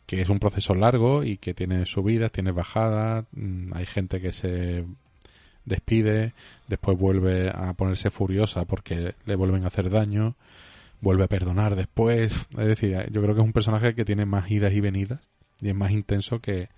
[0.05, 4.31] que es un proceso largo y que tiene subidas, tiene bajadas, mm, hay gente que
[4.31, 4.85] se
[5.65, 6.33] despide,
[6.69, 10.37] después vuelve a ponerse furiosa porque le vuelven a hacer daño,
[11.01, 14.49] vuelve a perdonar después, es decir, yo creo que es un personaje que tiene más
[14.49, 15.19] idas y venidas
[15.59, 16.69] y es más intenso que,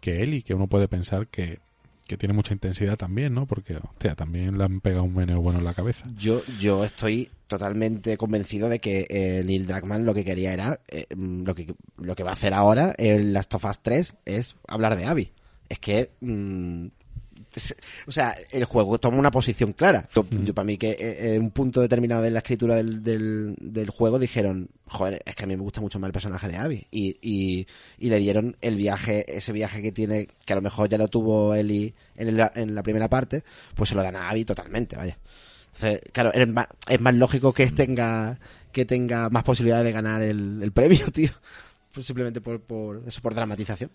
[0.00, 1.60] que él y que uno puede pensar que,
[2.06, 3.46] que tiene mucha intensidad también, ¿no?
[3.46, 6.06] Porque, hostia, también le han pegado un meneo bueno en la cabeza.
[6.16, 11.06] Yo, yo estoy totalmente convencido de que eh, Neil Druckmann lo que quería era, eh,
[11.16, 14.96] lo, que, lo que va a hacer ahora en Last of Us 3 es hablar
[14.96, 15.32] de Abby.
[15.68, 16.86] Es que, mm,
[18.06, 20.08] o sea, el juego toma una posición clara.
[20.14, 23.54] Yo, yo para mí que eh, en un punto determinado de la escritura del, del,
[23.60, 26.56] del juego dijeron, joder, es que a mí me gusta mucho más el personaje de
[26.56, 26.86] Abby.
[26.90, 27.66] Y, y,
[27.98, 31.08] y le dieron el viaje, ese viaje que tiene, que a lo mejor ya lo
[31.08, 33.44] tuvo Ellie en la, en la primera parte,
[33.74, 35.18] pues se lo dan a Abby totalmente, vaya.
[35.74, 38.38] Entonces, claro, es más, es más lógico que tenga
[38.70, 41.30] que tenga más posibilidades de ganar el, el premio, tío.
[41.92, 43.90] Pues simplemente por, por eso, por dramatización.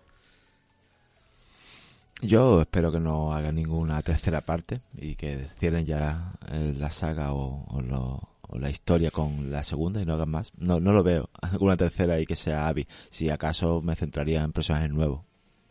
[2.22, 7.34] Yo espero que no hagan ninguna tercera parte y que cierren ya eh, la saga
[7.34, 10.52] o, o lo- o la historia con la segunda y no hagan más.
[10.58, 11.30] No, no lo veo.
[11.60, 12.88] Una tercera y que sea Abby.
[13.10, 15.22] Si acaso me centraría en personajes nuevos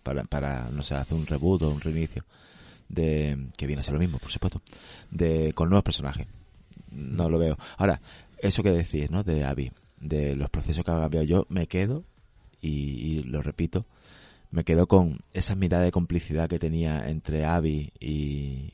[0.02, 2.24] para, para no sé, hacer un reboot o un reinicio
[2.88, 4.62] de que viene a ser lo mismo, por supuesto,
[5.10, 6.26] de con nuevos personajes.
[6.90, 7.58] No lo veo.
[7.76, 8.00] Ahora,
[8.38, 9.22] eso que decís, ¿no?
[9.24, 12.04] De Abby, de los procesos que ha cambiado, yo me quedo
[12.62, 13.84] y, y lo repito,
[14.50, 18.72] me quedo con esa mirada de complicidad que tenía entre Abby y,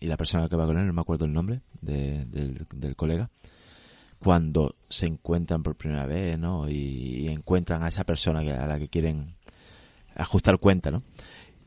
[0.00, 3.30] la persona que va con él, no me acuerdo el nombre de- del, colega,
[4.20, 6.68] cuando se encuentran por primera vez, ¿no?
[6.68, 9.34] Y, y encuentran a esa persona a la que quieren
[10.14, 11.02] ajustar cuenta, ¿no?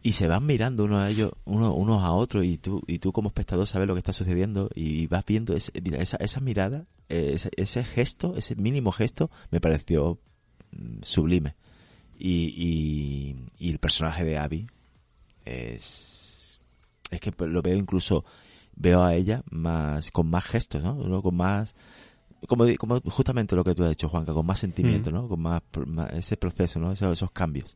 [0.04, 3.12] Y se van mirando uno a ellos, uno, unos a otros, y tú, y tú
[3.14, 7.32] como espectador sabes lo que está sucediendo, y vas viendo ese- esa, esa mirada, eh,
[7.36, 10.20] ese, ese gesto, ese mínimo gesto, me pareció
[10.72, 11.56] mm, sublime.
[12.24, 14.68] Y, y, y el personaje de Abby
[15.46, 16.62] es,
[17.10, 18.24] es que lo veo incluso,
[18.76, 21.22] veo a ella más, con más gestos, ¿no?
[21.22, 21.76] Con más,
[22.48, 25.14] como, di- como justamente lo que tú has dicho, Juanca, con más sentimiento, Mm.
[25.14, 25.28] ¿no?
[25.28, 25.62] Con más,
[26.14, 26.92] ese proceso, ¿no?
[26.92, 27.76] Esos, esos cambios.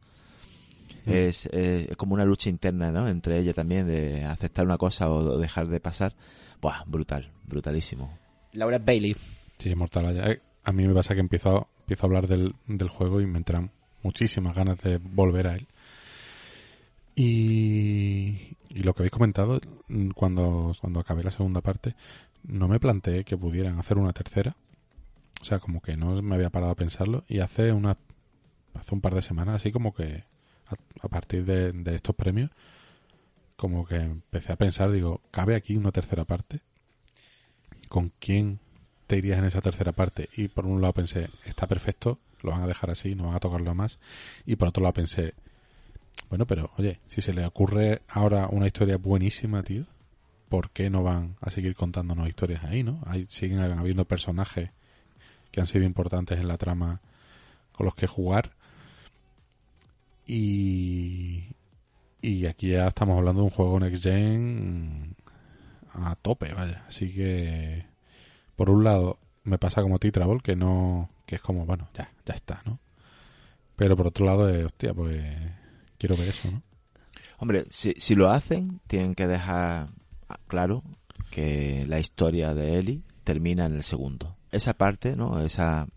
[1.06, 3.08] Es, eh, es como una lucha interna, ¿no?
[3.08, 6.16] Entre ella también de aceptar una cosa o, dejar de pasar.
[6.62, 8.18] Buah, brutal, brutalísimo.
[8.54, 9.16] Laura Bailey.
[9.60, 10.18] Sí, Mortal.
[10.32, 13.38] Eh, A mí me pasa que empiezo, empiezo a hablar del, del juego y me
[13.38, 13.72] entran
[14.06, 15.68] muchísimas ganas de volver a él.
[17.16, 21.96] Y, lo que habéis comentado, mm, cuando, cuando acabé la segunda parte,
[22.44, 24.56] no me planteé que pudieran hacer una tercera.
[25.42, 27.24] O sea, como que no me había parado a pensarlo.
[27.28, 27.98] Y hace una
[28.76, 30.24] hace un par de semanas, así como que
[30.68, 30.76] a,
[31.06, 32.52] a partir de, de estos premios,
[33.56, 36.60] como que empecé a pensar, digo, ¿cabe aquí una tercera parte?
[37.88, 38.60] ¿Con quién
[39.08, 40.30] te irías en esa tercera parte?
[40.36, 43.40] Y por un lado pensé, está perfecto, lo van a dejar así, no van a
[43.40, 44.00] tocarlo más.
[44.46, 45.34] Y por otro lado pensé,
[46.30, 49.86] bueno, pero oye, si se le ocurre ahora una historia buenísima, tío,
[50.50, 53.02] ¿por qué no van a seguir contándonos historias ahí, no?
[53.30, 54.72] Siguen habiendo personajes
[55.52, 57.02] que han sido importantes en la trama
[57.72, 58.52] con los que jugar.
[60.28, 61.44] Y,
[62.22, 65.16] y aquí ya estamos hablando de un juego Next Gen
[65.94, 66.84] a tope, vaya.
[66.88, 67.86] Así que,
[68.56, 72.34] por un lado, me pasa como T-Travel, que no, que es como, bueno, ya, ya
[72.34, 72.80] está, ¿no?
[73.76, 75.24] Pero por otro lado, es, hostia, pues
[75.98, 76.62] quiero ver eso, ¿no?
[77.38, 79.90] Hombre, si, si lo hacen, tienen que dejar
[80.48, 80.84] claro
[81.32, 84.38] que la historia de Ellie termina en el segundo.
[84.52, 85.42] Esa parte, ¿no?
[85.42, 85.88] Esa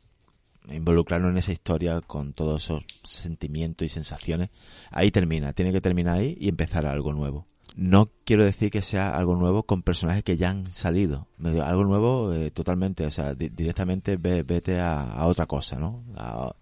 [0.71, 4.51] involucrarnos en esa historia con todos esos sentimientos y sensaciones,
[4.91, 7.47] ahí termina, tiene que terminar ahí y empezar algo nuevo.
[7.81, 11.29] No quiero decir que sea algo nuevo con personajes que ya han salido.
[11.63, 16.03] Algo nuevo eh, totalmente, o sea, di- directamente ve- vete a, a otra cosa, ¿no?
[16.17, 16.57] A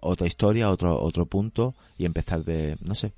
[0.00, 3.12] otra historia, otro otro punto y empezar de, no sé.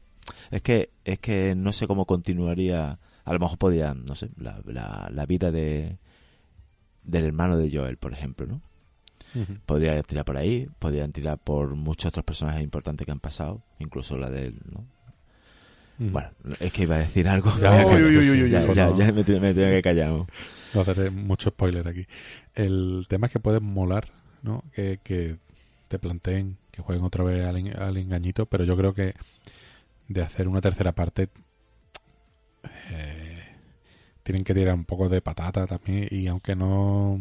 [0.50, 4.60] Es que es que no sé cómo continuaría, a lo mejor podría, no sé, la,
[4.64, 5.98] la, la vida de
[7.04, 8.62] del hermano de Joel, por ejemplo, ¿no?
[9.66, 14.16] Podría tirar por ahí, podrían tirar por muchos otros personajes importantes que han pasado, incluso
[14.16, 14.86] la de él, ¿no?
[16.08, 16.12] Mm.
[16.12, 16.30] Bueno,
[16.60, 17.50] es que iba a decir algo.
[17.60, 18.98] Ya, Ya, uy, uy, uy, uy, ya, uy, ya, no.
[18.98, 20.08] ya me, tengo- me tengo que callar.
[20.10, 22.06] No haceré mucho spoiler aquí.
[22.54, 24.08] El tema es que puede molar,
[24.42, 24.64] ¿no?
[24.74, 25.36] Que, que
[25.88, 29.14] te planteen que jueguen otra vez al, en- al engañito, pero yo creo que
[30.08, 31.28] de hacer una tercera parte
[32.90, 33.42] eh,
[34.22, 37.20] tienen que tirar un poco de patata también y aunque no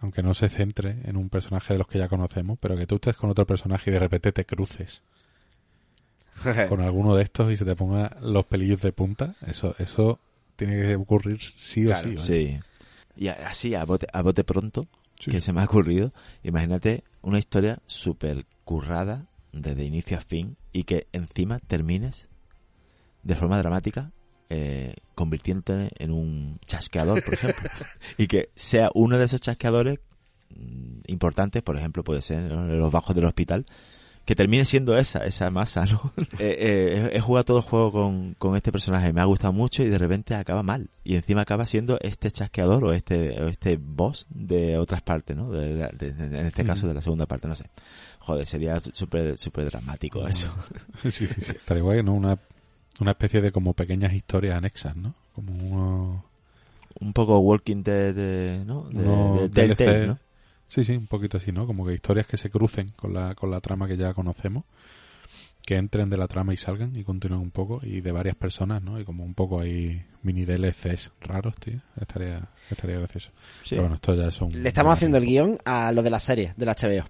[0.00, 2.96] aunque no se centre en un personaje de los que ya conocemos, pero que tú
[2.96, 5.02] estés con otro personaje y de repente te cruces
[6.68, 10.18] con alguno de estos y se te ponga los pelillos de punta, eso eso
[10.56, 12.14] tiene que ocurrir sí o Claro, sí.
[12.14, 12.18] ¿vale?
[12.18, 12.60] Sí.
[13.16, 14.86] Y así, a bote, a bote pronto,
[15.18, 15.30] Sí.
[15.30, 20.82] que se me ha ocurrido, imagínate una historia súper currada desde inicio a fin y
[20.84, 22.28] que encima termines
[23.22, 24.10] de forma dramática
[24.50, 27.70] eh, convirtiéndote en un chasqueador, por ejemplo.
[28.18, 30.00] y que sea uno de esos chasqueadores
[30.50, 33.64] mm, importantes, por ejemplo, puede ser en los bajos del hospital,
[34.24, 36.12] que termine siendo esa, esa masa, ¿no?
[36.38, 39.82] Eh, eh, he jugado todo el juego con, con este personaje, me ha gustado mucho
[39.82, 40.88] y de repente acaba mal.
[41.04, 45.50] Y encima acaba siendo este chasqueador o este, o este boss de otras partes, ¿no?
[45.50, 47.66] De- de- de- en este caso de la segunda parte, no sé.
[48.20, 50.52] Joder, sería súper súper dramático eso.
[51.02, 51.80] Sí, sí, sí.
[51.80, 52.14] Guay, ¿no?
[52.14, 52.38] Una,
[53.00, 55.14] una especie de como pequeñas historias anexas, ¿no?
[55.34, 56.24] Como uno...
[57.00, 58.88] Un poco Walking Dead, de, ¿no?
[58.90, 60.06] De, Telltales, DLC.
[60.06, 60.18] ¿no?
[60.72, 61.66] Sí, sí, un poquito así, ¿no?
[61.66, 64.64] Como que historias que se crucen con la, con la trama que ya conocemos,
[65.66, 68.82] que entren de la trama y salgan y continúen un poco, y de varias personas,
[68.82, 68.98] ¿no?
[68.98, 71.78] Y como un poco ahí mini DLCs raros, tío.
[72.00, 73.30] Estaría, estaría gracioso.
[73.62, 73.70] Sí.
[73.70, 74.62] Pero bueno, esto ya es un...
[74.62, 77.04] Le estamos haciendo el guion a lo de la serie, de la HBO.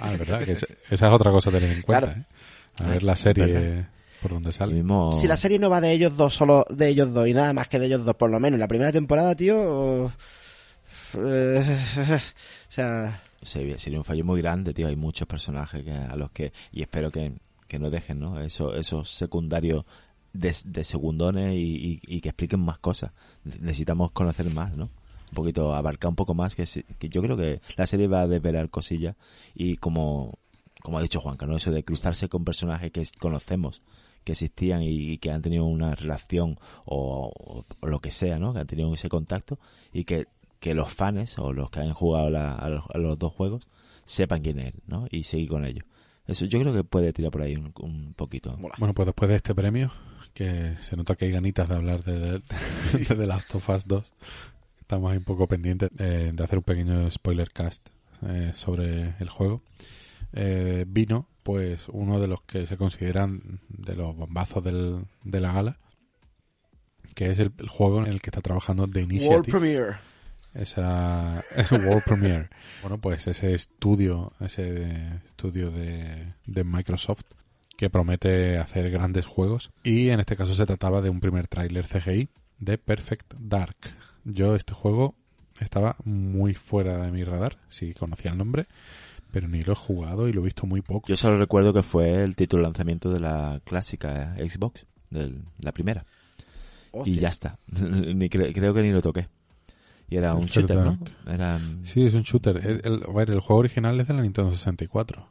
[0.00, 2.20] Ah, es verdad, que es- esa es otra cosa a tener en cuenta, Claro.
[2.20, 2.84] ¿eh?
[2.84, 3.86] A ver la serie
[4.22, 4.74] por donde sale.
[4.74, 5.10] mismo...
[5.20, 7.68] Si la serie no va de ellos dos, solo de ellos dos y nada más
[7.68, 10.12] que de ellos dos, por lo menos en la primera temporada, tío.
[11.14, 11.64] Eh,
[12.68, 14.88] o sea, sería, un fallo muy grande, tío.
[14.88, 16.52] Hay muchos personajes que, a los que...
[16.72, 17.32] Y espero que,
[17.66, 18.40] que no dejen, ¿no?
[18.40, 19.84] Eso, esos secundarios
[20.32, 23.12] de, de segundones y, y- que expliquen más cosas.
[23.44, 24.84] Necesitamos conocer más, ¿no?
[24.84, 28.70] Un poquito, abarcar un poco más, que, yo creo que la serie va a desvelar
[28.70, 29.14] cosillas
[29.54, 30.38] y como
[30.80, 31.56] como ha dicho Juanca, ¿no?
[31.56, 33.82] Eso de cruzarse con personajes que conocemos,
[34.24, 38.52] que existían y, que han tenido una relación o, lo que sea, ¿no?
[38.54, 39.58] Que han tenido ese contacto
[39.92, 40.28] y que,
[40.60, 42.68] que los fans o los que han jugado a,
[42.98, 43.68] los, dos juegos
[44.04, 45.06] sepan quién es, ¿no?
[45.10, 45.84] Y seguir con ellos.
[46.26, 48.56] Eso yo creo que puede tirar por ahí un, poquito.
[48.78, 49.90] Bueno, pues después de este premio,
[50.34, 53.86] que se nota que hay ganitas de hablar de, de, de The Last of Us
[53.86, 54.12] 2,
[54.80, 57.88] estamos ahí un poco pendientes de hacer un pequeño spoiler cast
[58.26, 59.62] eh, sobre el juego.
[60.32, 65.52] Eh, vino pues uno de los que se consideran de los bombazos del, de la
[65.52, 65.78] gala,
[67.14, 69.34] que es el, juego en el que está trabajando The Initiative.
[69.34, 69.96] World Premiere.
[70.58, 72.48] Esa World Premiere.
[72.82, 77.22] Bueno, pues ese estudio, ese estudio de, de Microsoft
[77.76, 81.86] que promete hacer grandes juegos y en este caso se trataba de un primer tráiler
[81.86, 82.28] CGI
[82.58, 83.76] de Perfect Dark.
[84.24, 85.14] Yo este juego
[85.60, 88.66] estaba muy fuera de mi radar, sí conocía el nombre,
[89.30, 91.06] pero ni lo he jugado y lo he visto muy poco.
[91.08, 95.70] Yo solo recuerdo que fue el título de lanzamiento de la clásica Xbox, de la
[95.70, 96.04] primera.
[97.04, 97.58] y ya está.
[97.68, 99.28] ni creo que ni lo toqué.
[100.08, 100.98] Y era un shooter, ¿no?
[101.26, 101.60] Era...
[101.82, 102.56] Sí, es un shooter.
[102.56, 105.28] El, el, juego original es de la Nintendo 64.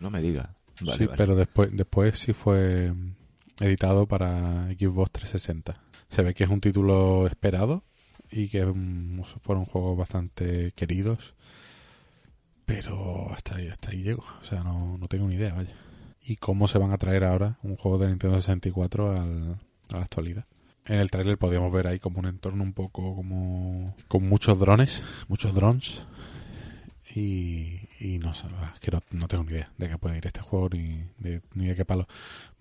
[0.00, 0.54] No me diga.
[0.96, 2.92] sí, pero después, después sí fue
[3.60, 5.80] editado para Xbox 360.
[6.08, 7.84] Se ve que es un título esperado
[8.30, 8.64] y que
[9.40, 11.34] fueron juegos bastante queridos
[12.70, 14.24] pero hasta ahí, hasta ahí llego.
[14.40, 15.74] O sea, no, no tengo ni idea, vaya.
[16.22, 19.58] ¿Y cómo se van a traer ahora un juego de Nintendo 64 al,
[19.92, 20.44] a la actualidad?
[20.86, 25.02] En el trailer podíamos ver ahí como un entorno un poco como con muchos drones,
[25.28, 26.02] muchos drones.
[27.14, 30.40] Y, y no sé, es que no, tengo ni idea de qué puede ir este
[30.40, 32.06] juego ni de, ni de qué palo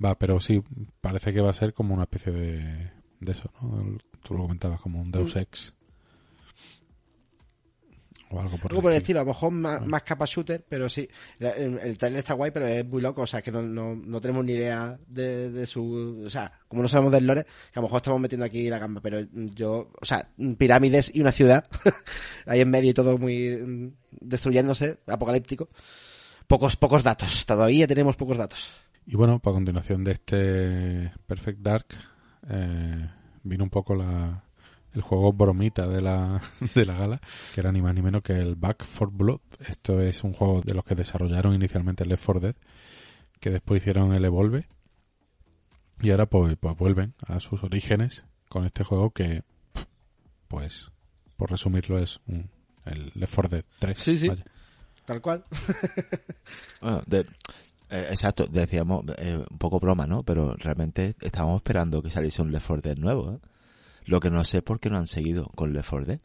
[0.03, 0.63] va, pero sí,
[1.01, 3.97] parece que va a ser como una especie de, de eso, ¿no?
[4.23, 5.39] Tú lo comentabas como un Deus mm.
[5.39, 5.75] Ex
[8.31, 9.19] o algo por, el estilo.
[9.19, 11.07] A lo mejor más, más capa shooter, pero sí.
[11.39, 13.23] El, el, trailer está guay, pero es muy loco.
[13.23, 16.23] O sea, que no, no, no tenemos ni idea de, de, su.
[16.26, 18.80] O sea, como no sabemos del lore, que a lo mejor estamos metiendo aquí la
[18.80, 19.01] gamba.
[19.01, 19.91] Pero yo.
[19.99, 21.65] O sea, pirámides y una ciudad.
[22.45, 23.57] ahí en medio y todo muy.
[23.57, 25.69] Mm, destruyéndose, apocalíptico.
[26.47, 27.45] Pocos, pocos datos.
[27.45, 28.72] Todavía tenemos pocos datos.
[29.06, 31.88] Y bueno, para continuación de este Perfect Dark,
[32.47, 33.10] eh,
[33.43, 34.43] vino un poco la
[34.93, 36.41] el juego bromita de la,
[36.75, 37.21] de la gala,
[37.53, 39.41] que era ni más ni menos que el Back for Blood.
[39.67, 42.55] Esto es un juego de los que desarrollaron inicialmente el Left 4 Dead,
[43.39, 44.67] que después hicieron el Evolve,
[46.01, 49.43] y ahora pues, pues vuelven a sus orígenes con este juego que,
[50.47, 50.91] pues,
[51.37, 52.19] por resumirlo, es
[52.85, 53.97] el Left 4 Dead 3.
[53.97, 54.31] Sí, sí.
[55.05, 55.43] Tal cual.
[56.81, 57.25] bueno, de,
[57.89, 60.23] eh, exacto, decíamos, eh, un poco broma, ¿no?
[60.23, 63.39] Pero realmente estábamos esperando que saliese un Left 4 Dead nuevo, ¿eh?
[64.10, 66.19] Lo que no sé es por qué no han seguido con Left 4 Dead.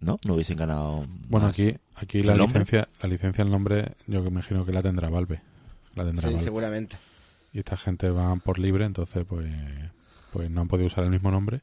[0.00, 0.18] ¿No?
[0.26, 1.06] No hubiesen ganado.
[1.28, 5.10] Bueno, aquí, aquí la licencia, la licencia, el nombre, yo que imagino que la tendrá
[5.10, 5.40] Valve.
[5.94, 6.96] La tendrá sí, seguramente.
[7.52, 9.48] Y esta gente va por libre, entonces pues,
[10.32, 11.60] pues no han podido usar el mismo nombre.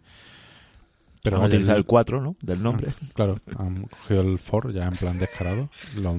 [1.21, 2.37] Pero han utilizado el 4, ¿no?
[2.41, 2.87] Del nombre.
[2.89, 5.69] Ah, claro, han cogido el 4 ya en plan descarado.
[5.97, 6.15] Los,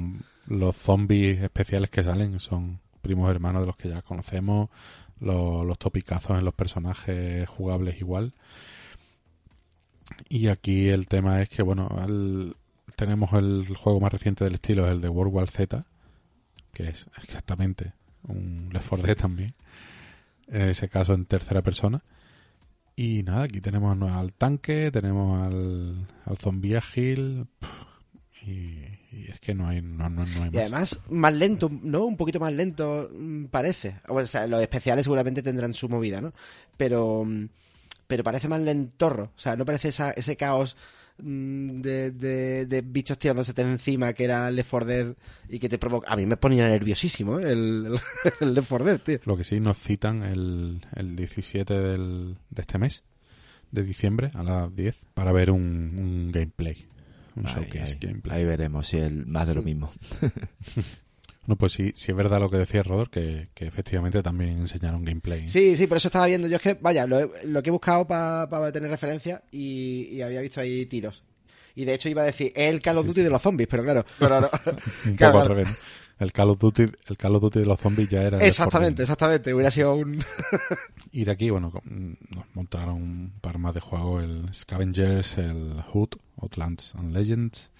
[0.46, 4.68] los zombies especiales que salen son primos hermanos de los que ya conocemos.
[5.20, 8.34] Los, los topicazos en los personajes jugables igual.
[10.28, 11.88] Y aquí el tema es que, bueno,
[12.96, 15.84] tenemos el juego más reciente del estilo, es el de World War Z,
[16.72, 17.92] que es exactamente
[18.26, 19.54] un Left 4 Dead también.
[20.48, 22.02] En ese caso en tercera persona.
[22.96, 27.46] Y nada, aquí tenemos al tanque, tenemos al, al zombie ágil.
[28.44, 28.82] y,
[29.28, 30.54] es que no hay, no, no, hay más.
[30.54, 32.04] Y además, más lento, ¿no?
[32.06, 34.00] Un poquito más lento mm, parece.
[34.08, 36.32] O sea, los especiales seguramente tendrán su movida, ¿no?
[36.76, 37.48] Pero mm,
[38.08, 39.32] pero parece más lentorro.
[39.36, 40.76] O sea, no parece ese caos
[41.18, 42.10] mm, de,
[42.66, 45.14] de, bichos tirándose encima que era Left 4 Dead
[45.48, 46.10] y que te provoca...
[46.10, 47.52] A mí me ponía nerviosísimo ¿eh?
[47.52, 47.98] el,
[48.40, 49.18] el, Left 4 Dead, tío.
[49.24, 53.04] Lo que sí nos citan el, el 17 del, de este mes,
[53.70, 56.86] de diciembre, a las 10, para ver un, un gameplay.
[57.36, 58.38] Un showcase gameplay.
[58.38, 59.92] Ahí veremos si es más de lo mismo.
[61.48, 65.02] No, pues sí, sí es verdad lo que decía Rodor, que, que efectivamente también enseñaron
[65.02, 65.48] gameplay.
[65.48, 66.46] Sí, sí, por eso estaba viendo.
[66.46, 70.84] Yo es que, vaya, lo, que he buscado para tener referencia y, había visto ahí
[70.84, 71.24] tiros.
[71.74, 74.04] Y de hecho iba a decir el Call of Duty de los zombies, pero claro.
[75.06, 75.68] un poco al revés.
[76.18, 78.38] El Call of Duty, el Call of Duty de los zombies ya era.
[78.44, 79.54] Exactamente, exactamente.
[79.54, 80.22] Hubiera sido un.
[81.12, 86.10] y de aquí, bueno, nos montaron un par más de juegos: el Scavengers, el Hood,
[86.42, 87.70] Outlands and Legends,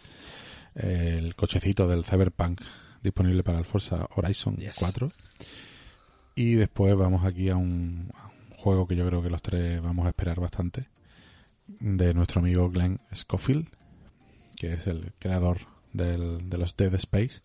[0.75, 2.63] el cochecito del Cyberpunk
[3.03, 5.13] disponible para el Forza Horizon 4.
[6.35, 8.11] Y después vamos aquí a un,
[8.59, 10.89] juego que yo creo que los tres vamos a esperar bastante,
[11.67, 13.69] de nuestro amigo Glenn Schofield,
[14.57, 15.59] que es el creador
[15.93, 17.41] del, de los Dead Space.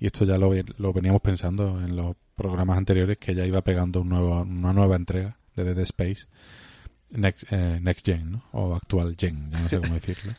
[0.00, 4.00] Y esto ya lo, lo veníamos pensando en los programas anteriores que ya iba pegando
[4.00, 6.26] un nuevo, una nueva entrega de Dead Space
[7.10, 8.44] Next, eh, next Gen, ¿no?
[8.52, 10.34] O actual Gen, ya no sé cómo decirlo.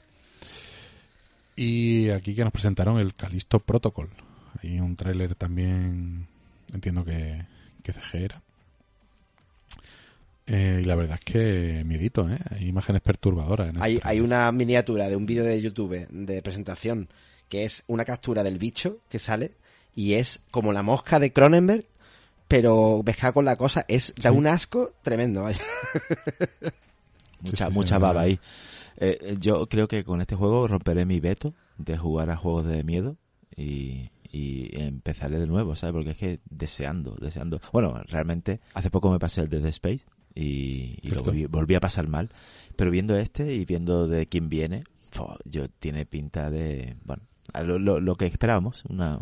[1.56, 4.10] Y aquí que nos presentaron el Calisto Protocol.
[4.62, 6.28] Y un tráiler también,
[6.74, 7.46] entiendo que,
[7.84, 8.42] que CG era.
[10.46, 12.38] Eh, y la verdad es que miedito, ¿eh?
[12.52, 13.70] Hay imágenes perturbadoras.
[13.70, 14.24] En Hay, este hay tráiler.
[14.24, 17.10] una miniatura de un vídeo de YouTube de presentación
[17.50, 19.52] que es una captura del bicho que sale
[19.96, 21.86] y es como la mosca de Cronenberg,
[22.48, 23.84] pero mezclada con la cosa.
[23.90, 24.38] Es da Sí.
[24.38, 25.60] un asco tremendo, vaya.
[27.42, 28.40] Mucha, sí, sí, mucha sí, baba ahí.
[29.00, 32.66] Eh, eh, yo creo que con este juego romperé mi veto de jugar a juegos
[32.66, 33.18] de miedo
[33.56, 35.94] y, y empezaré de nuevo, ¿sabes?
[35.94, 37.60] Porque es que deseando, deseando.
[37.74, 40.06] Bueno, realmente hace poco me pasé el Dead Space
[40.36, 42.30] y, y lo volví, volví a pasar mal.
[42.76, 44.84] Pero viendo este y viendo de quién viene,
[45.46, 47.24] yo tiene pinta de, bueno,
[47.54, 49.18] a lo, lo, lo que esperábamos, una,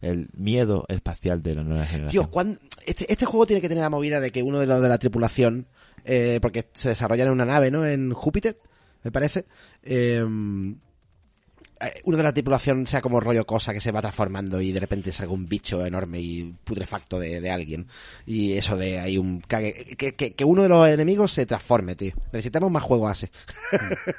[0.00, 2.24] el miedo espacial de la nueva generación.
[2.24, 4.80] Tío, ¿cuán- este, este juego tiene que tener la movida de que uno de los
[4.80, 5.66] de la tripulación,
[6.04, 7.84] eh, porque se desarrolla en una nave, ¿no?
[7.84, 8.58] En Júpiter,
[9.02, 9.44] me parece.
[9.82, 10.24] eh,
[12.04, 15.12] uno de la tripulación sea como rollo cosa que se va transformando y de repente
[15.12, 17.86] salga un bicho enorme y putrefacto de, de alguien.
[18.26, 21.94] Y eso de hay un cague- que, que, que uno de los enemigos se transforme,
[21.96, 22.12] tío.
[22.32, 23.28] Necesitamos más juegos así.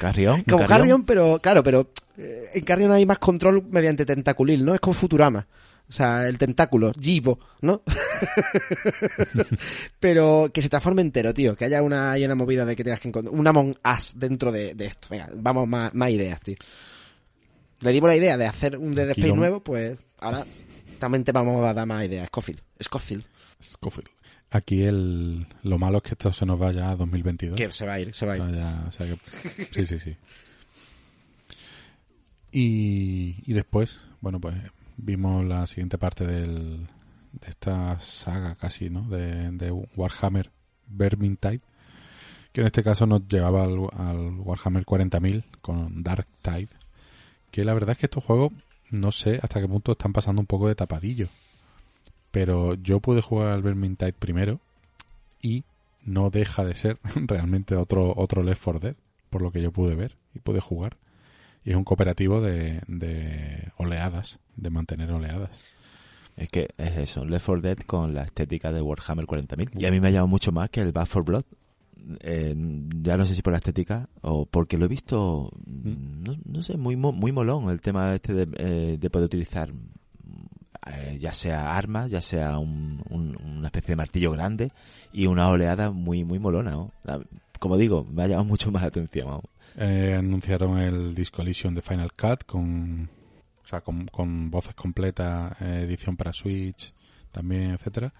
[0.00, 4.74] Carrión, Como Carrion, pero claro, pero eh, en Carrion hay más control mediante tentaculil, ¿no?
[4.74, 5.46] Es como Futurama.
[5.88, 7.82] O sea, el tentáculo, Jibo, ¿no?
[10.00, 11.54] pero que se transforme entero, tío.
[11.56, 14.50] Que haya una, haya una movida de que tengas que encontrar un Among Us dentro
[14.50, 15.08] de, de esto.
[15.10, 16.56] Venga, vamos, más, más ideas, tío.
[17.80, 20.46] Le dimos la idea de hacer un Dead Space nuevo, pues ahora
[20.98, 22.26] también te vamos a dar más ideas.
[22.28, 22.60] Scofield.
[22.82, 23.24] Scofield.
[23.62, 24.08] Scofield.
[24.50, 27.56] Aquí el, lo malo es que esto se nos vaya a 2022.
[27.56, 28.42] Que se va a ir, se va a ir.
[28.42, 30.16] O sea, ya- o sea que- sí, sí, sí.
[32.52, 34.54] Y, y después, bueno, pues
[34.96, 36.88] vimos la siguiente parte del,
[37.32, 39.08] de esta saga casi, ¿no?
[39.08, 40.50] De, de Warhammer
[40.86, 41.60] Vermintide,
[42.52, 46.68] que en este caso nos llevaba al, Warhammer 40.000 con Dark Tide,
[47.50, 48.52] que la verdad es que estos juegos
[48.90, 51.28] no sé hasta qué punto están pasando un poco de tapadillo.
[52.30, 54.60] Pero yo pude jugar al Vermintide primero
[55.40, 55.64] y
[56.02, 58.96] no deja de ser realmente otro otro Left 4 Dead,
[59.30, 60.96] por lo que yo pude ver y pude jugar.
[61.64, 65.50] Y es un cooperativo de, de oleadas, de mantener oleadas.
[66.36, 69.80] Es que es eso, Left 4 Dead con la estética de Warhammer 40.000.
[69.80, 71.44] Y a mí me ha llamado mucho más que el Back 4 Blood.
[72.20, 72.54] Eh,
[73.02, 76.76] ya no sé si por la estética o porque lo he visto, no, no sé,
[76.76, 79.70] muy muy molón el tema este de, eh, de poder utilizar
[80.86, 84.70] eh, ya sea armas, ya sea un- un- una especie de martillo grande
[85.14, 86.76] y una oleada muy muy molona.
[87.58, 89.28] como digo, me ha llamado mucho más la atención.
[89.28, 89.42] ¿no?
[89.76, 93.08] Eh, anunciaron el Disco Elysium de Final Cut con,
[93.64, 96.92] o sea, con, con voces completas, eh, edición para Switch
[97.32, 98.12] también, etcétera.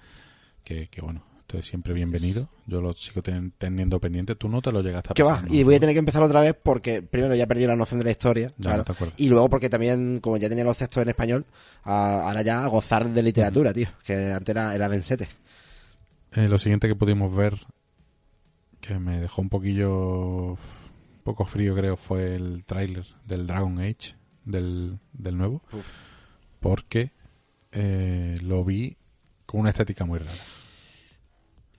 [0.65, 2.49] Que, que bueno, esto es siempre bienvenido.
[2.67, 4.35] Yo lo sigo ten- teniendo pendiente.
[4.35, 5.35] Tú no te lo llegaste a ¿Qué va?
[5.37, 5.55] pasar, ¿no?
[5.55, 8.05] Y voy a tener que empezar otra vez porque primero ya perdido la noción de
[8.07, 8.49] la historia.
[8.57, 8.85] Ya claro.
[8.99, 9.07] no.
[9.19, 11.45] Y luego porque también, como ya tenía los textos en español,
[11.85, 13.89] a- ahora ya a gozar de literatura, tío.
[14.05, 15.29] Que antes era, era densete.
[16.33, 17.55] Eh, lo siguiente que pudimos ver,
[18.81, 20.57] que me dejó un poquillo,
[21.25, 24.15] poco frío creo, fue el tráiler del Dragon Age,
[24.45, 25.85] del, del nuevo, Uf.
[26.61, 27.11] porque
[27.73, 28.97] eh, lo vi
[29.47, 30.33] con una estética muy rara.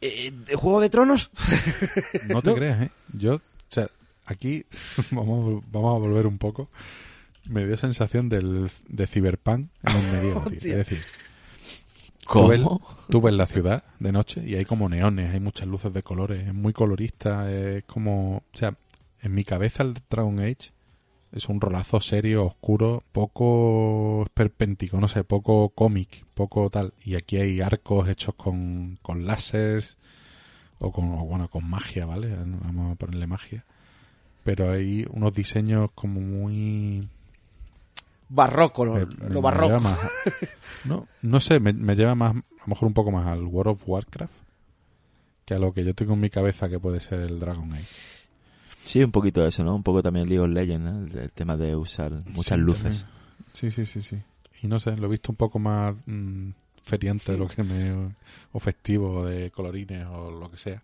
[0.02, 1.32] Eh, ¿de ¿Juego de Tronos?
[2.28, 2.56] No te No.
[2.56, 2.92] creas, ¿eh?
[3.14, 3.88] Yo, o sea,
[4.26, 4.66] aquí
[5.12, 6.70] vamos, vamos a volver un poco.
[7.46, 10.58] Me dio sensación del, de Cyberpunk en el medievo, tío.
[10.58, 10.72] Hostia.
[10.72, 11.00] Es decir,
[12.28, 12.82] Tú ves, ¿Cómo?
[13.08, 16.48] tú ves la ciudad de noche y hay como neones, hay muchas luces de colores,
[16.48, 18.38] es muy colorista, es como...
[18.38, 18.76] O sea,
[19.26, 20.72] en mi cabeza el Dragon Age
[21.32, 26.94] es un rolazo serio, oscuro, poco esperpéntico, no sé, poco cómic, poco tal.
[27.04, 29.98] Y aquí hay arcos hechos con, con láseres
[30.80, 32.34] o con, o bueno, con magia, ¿vale?
[32.36, 33.66] Vamos a ponerle magia.
[34.46, 37.08] Pero hay unos diseños como muy...
[38.30, 39.80] Barroco, lo, me- barroco.
[39.82, 40.00] más
[40.86, 43.74] no, no sé, me, me lleva más, a lo mejor un poco más al World
[43.74, 44.34] of Warcraft
[45.46, 47.86] que a lo que yo tengo en mi cabeza que puede ser el Dragon Age.
[48.86, 49.76] Sí, un poquito de eso, ¿no?
[49.76, 51.06] Un poco también League of Legends, ¿no?
[51.06, 52.84] El, el tema de usar muchas Sí, luces.
[53.02, 53.06] también.
[53.54, 54.18] Sí, sí, sí, sí.
[54.62, 56.50] Y no sé, lo he visto un poco más mm,
[56.84, 58.14] feriante de lo que me...
[58.52, 60.82] o festivo, de colorines o lo que sea,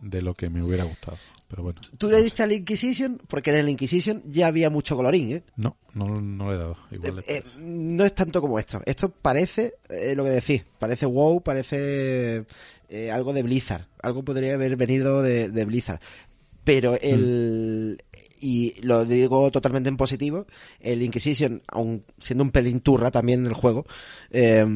[0.00, 1.18] de lo que me hubiera gustado.
[1.48, 1.80] Pero bueno.
[1.96, 5.42] Tú le diste al Inquisition porque en el Inquisition ya había mucho colorín, ¿eh?
[5.56, 6.76] No, no, no le he dado.
[6.90, 8.80] Igual Eh, eh, no es tanto como esto.
[8.84, 10.62] Esto parece eh, lo que decís.
[10.78, 12.44] Parece WoW, parece
[12.90, 13.86] eh, algo de Blizzard.
[14.02, 16.00] Algo podría haber venido de, de Blizzard.
[16.68, 17.96] Pero el,
[18.42, 20.46] y lo digo totalmente en positivo,
[20.80, 23.86] el Inquisition, aun siendo un pelín turra también en el juego,
[24.30, 24.66] eh,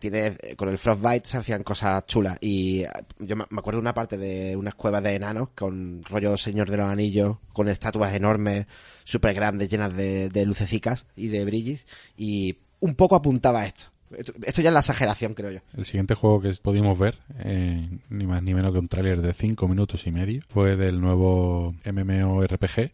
[0.00, 2.36] tiene, con el Frostbite se hacían cosas chulas.
[2.40, 2.88] Y eh,
[3.20, 6.78] yo me acuerdo de una parte de unas cuevas de enanos con rollo Señor de
[6.78, 8.66] los Anillos, con estatuas enormes,
[9.04, 11.86] súper grandes, llenas de, de lucecicas y de brillis.
[12.16, 13.93] Y un poco apuntaba a esto.
[14.10, 15.60] Esto, ya es la exageración, creo yo.
[15.76, 19.32] El siguiente juego que pudimos ver, eh, ni más ni menos que un tráiler de
[19.32, 22.92] 5 minutos y medio, fue del nuevo MMORPG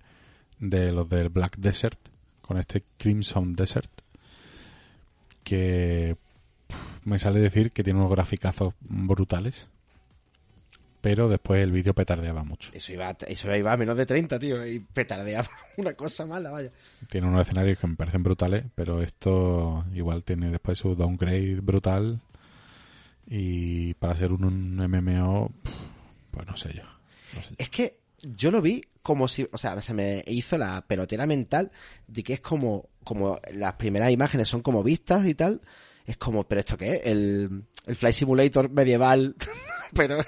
[0.61, 1.99] de los del Black Desert,
[2.41, 3.91] con este Crimson Desert,
[5.45, 6.17] que
[7.05, 9.69] me sale decir que tiene unos graficazos brutales,
[11.01, 12.71] pero después el vídeo petardeaba mucho.
[12.75, 16.71] Eso iba, eso iba a menos de 30, tío, y petardeaba una cosa mala, vaya.
[17.09, 22.21] Tiene unos escenarios que me parecen brutales, pero esto igual tiene después su downgrade brutal.
[23.27, 25.53] Y para ser un, un MMO,
[26.31, 26.83] pues no sé yo.
[27.35, 27.57] no sé yo.
[27.59, 31.71] Es que yo lo vi como si, o sea, se me hizo la pelotera mental
[32.07, 35.61] de que es como, como las primeras imágenes son como vistas y tal.
[36.07, 37.01] Es como, ¿pero esto qué es?
[37.05, 39.37] El, el Flight Simulator medieval,
[39.95, 40.19] pero...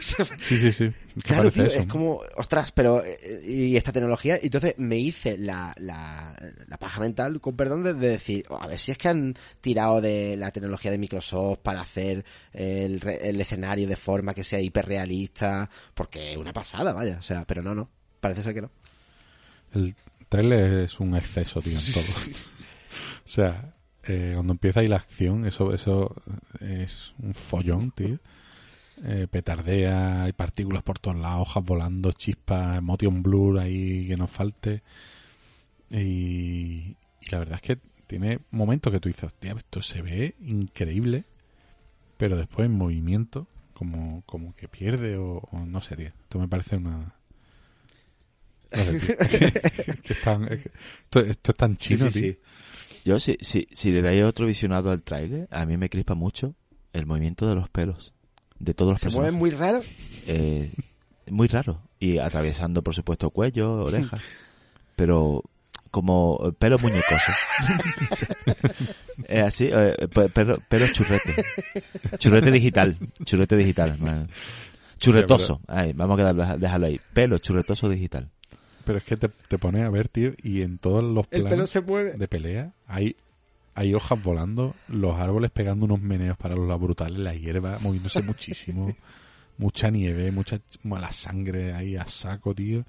[0.00, 0.92] Sí, sí, sí.
[1.14, 5.38] ¿Qué Claro, tío, eso, es como, ostras, pero, eh, y esta tecnología, entonces me hice
[5.38, 6.36] la, la,
[6.66, 9.34] la paja mental, con perdón, de, de decir, oh, a ver si es que han
[9.60, 14.60] tirado de la tecnología de Microsoft para hacer el, el escenario de forma que sea
[14.60, 17.90] hiperrealista, porque es una pasada, vaya, o sea, pero no, no,
[18.20, 18.70] parece ser que no.
[19.72, 19.94] El
[20.28, 22.04] trailer es un exceso, tío, en todo.
[23.24, 23.75] o sea,
[24.08, 26.14] eh, cuando empieza ahí la acción, eso, eso
[26.60, 28.18] es un follón, tío.
[29.04, 34.30] Eh, petardea, hay partículas por todos lados, hojas volando, chispas, motion blur ahí que nos
[34.30, 34.82] falte.
[35.90, 40.34] Y, y la verdad es que tiene momentos que tú dices, hostia, esto se ve
[40.40, 41.24] increíble,
[42.16, 46.08] pero después en movimiento, como, como que pierde o, o no sé, tío.
[46.08, 47.14] Esto me parece una...
[48.72, 49.10] no sé, tío.
[50.02, 50.70] que es tan- es que-
[51.04, 52.34] esto, esto es tan chino, tío.
[53.06, 56.54] Yo, si, si, si le dais otro visionado al tráiler, a mí me crispa mucho
[56.92, 58.12] el movimiento de los pelos.
[58.58, 59.38] De todos los Se mueve personajes.
[59.38, 59.80] muy raro.
[60.26, 60.70] Eh,
[61.30, 61.82] muy raro.
[62.00, 64.20] Y atravesando, por supuesto, cuello, orejas.
[64.96, 65.44] Pero
[65.92, 67.32] como pelo muñecoso.
[69.28, 71.44] es así, eh, pe- pelo, pelo churrete.
[72.18, 72.96] Churrete digital.
[73.24, 73.96] Churrete digital.
[74.98, 75.60] Churretoso.
[75.68, 77.00] Ay, vamos a quedarlo, dejarlo ahí.
[77.14, 78.30] Pelo churretoso digital.
[78.86, 81.68] Pero es que te, te pones a ver, tío, y en todos los El planos
[81.70, 82.12] se mueve.
[82.12, 83.16] de pelea hay,
[83.74, 88.96] hay hojas volando, los árboles pegando unos meneos para los brutales, la hierba moviéndose muchísimo,
[89.58, 92.84] mucha nieve, mucha mala sangre ahí a saco, tío.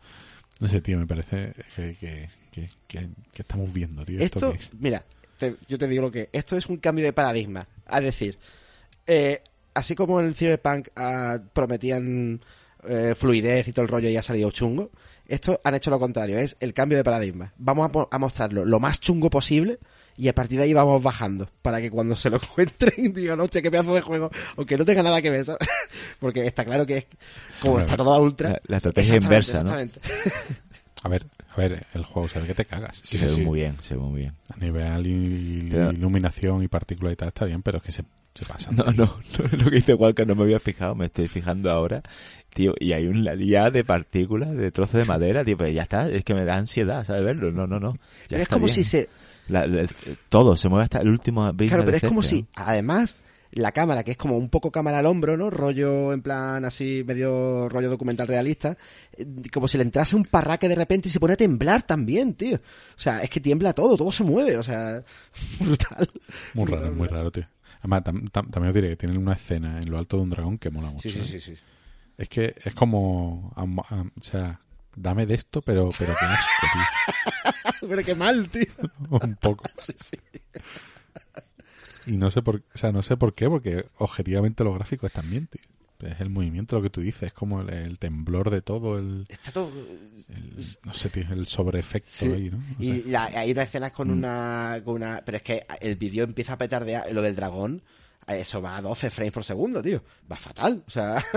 [0.60, 4.20] No sé, tío, me parece que, que, que, que- que estamos viendo, tío.
[4.20, 4.72] ¿Esto, es?
[4.80, 5.04] mira,
[5.38, 7.68] te- yo te digo lo que esto es un cambio de paradigma.
[7.92, 8.38] Es decir,
[9.06, 9.42] eh,
[9.74, 12.42] así como en el Cyberpunk ah, prometían
[12.88, 14.92] eh, fluidez y todo el rollo y ha salido chungo,
[15.26, 17.54] esto han hecho lo contrario, es el cambio de paradigma.
[17.58, 19.80] Vamos a, mostrarlo lo más chungo posible
[20.16, 23.62] y a partir de ahí vamos bajando para que cuando se lo encuentren digan, hostia,
[23.62, 25.68] qué pedazo de juego, aunque no tenga nada que ver, ¿sabes?
[26.20, 27.08] Porque está claro que es,
[27.62, 28.50] como está todo a ultra.
[28.52, 29.80] La- la estrategia Exactamente, inversa, ¿no?
[29.80, 30.54] exactamente.
[31.04, 32.98] A ver, a ver, el juego se ve que te cagas.
[33.04, 34.34] Se ve muy bien, se ve muy bien.
[34.52, 38.46] A nivel Pero- iluminación y partículas y tal está bien, pero es que se, se
[38.46, 38.72] pasa.
[38.72, 39.18] No, no, no,
[39.58, 42.02] lo que dice Walker no me había fijado, me estoy fijando ahora,
[42.58, 46.10] tío, y hay una lía de partículas, de trozos de madera, tío, pero ya está,
[46.10, 47.52] es que me da ansiedad, ¿sabes verlo?
[47.52, 47.94] No, no, no.
[47.94, 48.76] Ya Pero es como bien.
[48.76, 49.08] si se,
[49.48, 49.88] La- la-
[50.30, 53.16] todo, se mueve hasta el último Claro, pero es como si, además,
[53.52, 55.50] la cámara, que es como un poco cámara al hombro, ¿no?
[55.50, 58.76] Rollo, en plan, así, medio rollo documental realista,
[59.16, 62.34] eh, como si le entrase un parraque de repente y se pone a temblar también,
[62.34, 62.58] tío.
[62.58, 65.02] O sea, es que tiembla todo, todo se mueve, o sea,
[65.62, 66.10] brutal.
[66.54, 67.46] Muy raro, muy raro, tío.
[67.80, 70.30] Además, tam- tam- también os diré que tienen una escena en lo alto de un
[70.32, 71.08] dragón que mola mucho.
[71.08, 71.40] Sí, sí, ¿eh?
[71.40, 71.54] sí, sí.
[72.18, 73.54] Es que es como...
[73.56, 74.60] o sea,
[74.96, 76.68] dame de esto, pero, pero qué asco,
[77.88, 78.66] Pero qué mal, tío.
[78.66, 78.90] tío.
[79.22, 79.64] un poco.
[79.78, 80.18] Sí, sí.
[82.08, 85.30] Y no sé por, o sea, no sé por qué, porque objetivamente los gráficos están
[85.30, 85.62] bien, tío.
[86.00, 89.26] Es el movimiento lo que tú dices, es como el, el temblor de todo, el,
[89.30, 89.72] Está todo...
[90.30, 92.26] el- no sé, tío, el sobreefecto Sí.
[92.32, 92.64] ahí, ¿no?
[92.80, 95.22] Y la- hay una escena con una, con una...
[95.26, 97.82] Pero es que el vídeo empieza a petardear, lo del dragón,
[98.36, 100.04] eso va a 12 frames por segundo, tío.
[100.32, 101.24] Va fatal, o sea...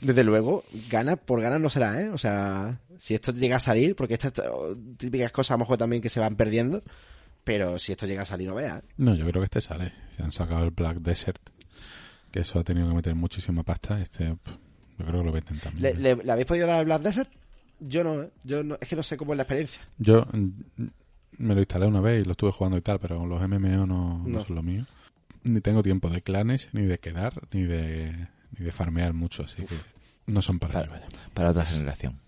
[0.00, 2.10] Desde luego, ganas por ganas no será, ¿eh?
[2.10, 4.32] O sea, si esto llega a salir, porque estas
[4.98, 6.82] típicas cosas a lo mejor también que se van perdiendo,
[7.42, 8.82] pero si esto llega a salir, no veas.
[8.82, 8.86] ¿eh?
[8.98, 9.92] No, yo creo que este sale.
[10.16, 11.38] Se han sacado el Black Desert,
[12.30, 13.98] que eso ha tenido que meter muchísima pasta.
[14.00, 14.52] Este, pff,
[14.98, 15.82] yo creo que lo venden también.
[15.82, 17.30] ¿Le, le- le habéis podido dar al Black Desert?
[17.80, 18.30] Yo no, ¿eh?
[18.44, 19.80] Yo no, es que no sé cómo es la experiencia.
[19.98, 20.26] Yo
[21.38, 24.18] me lo instalé una vez y lo estuve jugando y tal, pero los MMO no,
[24.18, 24.40] no No.
[24.44, 24.86] son lo mío.
[25.42, 28.28] Ni tengo tiempo de clanes, ni de quedar, ni de,
[28.58, 29.74] ni de farmear mucho, así que
[30.26, 31.08] no son para Para, mí, vaya.
[31.34, 32.18] para otra generación.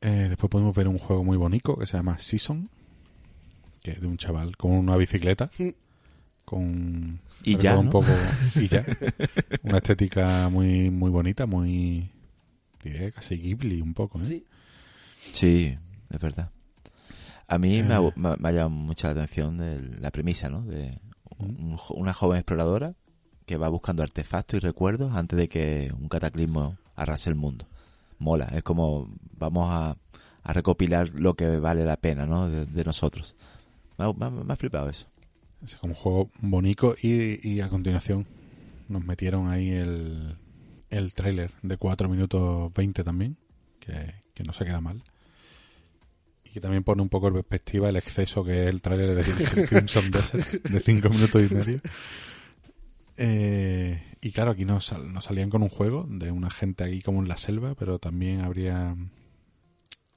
[0.00, 2.68] Eh, después podemos ver un juego muy bonito que se llama Season,
[3.82, 5.50] que es de un chaval con una bicicleta,
[6.44, 8.08] con Y ya, un poco
[8.54, 8.84] y ya,
[9.62, 12.10] una estética muy muy bonita, muy
[12.82, 14.26] diré casi Ghibli un poco, ¿eh?
[14.26, 14.46] Sí.
[15.32, 15.78] Sí,
[16.10, 16.50] es verdad.
[17.48, 18.12] A mí me, ha, Eh.
[18.16, 20.62] me ha- me ha llamado mucho la atención de la premisa, ¿no?
[20.62, 21.00] De
[21.38, 21.72] Mm.
[21.72, 22.94] un una joven exploradora
[23.46, 27.66] que va buscando artefactos y recuerdos antes de que un cataclismo arrase el mundo.
[28.18, 29.08] Mola, es como
[29.38, 29.96] vamos a,
[30.42, 32.48] a recopilar lo que vale la pena, ¿no?
[32.48, 33.36] De, de nosotros.
[33.98, 35.06] Ha- me ha flipado eso.
[35.64, 38.26] Es como un juego bonito y, y a continuación
[38.88, 40.36] nos metieron ahí el,
[40.90, 43.36] el tráiler de 4 minutos 20 también,
[43.80, 45.02] que, que no se queda mal.
[46.48, 49.66] Y que también pone un poco en perspectiva el exceso que es el tráiler de
[49.66, 51.80] Crimson Desert de 5 minutos y medio.
[53.16, 57.02] Eh, y claro, aquí nos, sal- nos salían con un juego de una gente ahí
[57.02, 58.96] como en la selva, pero también habría...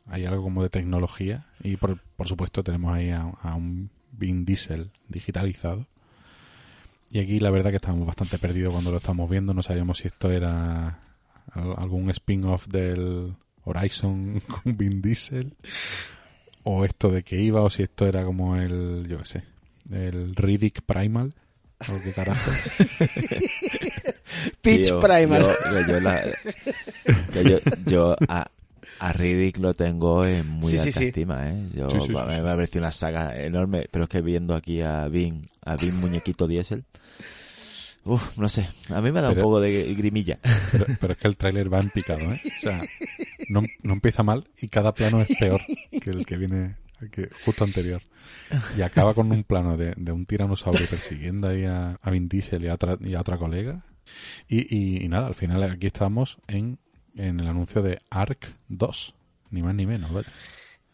[0.07, 4.45] Hay algo como de tecnología y por, por supuesto tenemos ahí a, a un Vin
[4.45, 5.87] Diesel digitalizado.
[7.11, 9.53] Y aquí la verdad que estábamos bastante perdidos cuando lo estábamos viendo.
[9.53, 10.99] No sabíamos si esto era
[11.51, 15.55] al- algún spin-off del Horizon con Vin Diesel
[16.63, 19.43] o esto de que iba o si esto era como el, yo qué sé,
[19.91, 21.33] el Riddick Primal
[21.79, 22.51] o qué carajo.
[24.61, 25.43] Pitch Primal.
[25.43, 26.23] Yo, yo, la-
[27.33, 28.49] que yo- yo a,
[28.99, 31.05] a Riddick lo tengo en muy Sí, alta sí.
[31.07, 31.67] estima, ¿eh?
[31.73, 32.27] Yo, Sí, sí, sí, me, sí.
[32.27, 35.99] me ha parecido una saga enorme, pero es que viendo aquí a Vin, a Vin
[35.99, 36.83] Muñequito Diesel,
[38.05, 40.39] uf, no sé, a mí me da un Pero- poco de grimilla.
[40.71, 42.41] Pero, pero es que el tráiler va en picado, ¿eh?
[42.45, 42.81] O sea,
[43.49, 45.61] no, no empieza mal y cada plano es peor
[46.01, 46.75] que el que viene
[47.11, 48.01] que justo anterior.
[48.77, 52.63] Y acaba con un plano de, de un tiranosaurio persiguiendo ahí a, a Vin Diesel
[52.63, 53.83] y a otra, y a otra colega.
[54.47, 56.77] Y, y, y nada, al final aquí estamos en,
[57.15, 59.15] en el anuncio de Ark 2.
[59.51, 60.27] Ni más ni menos, ¿vale?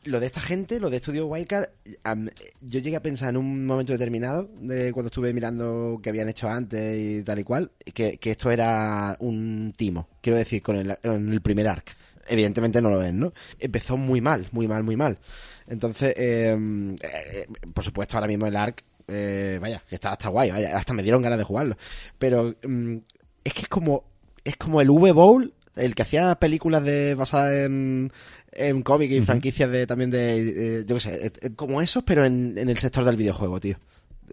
[0.08, 1.70] Lo de esta gente, lo de Studio Wildcard,
[2.62, 6.50] yo llegué a pensar en un momento determinado, de cuando estuve mirando que habían hecho
[6.50, 10.08] antes y tal y cual, que, que esto era un timo.
[10.22, 11.96] Quiero decir, con el, con el primer arc.
[12.30, 13.34] Evidentemente no lo es, ¿no?
[13.60, 15.20] Empezó muy mal, muy mal, muy mal.
[15.68, 16.58] Entonces, eh,
[17.02, 20.94] eh, por supuesto, ahora mismo el arc, eh, vaya, que está hasta guay, vaya, hasta
[20.94, 21.78] me dieron ganas de jugarlo.
[22.18, 22.98] Pero mm,
[23.44, 24.06] es que es como,
[24.44, 26.84] es como el V-Bowl, el que hacía películas
[27.16, 28.12] basadas en,
[28.58, 32.04] en cómics y franquicias de también de, eh, yo qué sé, eh, eh, como esos,
[32.04, 33.78] pero en, en el sector del videojuego, tío.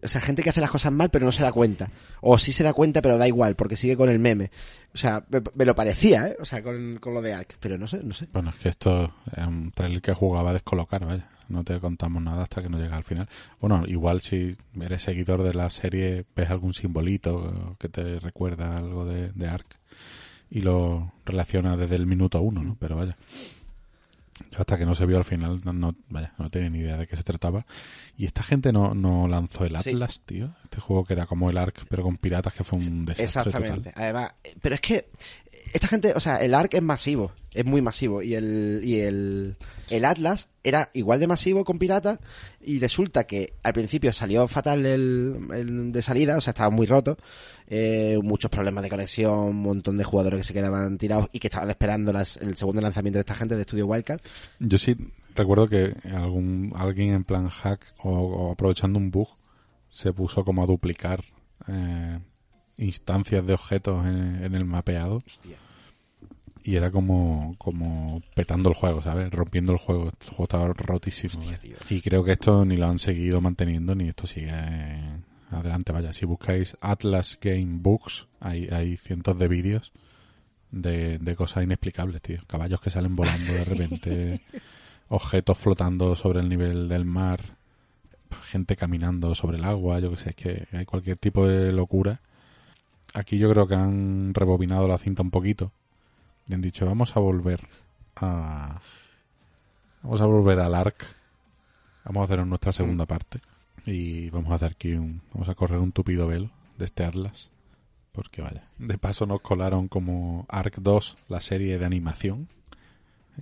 [0.03, 1.89] O sea, gente que hace las cosas mal pero no se da cuenta.
[2.21, 4.51] O sí se da cuenta pero da igual porque sigue con el meme.
[4.93, 6.37] O sea, me, me lo parecía, ¿eh?
[6.41, 7.57] O sea, con, con lo de Ark.
[7.61, 8.27] Pero no sé, no sé.
[8.33, 11.29] Bueno, es que esto es un trailer que jugaba a descolocar, vaya.
[11.49, 13.29] No te contamos nada hasta que no llega al final.
[13.61, 19.05] Bueno, igual si eres seguidor de la serie, ves algún simbolito que te recuerda algo
[19.05, 19.67] de, de Ark
[20.51, 22.77] y lo relaciona desde el minuto uno, ¿no?
[22.81, 23.17] Pero vaya.
[24.51, 26.97] Yo hasta que no se vio al final, no, no- vaya, no tenía ni idea
[26.97, 27.65] de qué se trataba.
[28.17, 29.91] Y esta gente no, no lanzó el Sí.
[29.91, 30.55] Atlas, tío.
[30.65, 33.91] Este juego que era como el Ark, pero con piratas, que fue un desastre Exactamente.
[33.91, 34.03] total.
[34.03, 35.09] Además, pero es que
[35.75, 39.57] esta gente, o sea, el Ark es masivo, es muy masivo y el y el
[39.91, 42.19] el Atlas era igual de masivo con piratas
[42.63, 46.87] y resulta que al principio salió fatal el, el de salida, o sea, estaba muy
[46.87, 47.19] roto,
[47.67, 51.49] eh, muchos problemas de conexión, un montón de jugadores que se quedaban tirados y que
[51.49, 54.21] estaban esperando las- el segundo lanzamiento de esta gente de Studio Wildcard.
[54.61, 54.97] Yo sí
[55.35, 59.29] recuerdo que algún alguien en plan hack o, o aprovechando un bug
[59.91, 61.23] se puso como a duplicar
[61.69, 62.19] eh,
[62.79, 65.23] instancias de objetos en, en el mapeado
[66.65, 69.31] y era como como petando el juego, ¿sabes?
[69.31, 70.07] Rompiendo el juego.
[70.07, 71.39] El juego estaba rotísimo.
[71.39, 71.77] Hostia, ¿eh?
[71.91, 74.51] Y creo que esto ni lo han seguido manteniendo ni esto sigue
[75.51, 75.93] adelante.
[75.93, 79.93] Vaya, si buscáis Atlas Game Books hay, hay cientos de vídeos
[80.71, 82.41] de, de cosas inexplicables, tío.
[82.47, 84.41] Caballos que salen volando de repente,
[85.09, 87.59] objetos flotando sobre el nivel del mar,
[88.45, 92.23] gente caminando sobre el agua, yo que sé, es que hay cualquier tipo de locura.
[93.13, 95.71] Aquí yo creo que han rebobinado la cinta un poquito
[96.49, 97.67] y han dicho, vamos a volver
[98.17, 98.81] a...
[100.03, 101.05] Vamos a volver al ARC.
[102.05, 103.41] Vamos a hacer nuestra segunda parte.
[103.87, 105.23] Y vamos a hacer aquí un...
[105.33, 107.51] Vamos a correr un tupido velo de este Atlas.
[108.13, 108.69] Porque vaya.
[108.79, 112.49] De paso nos colaron como ARC 2, la serie de animación.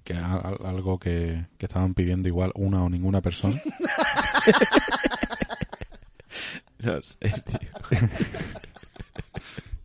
[0.04, 3.60] Que a- a- algo que, que estaban pidiendo igual una o ninguna persona.
[6.78, 7.68] No sé, tío.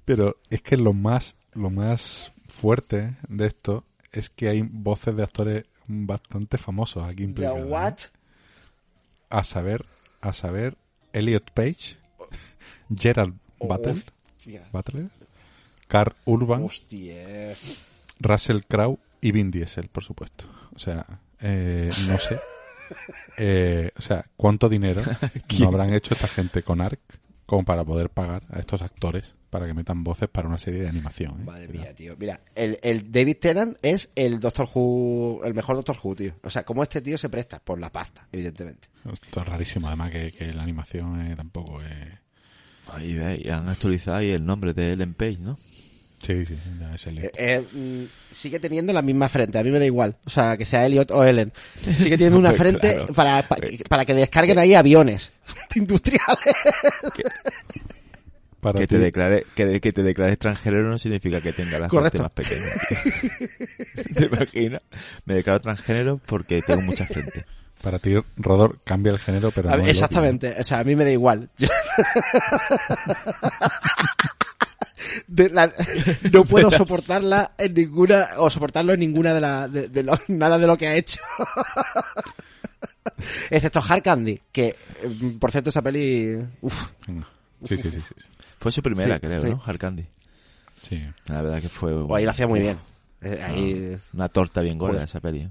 [0.06, 5.24] Pero es que lo más, lo más fuerte de esto es que hay voces de
[5.24, 7.60] actores bastante famosos aquí implicados.
[7.60, 7.70] ¿eh?
[7.70, 7.98] what?
[9.30, 9.86] A saber,
[10.22, 10.76] a saber,
[11.14, 11.98] Elliot Page,
[12.94, 14.04] Gerald Butler.
[14.72, 15.10] Butler,
[15.88, 17.86] Carl Urban, Hostias.
[18.20, 20.46] Russell Crowe y Vin Diesel, por supuesto.
[20.74, 21.06] O sea,
[21.40, 22.40] eh, no sé.
[23.40, 25.02] Eh, o sea, ¿cuánto dinero
[25.60, 27.02] no habrán hecho esta gente con ARC
[27.46, 30.90] como para poder pagar a estos actores para que metan voces para una serie de
[30.90, 31.42] animación?
[31.42, 31.44] ¿eh?
[31.46, 32.16] Madre mía, tío.
[32.18, 36.34] Mira, el, el David Tennant es el Doctor Who, el mejor Doctor Who, tío.
[36.44, 38.88] O sea, como este tío se presta por la pasta, evidentemente.
[39.12, 41.88] Esto es rarísimo, además que, que la animación eh, tampoco es...
[42.94, 45.58] Ahí ve, y han actualizado ahí el nombre de Ellen Page, ¿no?
[46.26, 47.06] Sí, sí, ya es.
[47.06, 50.16] Eh, eh, mm, sigue teniendo la misma frente, a mí me da igual.
[50.26, 51.54] O sea, que sea Elliot o Ellen.
[51.84, 53.14] Sigue teniendo una frente Claro.
[53.14, 53.58] para, pa-
[53.88, 55.32] para que descarguen ahí aviones
[55.76, 56.56] industriales.
[58.68, 61.80] Para Que ti, te, declare, que, de- que te declare extranjero no significa que tenga
[61.80, 62.22] la frente Correcto.
[62.24, 62.66] más pequeña.
[64.16, 64.82] ¿Te imaginas?
[65.26, 67.46] Me declaro transgénero porque tengo mucha frente.
[67.82, 70.56] para ti, Rodor, cambia el género, pero no exactamente.
[70.60, 71.50] O sea, a mí me da igual.
[71.58, 71.68] Yo-
[75.28, 75.72] De la-
[76.32, 80.58] no puedo soportarla en ninguna, o soportarlo en ninguna de la, de, de lo- nada
[80.58, 81.20] de lo que ha hecho.
[83.50, 84.76] Excepto Hard Candy, que, eh,
[85.40, 87.26] por cierto, esa peli, uf, óptimo.
[87.64, 88.16] Sí, sí, sí, sí.
[88.60, 89.50] Fue su primera, Sí, creo, sí.
[89.52, 89.62] ¿no?
[89.66, 90.06] Hard Candy.
[90.82, 91.04] Sí.
[91.28, 91.94] La verdad que fue...
[91.94, 92.78] o ahí lo hacía muy bien.
[93.22, 95.42] Eh, ahí, Una torta bien gorda esa peli.
[95.42, 95.50] ¿eh?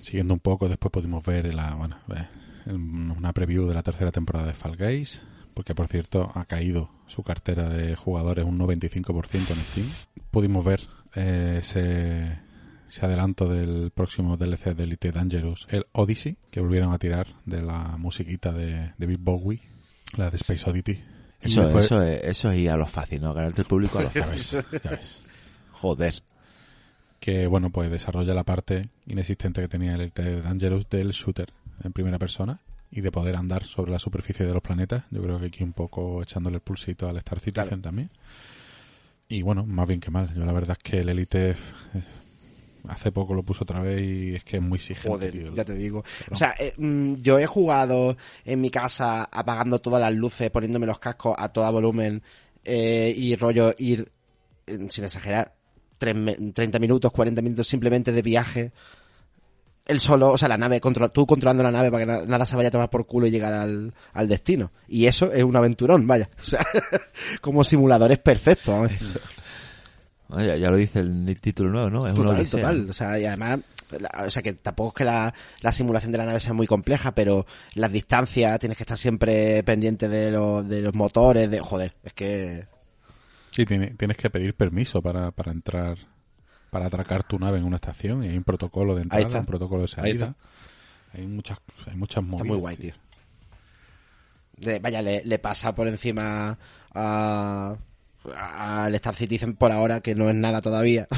[0.00, 4.46] Siguiendo un poco, después pudimos ver la, bueno, eh, una preview de la tercera temporada
[4.46, 5.22] de Fall Guys,
[5.54, 9.86] porque por cierto ha caído su cartera de jugadores un 95% en Steam.
[10.30, 10.80] Pudimos ver
[11.14, 12.38] eh, ese,
[12.88, 17.62] ese adelanto del próximo DLC de Elite Dangerous, el Odyssey, que volvieron a tirar de
[17.62, 19.62] la musiquita de, de Big Bowie,
[20.16, 21.02] la de Space Oddity.
[21.44, 23.32] Eso, después- eso, es, eso es ir a lo fácil, ¿no?
[23.34, 24.62] Ganarte el público a lo Ya fácil.
[24.70, 25.20] ves, ya ves.
[25.72, 26.22] Joder.
[27.20, 31.52] que bueno pues desarrolla la parte inexistente que tenía el Elite Dangerous del shooter
[31.82, 32.60] en primera persona
[32.90, 35.72] y de poder andar sobre la superficie de los planetas yo creo que aquí un
[35.72, 37.82] poco echándole el pulsito al Star Citizen Claro.
[37.82, 38.10] también
[39.28, 41.56] y bueno más bien que mal yo la verdad es que el Elite eh,
[42.88, 45.54] hace poco lo puso otra vez y es que es muy exigente Joder, tío.
[45.54, 46.04] ya te digo.
[46.30, 50.86] O sea, eh, mm, yo he jugado en mi casa apagando todas las luces, poniéndome
[50.86, 52.22] los cascos a todo volumen
[52.64, 54.10] eh, y rollo ir,
[54.66, 55.54] eh, sin exagerar,
[55.98, 58.72] tres me- 30 minutos, 40 minutos simplemente de viaje.
[59.86, 62.46] El solo, o sea, la nave, contro- tú controlando la nave para que na- nada
[62.46, 64.72] se vaya a tomar por culo y llegar al, al destino.
[64.88, 66.30] Y eso es un aventurón, vaya.
[66.40, 66.64] O sea,
[67.42, 68.72] como simulador es perfecto.
[68.72, 69.18] vamos.
[70.28, 72.06] Oye, ya, ya lo dice el título nuevo, ¿no?
[72.08, 72.90] Es Total, total.
[72.90, 73.60] O sea, y además,
[73.90, 76.66] la- o sea, que tampoco es que la, la simulación de la nave sea muy
[76.66, 81.60] compleja, pero las distancias, tienes que estar siempre pendiente de, los de los motores, de,
[81.60, 82.66] joder, es que...
[83.50, 85.98] sí tiene- tienes que pedir permiso para, para entrar
[86.70, 89.38] para atracar tu nave en una estación y hay un protocolo de entrada está.
[89.40, 90.34] un protocolo de Ahí salida
[91.12, 92.94] hay muchas hay muchas Está movidas muy guay, tío.
[94.56, 96.58] De- vaya, le, le pasa por encima
[96.92, 97.76] a
[98.36, 101.08] al Star Citizen por ahora, que no es nada todavía.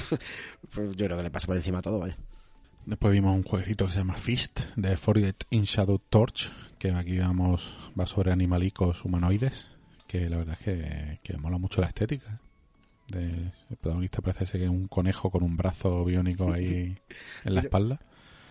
[0.74, 2.18] Pues yo creo que le pasa por encima a todo, vaya.
[2.84, 7.18] Después vimos un jueguito que se llama Fist de Forget in Shadow Torch, que aquí
[7.18, 9.66] vamos, va sobre animalicos humanoides,
[10.06, 12.40] que la verdad es que, que mola mucho la estética.
[13.08, 13.22] De,
[13.70, 16.96] el protagonista parece ser que es un conejo con un brazo biónico ahí
[17.44, 18.00] en la espalda.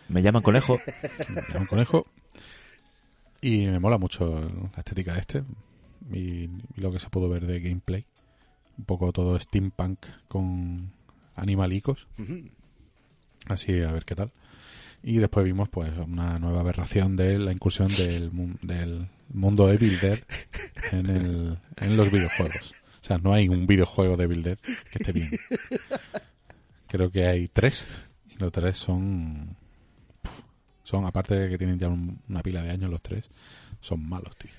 [0.09, 0.79] Me llaman conejo.
[1.19, 2.07] Es un conejo.
[3.41, 4.41] Y me mola mucho
[4.73, 5.43] la estética de este.
[6.11, 8.05] Y, y lo que se pudo ver de gameplay.
[8.77, 10.91] Un poco todo steampunk con
[11.35, 12.07] animalicos.
[13.47, 14.31] Así, a ver qué tal.
[15.03, 19.99] Y después vimos pues una nueva aberración de la incursión del, mu- del mundo Evil
[19.99, 20.19] Dead
[20.91, 22.73] en, el, en los videojuegos.
[23.01, 25.29] O sea, no hay un videojuego de Evil Dead que esté bien.
[26.87, 27.85] Creo que hay tres.
[28.29, 29.55] Y los tres son...
[30.83, 33.25] Son, aparte de que tienen ya un- una pila de años los tres,
[33.81, 34.51] son malos, tío.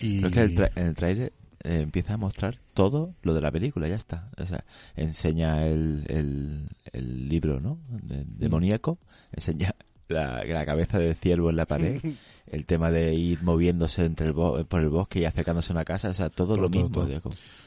[0.00, 0.16] Y...
[0.20, 1.32] Pero es que el tra- en el trailer
[1.66, 4.30] eh, empieza a mostrar todo lo de la película, ya está.
[4.38, 4.64] O sea,
[4.96, 7.78] enseña el, el, el libro, ¿no?
[7.88, 8.98] De- demoníaco,
[9.32, 9.74] enseña
[10.08, 12.00] la, la cabeza del ciervo en la pared,
[12.46, 15.84] el tema de ir moviéndose entre el bo- por el bosque y acercándose a una
[15.84, 16.88] casa, o sea, todo, Todo, lo mismo.
[16.90, 17.08] todo.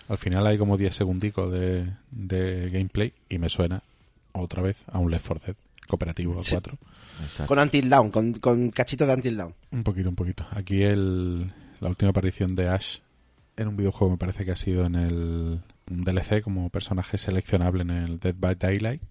[0.07, 3.84] Al final hay como 10 segundicos de, de gameplay y me suena
[4.31, 5.55] otra vez a un Left 4 Dead
[5.88, 6.77] cooperativo a 4.
[7.23, 7.47] Exacto.
[7.47, 9.53] Con Until Down, con, con cachito de Until Down.
[9.71, 10.45] Un poquito, un poquito.
[10.51, 11.51] Aquí el,
[11.81, 12.99] la última aparición de Ash
[13.60, 15.61] en un videojuego me parece que ha sido en el
[15.91, 19.02] un DLC como personaje seleccionable en el Dead by Daylight,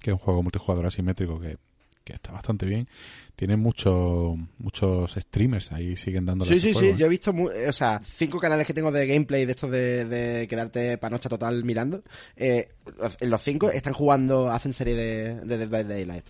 [0.00, 1.58] que es un juego multijugador asimétrico que,
[2.04, 2.88] que está bastante bien.
[3.36, 6.86] Tiene mucho, muchos streamers ahí siguen dándole Sí, sí, sí.
[6.86, 6.96] ¿eh?
[6.96, 10.06] Yo he visto, mu- o sea, cinco canales que tengo de gameplay de estos de,
[10.06, 12.02] de quedarte panocha total mirando.
[12.36, 16.24] Eh, los- en los cinco están jugando, hacen serie de, de Dead by Daylight.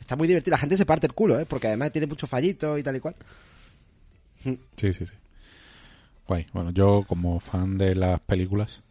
[0.00, 0.52] Está muy divertido.
[0.52, 1.46] La gente se parte el culo, ¿eh?
[1.46, 3.16] Porque además tiene muchos fallitos y tal y cual.
[4.44, 4.58] Sí,
[4.92, 5.12] sí, sí.
[6.26, 6.46] Guay.
[6.52, 8.82] Bueno, yo como fan de las películas,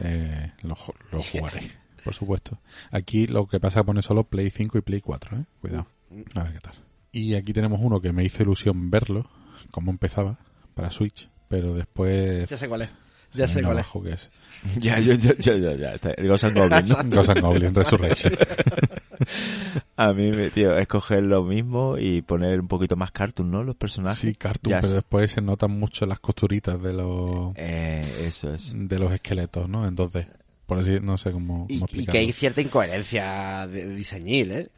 [0.00, 0.76] eh, lo,
[1.10, 1.72] lo jugaré.
[2.04, 2.58] por supuesto.
[2.90, 5.44] Aquí lo que pasa es que pone solo Play 5 y Play 4, ¿eh?
[5.60, 5.86] Cuidado.
[6.34, 6.74] A ver qué tal.
[7.12, 9.28] Y aquí tenemos uno que me hizo ilusión verlo,
[9.70, 10.38] cómo empezaba,
[10.74, 12.48] para Switch, pero después...
[12.48, 12.90] Ya sé cuál es.
[13.34, 13.84] Ya sé cuál es.
[13.84, 14.30] abajo que es.
[14.80, 15.96] Ya, yo, yo, yo, yo, ya.
[16.22, 17.16] Ghost and Goblin, ¿no?
[17.16, 18.32] Ghost and Goblin Resurrection.
[19.96, 23.62] A mí, tío, es coger lo mismo y poner un poquito más cartoon, ¿no?
[23.62, 24.18] Los personajes.
[24.20, 28.72] Sí, cartoon, Ya pero después se notan mucho las costuritas de los Eh, eso es.
[28.74, 29.86] de los esqueletos, ¿no?
[29.86, 30.26] Entonces,
[30.66, 34.50] por así, no sé cómo, Y, cómo y que hay cierta incoherencia de, de diseñil,
[34.50, 34.68] ¿eh?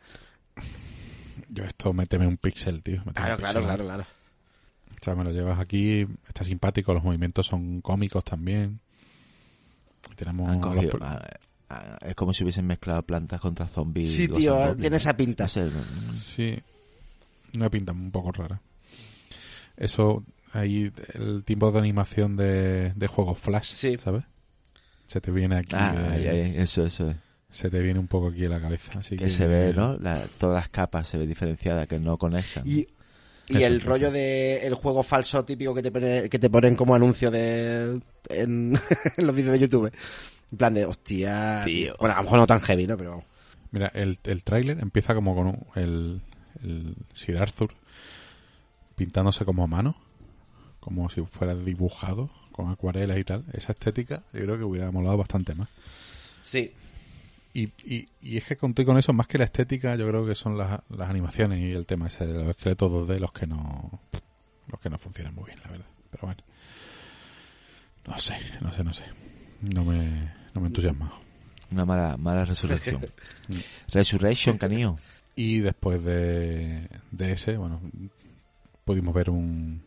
[1.48, 2.98] Yo esto, méteme un pixel, tío.
[3.06, 3.64] méteme Claro, un claro, pixel.
[3.64, 4.02] claro, claro.
[4.02, 4.15] O
[5.06, 8.80] sea, me lo llevas aquí, está simpático, los movimientos son cómicos también.
[10.16, 11.20] Tenemos los ah,
[11.68, 14.12] ah, es como si hubiesen mezclado plantas contra zombies.
[14.12, 14.96] Sí, tío, tiene ¿no?
[14.96, 15.44] esa pinta.
[15.44, 16.58] No sé, no- Sí,
[17.56, 18.60] una pinta un poco rara.
[19.76, 23.96] Eso, ahí, el tipo de animación de, de juegos Flash, Sí.
[24.02, 24.24] ¿sabes?
[25.06, 27.10] Se te viene aquí, Ah, eh, ahí, ahí, eso, eso.
[27.10, 27.16] es.
[27.50, 28.98] se te viene un poco aquí a la cabeza.
[28.98, 29.96] Así Que que, se ve, ¿no?
[29.98, 32.66] La- todas las capas se ve diferenciada, que no conectan.
[32.66, 32.86] Y,
[33.48, 36.74] y Eso, el rollo de el juego falso típico que te, pone- que te ponen
[36.76, 38.78] como anuncio de en,
[39.16, 39.92] en los vídeos de YouTube.
[40.52, 41.62] En plan de, hostia...
[41.64, 41.94] Tío.
[41.98, 42.96] Bueno, a lo mejor no tan heavy, ¿no?
[42.96, 43.24] Pero vamos.
[43.72, 46.20] Mira, el, el tráiler empieza como con un- el,
[46.62, 47.70] el Sir Arthur
[48.94, 49.96] pintándose como a mano,
[50.80, 53.44] como si fuera dibujado con acuarelas y tal.
[53.52, 55.68] Esa estética yo creo que hubiera molado bastante más.
[56.44, 56.72] Sí.
[57.56, 60.34] Y, y, y es que conté con eso, más que la estética, yo creo que
[60.34, 63.98] son las, las animaciones y el tema ese de los esqueletos 2D los que no
[64.66, 65.86] los que no funcionan muy bien, la verdad.
[66.10, 66.42] Pero bueno.
[68.06, 69.04] No sé, no sé, no sé.
[69.62, 71.10] No me, no me entusiasma.
[71.70, 73.06] Una mala, mala resurrección.
[73.88, 74.98] Resurrection, canillo.
[75.34, 77.80] Y después de, de ese, bueno,
[78.84, 79.80] pudimos ver un,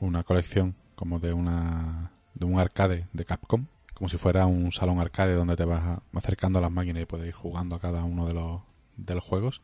[0.00, 3.64] una colección como de una de un arcade de Capcom,
[3.96, 7.28] como si fuera un salón arcade donde te vas acercando a las máquinas y puedes
[7.28, 8.60] ir jugando a cada uno de los,
[8.98, 9.62] de los juegos.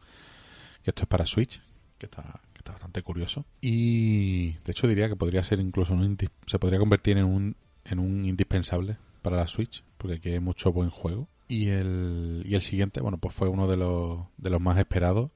[0.83, 1.61] Que esto es para Switch,
[1.99, 3.45] que está, que está bastante curioso.
[3.61, 7.99] Y de hecho diría que podría ser incluso un se podría convertir en un, en
[7.99, 11.29] un indispensable para la Switch, porque aquí hay mucho buen juego.
[11.49, 15.31] Y el, y el siguiente, bueno, pues fue uno de los, de los más esperados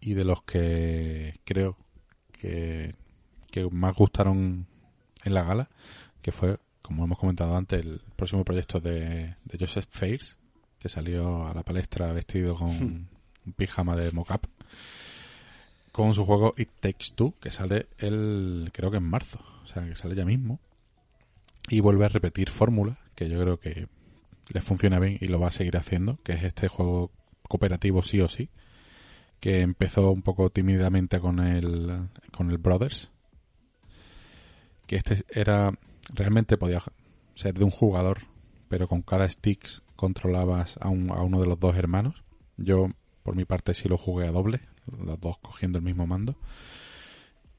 [0.00, 1.78] y de los que creo
[2.30, 2.94] que,
[3.50, 4.66] que más gustaron
[5.24, 5.70] en la gala,
[6.20, 10.36] que fue, como hemos comentado antes, el próximo proyecto de, de Joseph Fares,
[10.78, 14.46] que salió a la palestra vestido con un pijama de mocap,
[15.90, 19.84] con su juego It Takes Two, que sale el, creo que en marzo, o sea,
[19.84, 20.60] que sale ya mismo,
[21.68, 23.88] y vuelve a repetir fórmula, que yo creo que
[24.52, 27.10] le funciona bien y lo va a seguir haciendo, que es este juego
[27.48, 28.48] cooperativo sí o sí,
[29.40, 33.10] que empezó un poco tímidamente con el, con el Brothers,
[34.86, 35.72] que este era,
[36.14, 36.80] realmente podía
[37.34, 38.22] ser de un jugador,
[38.68, 42.22] pero con cada sticks controlabas a, un- a uno de los dos hermanos.
[42.56, 42.88] Yo,
[43.22, 44.60] por mi parte, sí lo jugué a doble,
[45.04, 46.36] los dos cogiendo el mismo mando.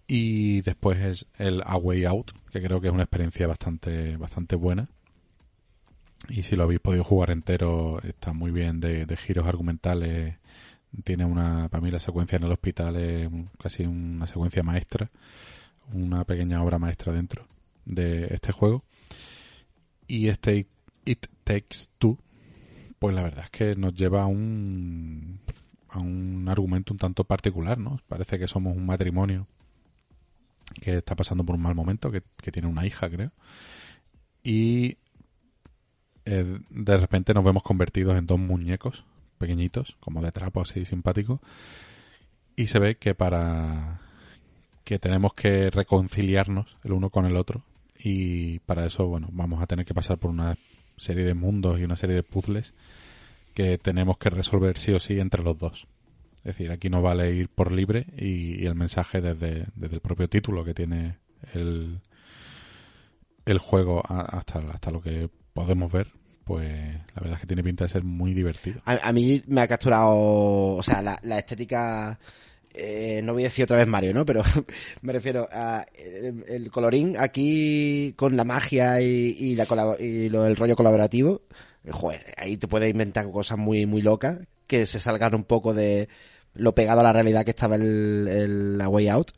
[0.08, 4.56] Y después es el A Way Out, que creo que es una experiencia bastante, bastante
[4.56, 4.90] buena.
[6.30, 10.36] Y si lo habéis podido jugar entero, está muy bien de, de giros argumentales.
[11.04, 13.30] Tiene una, para mí la secuencia en el hospital es
[13.62, 15.12] casi una secuencia maestra,
[15.94, 17.46] una pequeña obra maestra dentro
[17.88, 18.84] de este juego.
[20.08, 20.68] Y este
[21.06, 22.18] It, Takes Two,
[23.00, 25.40] pues la verdad es que nos lleva a un,
[25.90, 28.00] a un argumento un tanto particular, ¿no?
[28.08, 29.48] Parece que somos un matrimonio
[30.82, 33.32] que está pasando por un mal momento, que, que tiene una hija, creo.
[34.44, 34.98] Y
[36.26, 39.06] eh, de repente nos vemos convertidos en dos muñecos
[39.38, 41.40] pequeñitos, como de trapo así simpáticos.
[42.56, 44.02] Y se ve que para
[44.84, 47.64] que tenemos que reconciliarnos el uno con el otro.
[48.00, 50.56] Y para eso, bueno, vamos a tener que pasar por una
[50.98, 52.74] serie de mundos y una serie de puzzles
[53.54, 55.88] que tenemos que resolver sí o sí entre los dos.
[56.40, 60.30] Es decir, aquí no vale ir por libre y, el mensaje desde, desde el propio
[60.30, 61.18] título que tiene
[61.54, 62.00] el,
[63.46, 66.08] el juego hasta, hasta lo que podemos ver,
[66.44, 68.82] pues la verdad es que tiene pinta de ser muy divertido.
[68.86, 70.16] A, a mí me ha capturado,
[70.76, 72.18] o sea, la estética,
[72.78, 74.26] eh, no voy a decir otra vez Mario, ¿no?
[74.26, 74.44] Pero
[75.02, 79.66] me refiero a el, el colorín aquí con la magia y, y, la
[80.00, 81.42] y lo, el rollo colaborativo.
[81.84, 85.74] eh, Joder, ahí te puedes inventar cosas muy, muy locas que se salgan un poco
[85.74, 86.08] de
[86.54, 89.32] lo pegado a la realidad que estaba el, el A Way Out.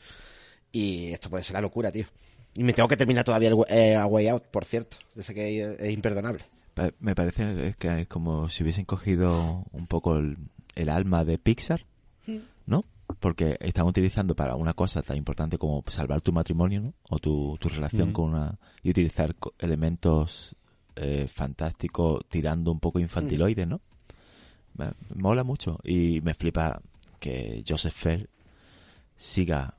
[0.72, 2.06] Y esto puede ser la locura, tío.
[2.56, 4.98] Y me tengo que terminar todavía el eh, A Way Out, por cierto.
[5.16, 6.44] Ese que es imperdonable.
[7.00, 10.38] Me parece que es como si hubiesen cogido un poco el,
[10.76, 11.86] el alma de Pixar,
[12.66, 12.86] ¿no?
[13.20, 16.94] Porque están utilizando para una cosa tan importante como salvar tu matrimonio, ¿no?
[17.10, 18.60] O tu, tu relación con una...
[18.84, 20.56] y utilizar elementos
[20.96, 23.82] eh, fantástico, tirando un poco infantiloide, ¿no?
[24.76, 26.82] Me, me mola mucho y me flipa
[27.20, 28.30] que Joseph Fair
[29.16, 29.76] siga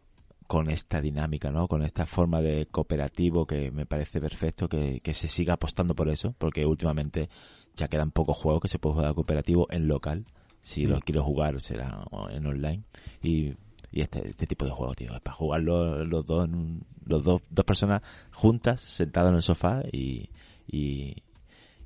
[0.51, 1.69] con esta dinámica, ¿no?
[1.69, 6.09] Con esta forma de cooperativo que me parece perfecto, que, que se siga apostando por
[6.09, 7.29] eso, porque últimamente
[7.77, 10.27] ya quedan pocos juegos que se puede jugar cooperativo en local.
[10.63, 12.83] Si los quiero jugar será en online.
[13.23, 13.55] Y,
[13.93, 17.25] y este, este tipo de juego, tío, es para jugarlo los dos, en un- los
[17.25, 20.29] dos, dos personas juntas, sentadas en el sofá y,
[20.69, 21.17] y,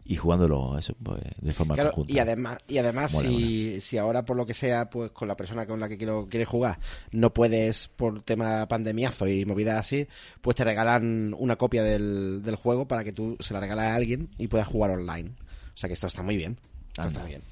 [0.05, 2.13] y jugándolo eso, pues, de forma Claro, conjunta.
[2.13, 5.37] y además, y además Mola, si, si ahora por lo que sea, pues con la
[5.37, 6.79] persona con la que quiero, quieres jugar,
[7.11, 10.07] no puedes por tema pandemiazo y movidas así,
[10.43, 13.95] pues te regalan una copia del, del juego para que tú se la regales a
[13.95, 15.31] alguien y puedas jugar online.
[15.75, 16.59] O sea que esto está muy bien.
[16.89, 17.09] Esto Anda.
[17.09, 17.43] está muy bien.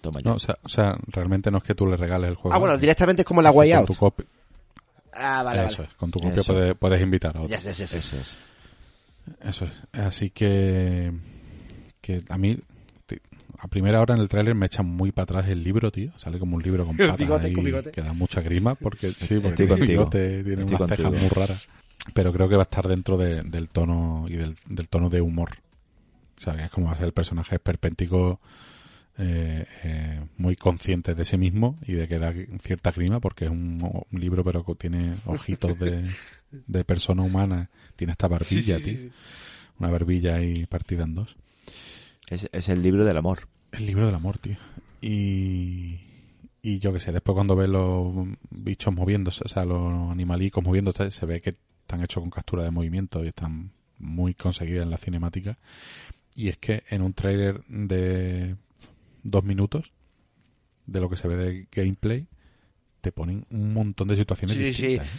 [0.00, 0.30] Toma ya.
[0.30, 2.54] No, o sea, o sea, realmente no es que tú le regales el juego.
[2.54, 3.86] Ah, bueno, directamente es como la Way con Out.
[3.88, 4.26] tu copia.
[5.12, 5.88] Ah, vale, Eso vale.
[5.90, 6.52] es, con tu copia Eso.
[6.54, 7.58] puedes, puedes invitar a otro.
[7.58, 7.98] Sé, ya sé.
[7.98, 8.38] Eso es.
[9.42, 9.82] Eso es.
[9.92, 11.12] Así que,
[12.00, 12.58] que a mí,
[13.58, 16.12] a primera hora en el tráiler me echan muy para atrás el libro, tío.
[16.16, 17.90] Sale como un libro con El patas bigote, ahí con bigote.
[17.90, 19.76] que da mucha grima porque sí, porque contigo.
[19.76, 21.20] bigote, tiene Estoy unas cejas contigo.
[21.20, 21.68] muy raras.
[22.14, 25.20] Pero creo que va a estar dentro de- del tono y del, del tono de
[25.20, 25.50] humor.
[26.38, 28.40] O sea, que es como va a ser el personaje esperpéntico
[29.22, 32.32] eh, eh, muy consciente de sí mismo y de que da
[32.62, 33.78] cierta grima porque es un,
[34.10, 36.08] un libro pero que tiene ojitos de,
[36.50, 37.68] de persona humana.
[37.96, 39.10] Tiene esta barbilla, tío.
[39.78, 41.36] Una barbilla ahí partida en dos.
[42.28, 43.46] Es, es el libro del amor.
[43.72, 44.56] El libro del amor, tío.
[45.02, 46.00] Y,
[46.62, 51.10] y yo que sé, después cuando ves los bichos moviéndose, o sea, los animalicos moviéndose,
[51.10, 54.96] se ve que están hechos con captura de movimiento y están muy conseguidas en la
[54.96, 55.58] cinemática.
[56.34, 58.56] Y es que en un trailer de
[59.22, 59.92] dos minutos,
[60.86, 62.26] de lo que se ve de gameplay,
[63.00, 65.06] te ponen un montón de situaciones Sí, distintas.
[65.06, 65.18] ¿eh?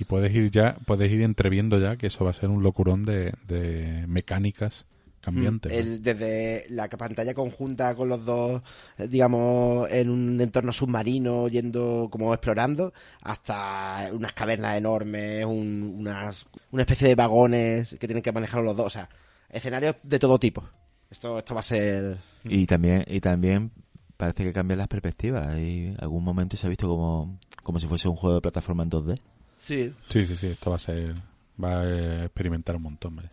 [0.00, 3.02] Y puedes ir ya, puedes ir entreviendo ya que eso va a ser un locurón
[3.02, 4.86] de, de mecánicas
[5.20, 5.72] cambiantes.
[5.72, 5.78] ¿no?
[5.78, 8.62] El- desde la pantalla conjunta con los dos,
[8.98, 12.92] eh, digamos, en un entorno submarino, yendo como explorando,
[13.22, 18.76] hasta unas cavernas enormes, un- unas, una especie de vagones que tienen que manejar los
[18.76, 18.86] dos.
[18.86, 19.08] O sea,
[19.50, 20.62] escenarios de todo tipo.
[21.10, 22.18] Esto, esto va a ser.
[22.44, 23.72] Y también, y también
[24.16, 25.56] parece que cambian las perspectivas.
[25.58, 28.90] Y algún momento se ha visto como, como si fuese un juego de plataforma en
[28.90, 29.18] 2D.
[29.58, 29.94] Sí.
[30.08, 31.14] Sí, sí, sí, esto va a ser.
[31.62, 33.30] Va a experimentar un montón, ¿vale?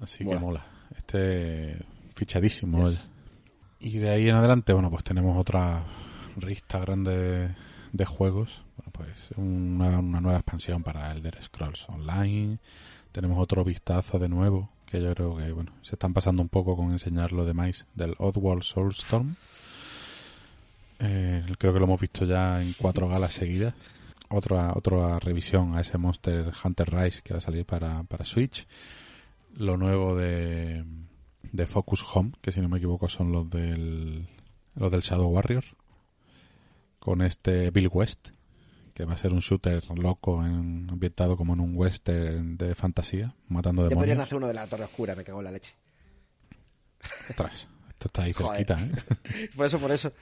[0.00, 0.64] Así que mola.
[0.96, 1.84] Este.
[2.14, 2.84] Fichadísimo.
[2.86, 2.98] Yes.
[2.98, 3.18] ¿vale?
[3.80, 5.84] Y de ahí en adelante, bueno, pues tenemos otra
[6.40, 7.54] lista grande
[7.92, 8.64] de juegos.
[8.76, 12.58] Bueno, pues una, una nueva expansión para Elder Scrolls Online.
[13.12, 16.76] Tenemos otro vistazo de nuevo, que yo creo que, bueno, se están pasando un poco
[16.76, 19.36] con enseñar lo demás del Oddworld Soulstorm.
[21.00, 23.74] Eh, creo que lo hemos visto ya en cuatro galas seguidas.
[24.30, 28.66] Otra, revisión a ese Monster Hunter Rise que va a salir para, para Switch.
[29.56, 30.84] Lo nuevo de,
[31.52, 34.26] de Focus Home, que si no me equivoco son los del,
[34.74, 35.64] los del Shadow Warrior.
[36.98, 38.30] Con este Bill West,
[38.98, 43.32] que va a ser un shooter loco en- ambientado como en un western de fantasía,
[43.48, 44.26] matando Ya podrían demonios.
[44.26, 45.74] hacer uno de la Torre Oscura, me cago en la leche.
[47.30, 49.48] Ostras, esto está ahí cerquita, ¿eh?
[49.56, 50.12] Por eso, por eso.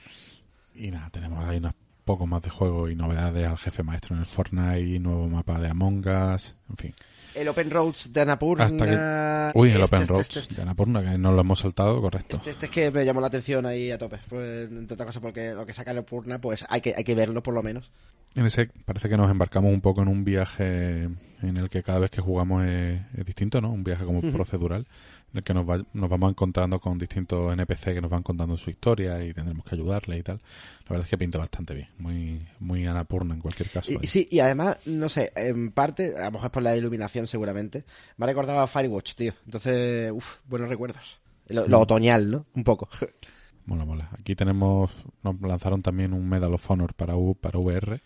[0.75, 1.73] Y nada, tenemos ahí unos
[2.05, 5.69] pocos más de juego y novedades al jefe maestro en el Fortnite, nuevo mapa de
[5.69, 6.93] Among Us, en fin.
[7.37, 8.65] El Open Roads de Annapurna.
[8.65, 9.57] Hasta que...
[9.59, 12.41] Uy, el Este, Open este, Roads este, de Annapurna, que no lo hemos saltado, correcto.
[12.45, 14.17] Este, es que me llamó la atención ahí a tope.
[14.27, 17.15] Pues, entre otras cosas, porque lo que saca el Purna, pues hay que, hay que
[17.15, 17.91] verlo por lo menos.
[18.35, 21.03] En ese parece que nos embarcamos un poco en un viaje
[21.41, 23.71] en el que cada vez que jugamos es, es distinto, ¿no?
[23.71, 24.85] Un viaje como procedural,
[25.33, 28.55] en el que nos, va- nos vamos encontrando con distintos NPC que nos van contando
[28.57, 30.37] su historia y tendremos que ayudarle y tal.
[30.85, 33.91] La verdad es que pinta bastante bien, muy muy Annapurna en cualquier caso.
[34.01, 37.27] Y, sí, y además, no sé, en parte, a lo mejor es por la iluminación
[37.27, 37.83] seguramente,
[38.17, 39.33] me ha recordado a Firewatch, tío.
[39.45, 41.19] Entonces, uff, buenos recuerdos.
[41.49, 42.45] Lo, lo otoñal, ¿no?
[42.55, 42.89] Un poco.
[43.65, 44.09] Mola, mola.
[44.17, 44.91] Aquí tenemos,
[45.23, 47.99] nos lanzaron también un Medal of Honor para, U, para VR,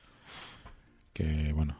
[1.13, 1.75] que bueno,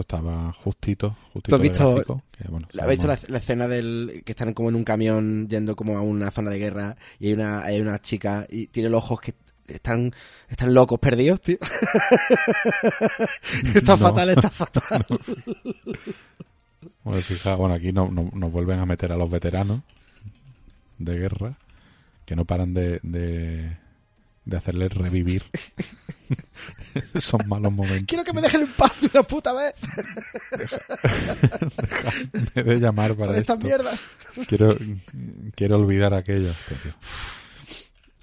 [0.00, 4.22] esto estaba justito, justito has visto gráfico, que, bueno, ¿Has visto la, la escena del
[4.24, 7.32] que están como en un camión yendo como a una zona de guerra y hay
[7.32, 9.32] una, hay una chica y tiene los ojos que
[9.68, 10.12] están,
[10.48, 11.56] están locos, perdidos, tío?
[13.74, 13.98] está No.
[13.98, 15.06] fatal, está fatal.
[17.04, 19.80] Bueno, fija- bueno, aquí no, no- nos vuelven a meter a los veteranos
[20.98, 21.58] de guerra
[22.24, 23.76] que no paran de, de,
[24.44, 25.44] de hacerles revivir.
[27.20, 28.06] Son malos momentos.
[28.06, 29.74] Quiero que me dejen en paz de una puta vez
[32.54, 34.00] de llamar para con estas mierdas.
[34.48, 34.76] Quiero,
[35.54, 36.52] quiero olvidar aquello.
[36.82, 36.92] Tío.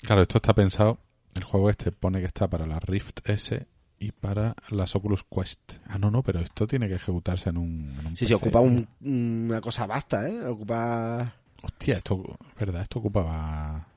[0.02, 1.00] Claro, esto está pensado.
[1.34, 3.66] El juego este pone que está para la Rift S
[4.00, 5.60] y para las Oculus Quest.
[5.88, 7.96] Ah, no, no, pero esto tiene que ejecutarse en un.
[8.00, 10.46] en un Sí, sí, ocupa un- una cosa vasta, ¿eh?
[10.46, 11.34] Ocupa...
[11.62, 13.88] Hostia, esto, es verdad, esto ocupaba...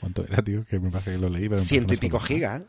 [0.00, 0.64] ¿Cuánto era, tío?
[0.64, 1.60] Que me parece que lo leí, pero...
[1.60, 2.66] me Ciento y pico gigas, ¿eh?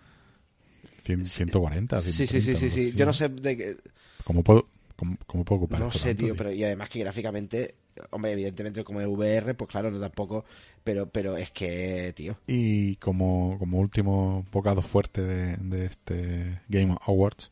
[1.07, 2.97] Cien- 140, Sí, sí, sí, sí, 130, sí.
[2.97, 3.77] Yo no sé de qué...
[4.25, 4.67] ¿Cómo puedo,
[4.97, 7.75] cómo, cómo puedo ocupar No esto sé, tanto, tío, pero y además que gráficamente,
[8.09, 10.43] hombre, evidentemente como es VR, pues claro, no tampoco,
[10.84, 16.95] pero pero es que, tío, Y como, como último bocado fuerte de, de este Game
[17.05, 17.51] Awards,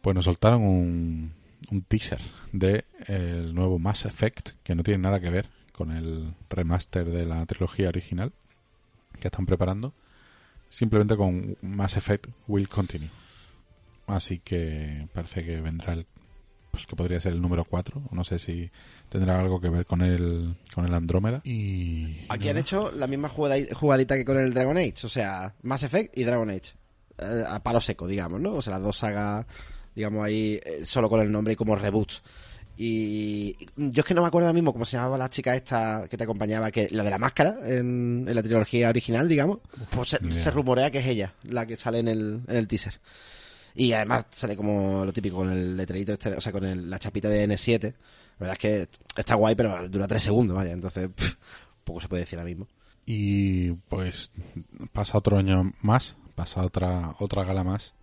[0.00, 1.32] pues nos soltaron un,
[1.70, 2.20] un teaser
[2.52, 7.26] de el nuevo Mass Effect, que no tiene nada que ver con el remaster de
[7.26, 8.32] la trilogía original
[9.20, 9.92] que están preparando,
[10.68, 13.10] simplemente con Mass Effect Will Continue.
[14.06, 16.06] Así que parece que vendrá el
[16.70, 18.70] pues que podría ser el número 4, o no sé si
[19.08, 23.30] tendrá algo que ver con el con el Andrómeda y aquí han hecho la misma
[23.30, 26.74] jugadi- jugadita que con el Dragon Age, o sea, Mass Effect y Dragon Age,
[27.18, 28.56] Eh, a palo seco, digamos, ¿no?
[28.56, 29.46] O sea, las dos sagas,
[29.94, 32.22] digamos ahí, eh, solo con el nombre y como reboots.
[32.78, 36.06] Y yo es que no me acuerdo ahora mismo cómo se llamaba la chica esta
[36.10, 39.58] que te acompañaba, que la de la máscara en, en la trilogía original, digamos.
[39.90, 43.00] Pues se, rumorea que es ella, la que sale en el, en el teaser.
[43.74, 46.98] Y además sale como lo típico con el letrerito este, o sea, con el- la
[46.98, 47.82] chapita de N7.
[47.84, 47.94] La
[48.46, 48.88] verdad es que
[49.20, 50.72] está guay, pero dura tres segundos, vaya.
[50.72, 51.34] Entonces, pff,
[51.84, 52.68] poco se puede decir ahora mismo.
[53.06, 54.30] Y pues
[54.92, 57.94] pasa otro año más, pasa otra otra gala más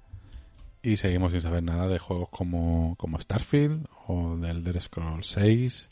[0.84, 5.90] y seguimos sin saber nada de juegos como, como Starfield o del Elder Scrolls 6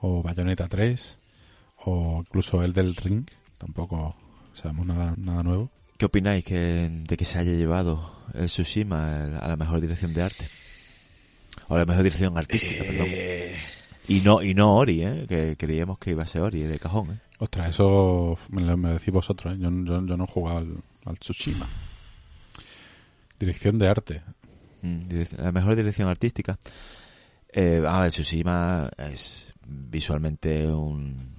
[0.00, 1.18] o Bayonetta 3
[1.84, 3.26] o incluso el del Ring,
[3.58, 4.14] tampoco
[4.54, 5.70] sabemos nada nada nuevo.
[5.96, 10.14] ¿Qué opináis que, de que se haya llevado el Tsushima el- a la mejor dirección
[10.14, 10.46] de arte?
[11.68, 13.06] O a la mejor dirección artística, perdón.
[13.10, 13.56] Eh,
[14.06, 15.26] Y no, y no Ori, ¿eh?
[15.28, 17.18] Que creíamos que iba a ser Ori de cajón, ¿eh?
[17.40, 19.58] Ostras, eso me lo, me lo decís vosotros, ¿eh?
[19.60, 21.66] yo, yo, yo no he jugado al, al Tsushima.
[23.38, 24.22] Dirección de arte.
[24.82, 25.08] Mm,
[25.38, 26.58] La mejor dirección artística.
[27.52, 31.36] Eh, a ver, Tsushima es visualmente un...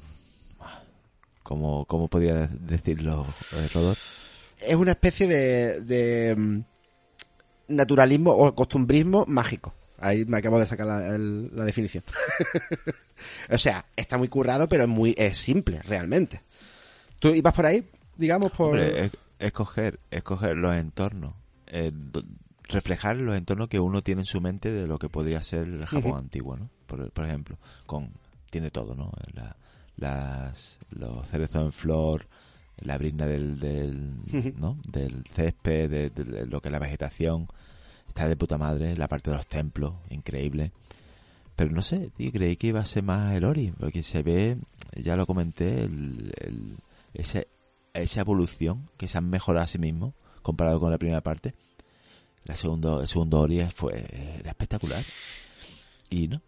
[1.44, 3.98] ¿Cómo, cómo podría decirlo, eh, Rodor?
[4.62, 6.60] es una especie de, de mm,
[7.70, 9.74] naturalismo o costumbrismo mágico.
[9.98, 12.04] Ahí me acabo de sacar la, el- la definición.
[13.50, 16.42] o sea, está muy currado, pero es muy es simple, realmente.
[17.20, 17.84] ¿Tú ibas por ahí,
[18.16, 18.68] digamos, por...
[18.68, 21.34] Hombre, es- escoger, escoger los entornos,
[21.70, 21.92] eh,
[22.64, 25.86] reflejar los entornos que uno tiene en su mente de lo que podría ser el
[25.86, 26.70] Japón antiguo, ¿no?
[26.88, 28.12] Por, por ejemplo, con
[28.50, 29.12] tiene todo, ¿no?
[29.34, 29.56] La-
[29.98, 32.28] las, los cerezos en flor,
[32.78, 34.14] la brizna del, del.
[34.58, 34.78] ¿no?
[34.88, 37.48] del césped, de, de lo que es la vegetación,
[38.08, 40.72] está de puta madre, la parte de los templos, increíble.
[41.58, 44.58] Pero no sé, tío, creí que iba a ser más el Ori, porque se ve,
[44.96, 46.78] ya lo comenté, el, el-
[47.14, 47.48] ese,
[47.94, 51.54] esa evolución que se han mejorado a sí mismos comparado con la primera parte.
[52.46, 54.06] La segundo, el segundo Ori fue
[54.40, 55.04] era espectacular.
[56.10, 56.42] Y no,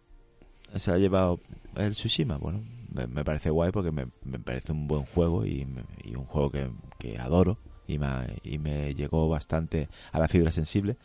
[0.74, 1.40] se ha llevado
[1.76, 2.38] el Tsushima.
[2.38, 5.66] Bueno, me, me parece guay porque me, me parece un buen juego y,
[6.04, 8.08] y un juego que, que adoro y me,
[8.42, 10.96] y me llegó bastante a la fibra sensible.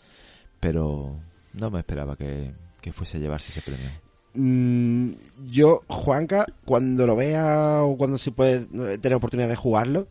[0.60, 1.20] Pero
[1.54, 3.90] no me esperaba que, que fuese a llevarse ese premio.
[4.34, 5.14] Mm,
[5.48, 8.66] yo, Juanca, cuando lo vea o cuando se puede
[8.98, 10.08] tener oportunidad de jugarlo,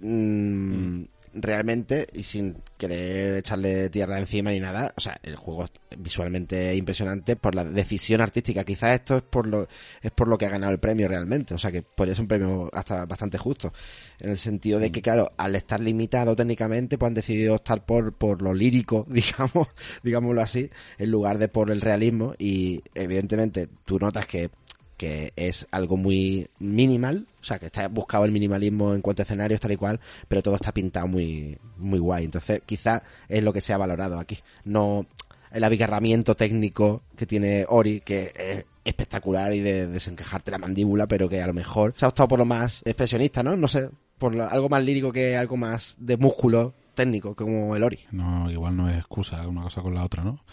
[0.00, 1.02] mm,
[1.36, 6.74] realmente, y sin querer echarle tierra encima ni nada, o sea, el juego es visualmente
[6.74, 8.64] impresionante por la decisión artística.
[8.64, 9.68] Quizás esto es por lo
[10.02, 12.28] es por lo que ha ganado el premio realmente, o sea, que podría ser un
[12.28, 13.72] premio hasta bastante justo,
[14.18, 18.14] en el sentido de que, claro, al estar limitado técnicamente, pues han decidido optar por,
[18.14, 19.68] por lo lírico, digamos,
[20.02, 24.50] digámoslo así, en lugar de por el realismo, y evidentemente tú notas que
[24.96, 29.60] que es algo muy minimal, sea, que está buscado el minimalismo en cuanto a escenarios
[29.60, 32.24] tal y cual, pero todo está pintado muy muy guay.
[32.24, 35.06] Entonces, quizá es lo que se ha valorado aquí, no
[35.52, 41.28] el abigarramiento técnico que tiene Ori, que es espectacular y de desencajarte la mandíbula, pero
[41.28, 43.56] que a lo mejor se ha optado por lo más expresionista, ¿no?
[43.56, 47.82] No sé, por lo- algo más lírico que algo más de músculo técnico como el
[47.84, 48.00] Ori.
[48.10, 50.44] No, igual no es excusa una cosa con la otra, ¿no?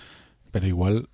[0.52, 1.10] Pero igual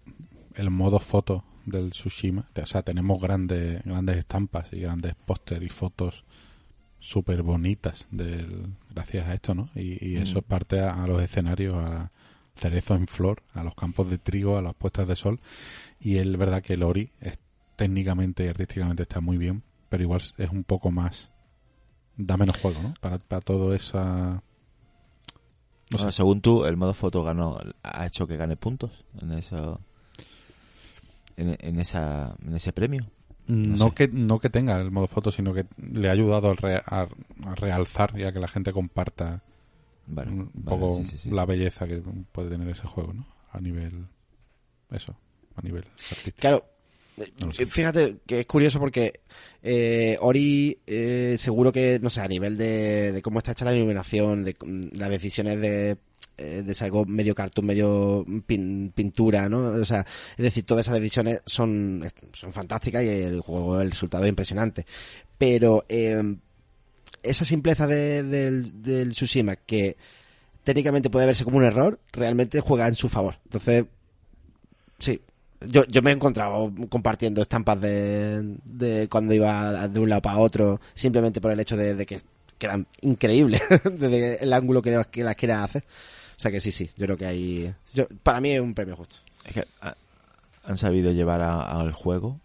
[0.56, 5.69] el modo foto del Tsushima, o sea, tenemos grandes grandes estampas y grandes póster y
[5.69, 6.23] fotos
[6.99, 9.69] súper bonitas del, gracias a esto, ¿no?
[9.75, 12.11] Y, y eso es parte a, a los escenarios, a
[12.55, 15.39] cerezo en flor, a los campos de trigo, a las puestas de sol.
[15.99, 17.39] Y es verdad que el Ori es,
[17.77, 21.31] técnicamente y artísticamente está muy bien, pero igual es un poco más...
[22.17, 22.93] Da menos juego, ¿no?
[22.99, 24.43] Para, para todo esa...
[25.91, 26.17] No Bueno, sé.
[26.17, 29.79] según tú, el modo foto ganó, ha hecho que gane puntos en eso,
[31.40, 33.06] en, en esa, en ese premio.
[33.48, 33.95] No, No sé.
[33.95, 37.07] que no que tenga el modo foto, sino que le ha ayudado al re- a,
[37.45, 39.41] a realzar y a que la gente comparta
[40.07, 41.30] Vale, un vale, poco sí, sí, sí.
[41.32, 42.02] la belleza que
[42.32, 43.26] puede tener ese juego, ¿no?
[43.52, 44.06] A nivel
[44.91, 45.16] eso,
[45.56, 46.38] a nivel artístico.
[46.40, 46.66] Claro,
[47.40, 47.64] No sé.
[47.64, 49.22] Eh, Fíjate que es curioso porque
[49.61, 53.74] eh, Ori, eh, seguro que, no sé, a nivel de, de cómo está hecha la
[53.76, 55.98] iluminación, de mm, las decisiones de,
[56.40, 59.60] eh, de algo medio cartoon, medio pin- pintura, ¿no?
[59.60, 60.06] O sea,
[60.38, 62.03] es decir, todas esas decisiones son,
[62.34, 64.86] son fantásticas y el juego, el resultado es impresionante.
[65.38, 66.36] Pero eh,
[67.24, 69.98] esa simpleza de- del, del Tsushima que
[70.64, 73.36] técnicamente puede verse como un error, realmente juega en su favor.
[73.45, 73.86] Entonces,
[74.99, 75.22] sí,
[75.68, 80.38] yo, yo me he encontrado compartiendo estampas de, de cuando iba de un lado para
[80.38, 82.20] otro, simplemente por el hecho de, de que
[82.57, 85.84] quedan increíbles desde el ángulo que, que las quiera hacer.
[86.40, 87.76] O sea que sí, sí, yo creo que hay...
[87.94, 89.18] yo- para mí es un premio justo.
[89.44, 89.98] Es que ha-
[90.64, 92.40] han sabido llevar al juego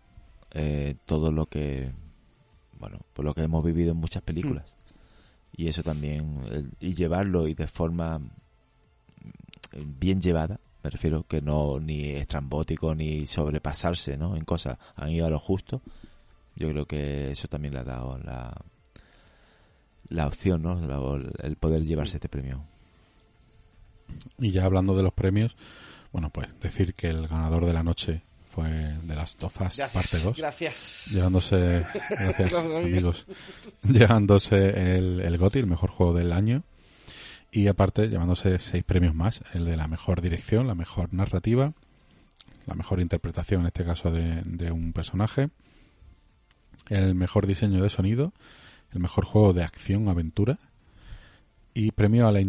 [0.51, 1.93] eh, todo lo que,
[2.81, 4.75] bueno, por lo que hemos vivido en muchas películas.
[5.57, 8.31] Y eso también, el- y llevarlo y de forma mm,
[10.01, 14.35] bien llevada, me refiero que no ni estrambótico ni sobrepasarse, ¿no?
[14.37, 15.81] En cosas, han ido a lo justo.
[16.57, 18.61] Yo creo que eso también le ha dado la
[20.09, 20.75] la opción, ¿no?
[20.75, 22.65] La- el poder llevarse este premio.
[24.39, 25.57] Y ya hablando de los premios,
[26.13, 28.23] bueno, pues decir que el ganador de la noche
[28.55, 30.39] fue de las of Us parte 2.
[30.39, 31.07] Gracias.
[31.11, 33.27] Llevándose, gracias amigos.
[33.83, 36.63] llevándose el, el GOTY, el mejor juego del año.
[37.51, 41.73] Y aparte, llevándose seis premios más, el de la mejor dirección, la mejor narrativa,
[42.67, 45.51] la mejor interpretación, en este caso, de, de un personaje,
[46.89, 48.33] el mejor diseño de sonido,
[48.93, 50.59] el mejor juego de acción-aventura
[51.75, 52.41] y premio a la,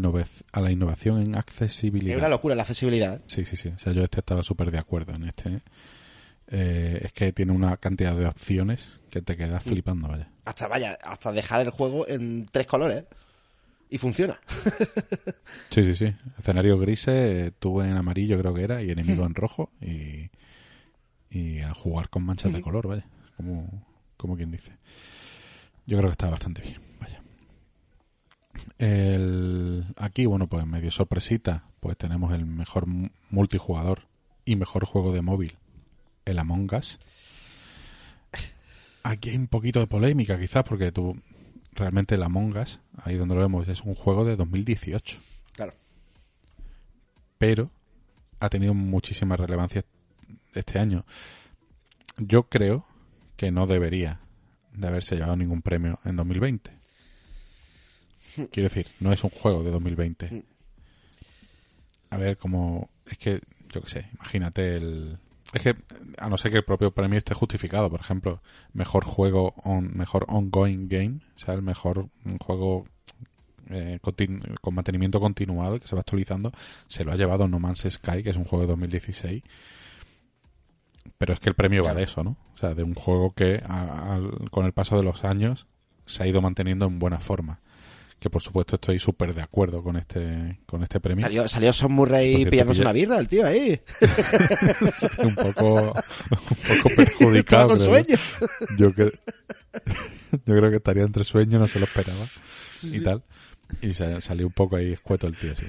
[0.51, 2.17] a la innovación en accesibilidad.
[2.17, 3.15] Es una locura la accesibilidad.
[3.15, 3.21] ¿eh?
[3.25, 3.69] Sí, sí, sí.
[3.69, 5.61] O sea, yo este estaba súper de acuerdo en este.
[6.47, 10.29] Eh, es que tiene una cantidad de opciones que te quedas flipando, vaya.
[10.45, 13.03] Hasta, vaya, hasta dejar el juego en tres colores.
[13.03, 13.07] ¿eh?
[13.89, 14.39] Y funciona.
[15.69, 16.13] Sí, sí, sí.
[16.39, 20.29] Escenario grises, eh, tú en amarillo creo que era, y enemigo en rojo, y,
[21.29, 23.05] y a jugar con manchas de color, vaya.
[23.35, 23.85] Como,
[24.15, 24.71] como quien dice.
[25.85, 26.77] Yo creo que está bastante bien.
[28.77, 34.03] El, aquí, bueno, pues medio sorpresita, pues tenemos el mejor mu- multijugador
[34.45, 35.57] y mejor juego de móvil,
[36.25, 36.99] el Among Us.
[39.03, 41.15] Aquí hay un poquito de polémica, quizás, porque tú
[41.73, 45.17] realmente el Among Us, ahí donde lo vemos, es un juego de 2018
[45.53, 45.73] Claro.
[47.37, 47.69] pero
[48.39, 49.83] ha tenido muchísima relevancia
[50.53, 51.05] este año.
[52.17, 52.85] Yo creo
[53.37, 54.19] que no debería
[54.73, 56.71] de haberse llevado ningún premio en 2020.
[58.51, 60.43] Quiero decir, no es un juego de 2020.
[62.09, 62.89] A ver, como...
[63.05, 63.41] Es que,
[63.73, 65.17] yo qué sé, imagínate el...
[65.53, 65.75] Es que,
[66.17, 68.41] a no ser que el propio premio esté justificado, por ejemplo,
[68.73, 72.09] mejor juego, on, mejor ongoing game, o sea, el mejor
[72.41, 72.85] juego
[73.69, 73.99] eh,
[74.61, 76.51] con mantenimiento continuado que se va actualizando,
[76.87, 79.43] se lo ha llevado No Man's Sky, que es un juego de 2016.
[81.17, 82.35] Pero es que el premio va de eso, ¿no?
[82.55, 84.19] O sea, de un juego que a-
[84.51, 85.67] con el paso de los años
[86.05, 87.59] se ha ido manteniendo en buena forma.
[88.19, 91.21] Que por supuesto estoy súper de acuerdo con este con este premio.
[91.23, 93.79] Salió, salió Son Murray pillándose una birra, el tío ahí.
[95.19, 97.67] un poco un poco perjudicado.
[97.69, 98.17] con sueño.
[98.77, 99.11] Yo que
[100.45, 102.25] yo creo que estaría entre sueños, no se lo esperaba
[102.81, 103.23] y tal.
[103.81, 105.65] Y sa- salió un poco ahí escueto el tío, sí.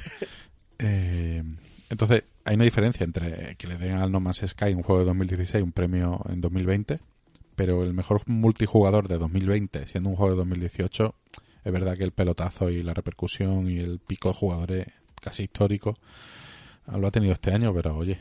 [0.79, 1.43] Eh,
[1.91, 5.07] entonces, hay una diferencia entre que le den al No Man's Sky un juego de
[5.07, 7.01] 2016 un premio en 2020,
[7.55, 11.15] pero el mejor multijugador de 2020 siendo un juego de 2018,
[11.67, 14.87] es verdad que el pelotazo y la repercusión y el pico de jugadores
[15.21, 15.99] casi histórico
[16.87, 18.21] ah, lo ha tenido este año, pero oye,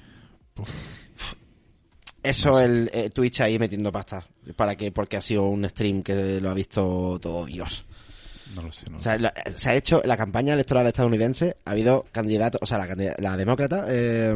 [2.23, 4.25] Eso el eh, Twitch ahí metiendo pasta.
[4.55, 4.91] ¿Para qué?
[4.91, 7.85] Porque ha sido un stream que lo ha visto todo Dios.
[8.55, 8.85] no lo sé.
[8.87, 12.59] No lo O sea, la- se ha hecho la campaña electoral estadounidense, ha habido candidatos,
[12.63, 14.35] o sea, la, la demócrata, eh,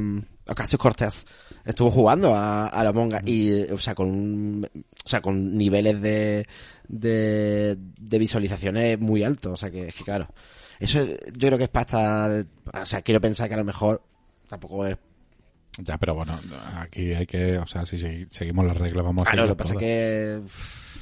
[0.50, 1.26] Ocasio Cortez,
[1.66, 6.02] estuvo jugando a, a la monga y, o sea, con un- o sea, con niveles
[6.02, 6.48] de,
[6.88, 10.28] de, de visualizaciones muy altos, o sea, que es que claro,
[10.80, 14.02] eso yo creo que es pasta, o sea, quiero pensar que a lo mejor
[14.48, 14.98] tampoco es,
[15.78, 16.40] Ya, pero bueno,
[16.78, 19.68] aquí hay que, o sea, si segui- seguimos las reglas, vamos a claro, lo seguirlas
[19.68, 20.42] que pasa que,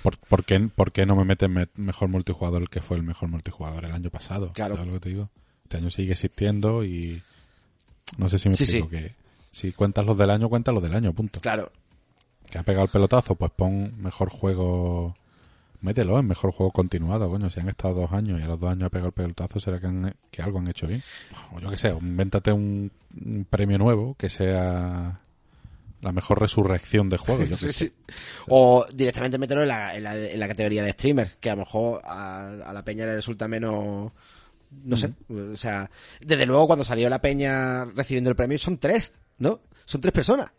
[0.04, 3.04] ¿Por, por qué, por qué no me meten me- mejor multijugador el que fue el
[3.04, 4.52] mejor multijugador el año pasado?
[4.54, 4.76] Claro.
[4.76, 5.30] ¿Sabes lo que te digo?
[5.64, 7.22] Este año sigue existiendo y
[8.18, 8.96] no sé si me Sí, explico sí.
[8.96, 9.16] que
[9.58, 11.40] si cuentas los del año, cuentas los del año, punto.
[11.42, 11.72] claro,
[12.50, 15.16] Que ha pegado el pelotazo, pues pon mejor juego,
[15.82, 18.72] mételo en mejor juego continuado, coño, si han estado dos años y a los dos
[18.72, 21.02] años ha pegado el pelotazo, será que, han- que algo han hecho bien.
[21.54, 22.92] O yo que sé, invéntate un,
[23.26, 25.20] un premio nuevo que sea
[26.00, 27.92] la mejor resurrección de juego, yo Sí, sí.
[28.48, 31.60] O directamente meterlo en la, en la, en la categoría de streamer, que a lo
[31.62, 34.12] mejor a, a la peña le resulta menos...
[34.84, 35.90] No sé, o sea,
[36.20, 39.62] desde luego cuando salió la peña recibiendo el premio son tres, ¿no?
[39.86, 40.52] Son tres personas.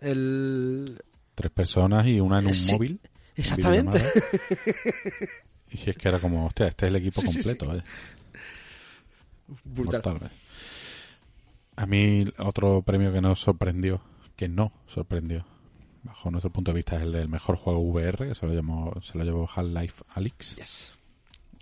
[0.00, 1.00] El,
[1.34, 3.00] tres personas y una en un Sí, móvil.
[3.02, 4.02] en exactamente.
[5.70, 7.70] Y es que era como, hostia, este es el equipo Sí, completo, sí.
[7.70, 7.84] vaya.
[9.64, 10.02] Brutal.
[10.04, 10.30] Mortal.
[11.76, 14.00] A mí otro premio que nos sorprendió,
[14.36, 15.44] que no sorprendió,
[16.04, 18.92] bajo nuestro punto de vista, es el del mejor juego VR, que se lo, llamó,
[19.02, 20.56] se lo llevó Half-Life Alyx.
[20.56, 20.92] Yes.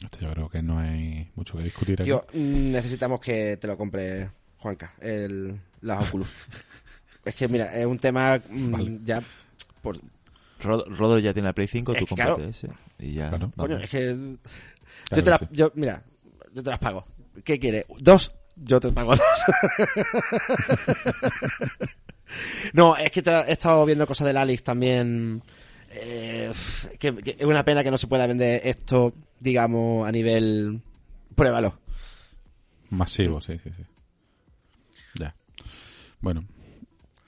[0.05, 2.11] Esto yo creo que no hay mucho que discutir aquí.
[2.11, 6.28] Tío, mm, necesitamos que te lo compre Juanca, el, las Oculus.
[7.24, 8.98] es que, mira, es un tema mm, Vale.
[9.04, 9.22] ya...
[9.82, 9.98] Por,
[10.60, 12.36] Rod- Rodo ya tiene la Play 5, Es tú claro.
[12.36, 12.68] cómprate ese.
[12.98, 13.28] Y ya.
[13.28, 13.52] Claro.
[13.56, 14.14] coño, es que...
[14.14, 14.36] Claro
[15.16, 15.46] yo te la, sí.
[15.50, 16.02] yo, mira,
[16.54, 17.04] yo te las pago.
[17.44, 17.84] ¿Qué quieres?
[17.98, 18.32] ¿Dos?
[18.56, 19.22] Yo te pago dos.
[22.72, 25.42] no, es que te- he estado viendo cosas del Alex también.
[25.90, 26.50] eh,
[26.98, 30.80] que, que es una pena que no se pueda vender esto, digamos, a nivel...
[31.34, 31.78] Pruébalo.
[32.90, 33.82] Masivo, sí, sí, sí.
[36.23, 36.44] Bueno,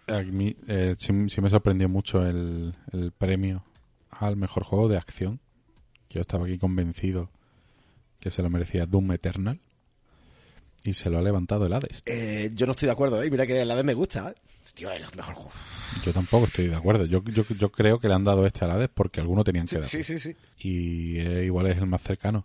[0.07, 3.65] a mí eh, sí, sí me sorprendió mucho el, el premio
[4.11, 5.41] al mejor juego de acción.
[6.09, 7.31] Yo estaba aquí convencido
[8.21, 9.61] que se lo merecía Doom Eternal
[10.85, 12.03] y se lo ha levantado el Hades.
[12.07, 13.31] Eh, yo no estoy de acuerdo, ¿eh?
[13.31, 14.35] Mira que la vez me gusta, ¿eh?
[14.75, 15.53] Tío, es el mejor juego.
[16.05, 17.05] Yo tampoco estoy de acuerdo.
[17.05, 19.77] Yo, yo, yo creo que le han dado este al Hades porque alguno tenían que
[19.77, 19.85] dar.
[19.85, 20.37] Sí, sí, sí.
[20.59, 22.45] y eh, igual es el más cercano.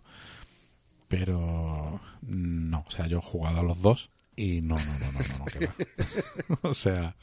[1.08, 4.10] Pero no, o sea, yo he jugado a los dos
[4.42, 5.72] y no, no, no, no, no, no, que va.
[6.62, 7.14] o sea,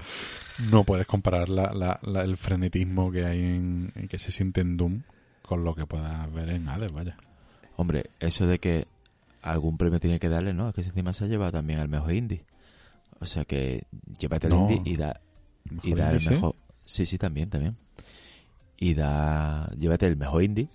[0.71, 4.61] no puedes comparar la, la- la- el frenetismo que hay en, en que se siente
[4.61, 5.01] en Doom
[5.41, 7.17] con lo que puedas ver en Hades, vaya.
[7.75, 8.87] Hombre, eso de que
[9.41, 10.69] algún premio tiene que darle, ¿no?
[10.69, 12.43] Es que encima se ha llevado también al mejor indie.
[13.19, 13.85] O sea que
[14.19, 14.69] llévate el No.
[14.69, 15.21] indie y da,
[15.83, 16.55] y Mejor da el mejor.
[16.85, 17.77] Sí, sí, también, también.
[18.77, 20.69] Y da, llévate el mejor indie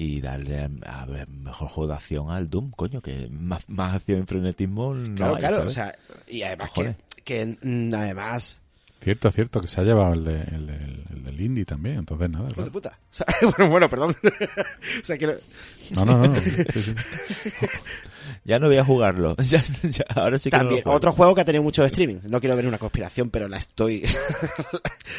[0.00, 3.96] y darle al- a ver, mejor juego de acción al Doom, coño, que más, más
[3.96, 4.94] acción en frenetismo.
[4.94, 5.68] no Claro, hay, claro, ¿sabes?
[5.68, 5.94] o sea,
[6.28, 6.94] y además que,
[7.24, 7.56] que
[7.92, 8.58] además,
[9.00, 12.28] Cierto, cierto, que se ha llevado el, de- el, del- el del indie también, entonces
[12.30, 12.72] nada, hijo de claro.
[12.72, 12.98] puta.
[13.10, 13.26] O sea,
[13.56, 14.16] bueno, bueno, perdón.
[14.22, 15.32] o sea, que no-
[15.92, 16.34] No, no, no.
[16.40, 16.94] sí, sí.
[18.44, 19.34] Ya no voy a jugarlo.
[19.36, 20.96] Ya, ya, ahora sí que no también juego.
[20.96, 22.18] otro juego que ha tenido mucho streaming.
[22.28, 24.04] No quiero ver una conspiración, pero la estoy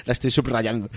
[0.06, 0.90] la estoy subrayando.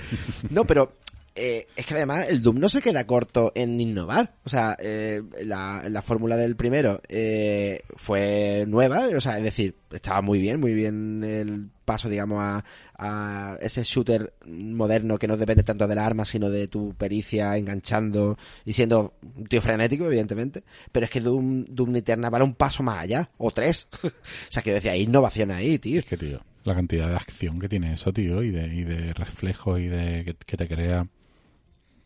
[0.51, 0.97] No, pero
[1.35, 4.35] eh, es que además el Doom no se queda corto en innovar.
[4.45, 9.75] O sea, eh, la, la fórmula del primero eh, fue nueva, o sea, es decir,
[9.91, 12.65] estaba muy bien, muy bien el paso, digamos, a,
[12.99, 17.57] a ese shooter moderno que no depende tanto de la arma, sino de tu pericia
[17.57, 20.63] enganchando y siendo un tío frenético, evidentemente.
[20.93, 23.89] Pero es que Doom, Doom Eterna va un paso más allá, o tres.
[24.05, 24.11] o
[24.51, 26.01] sea, que decía, hay innovación ahí, tío.
[26.01, 29.15] Es que, tío, la cantidad de acción que tiene eso, tío, y de, y de
[29.15, 31.07] reflejos y de que te crea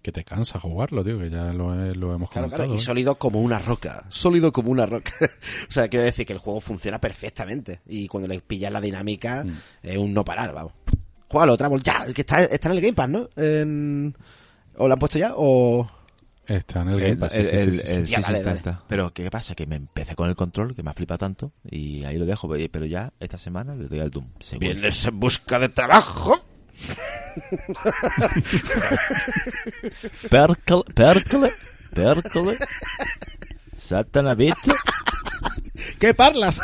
[0.07, 2.49] que te cansa jugarlo, tío, que ya lo, lo hemos Claro, comentado.
[2.69, 2.79] claro, y ¿eh?
[2.79, 4.05] sólido como una roca.
[4.09, 5.13] Sólido como una roca.
[5.69, 7.81] o sea, quiero decir que el juego funciona perfectamente.
[7.87, 9.53] Y cuando le pillas la dinámica, Mm.
[9.83, 10.75] es un no parar, vamos.
[11.29, 13.29] Juégalo, Travel, ya, que está, está en el Game Pass, ¿no?
[13.35, 14.17] En-
[14.77, 15.33] ¿O lo han puesto ya?
[15.37, 15.91] ¿O...?
[16.47, 18.85] Está en el Game El, Pass, está.
[18.87, 19.57] Pero ¿qué pasa?
[19.57, 22.49] Que me empecé con el control, que me ha flipado tanto, y ahí lo dejo.
[22.71, 24.29] Pero ya esta semana le doy al Doom.
[24.61, 26.46] Vienes en busca de trabajo.
[30.31, 31.53] Perkele, Perkele,
[31.95, 32.59] Perkele,
[33.75, 34.73] Satanavito,
[35.99, 36.61] ¿Qué parlas?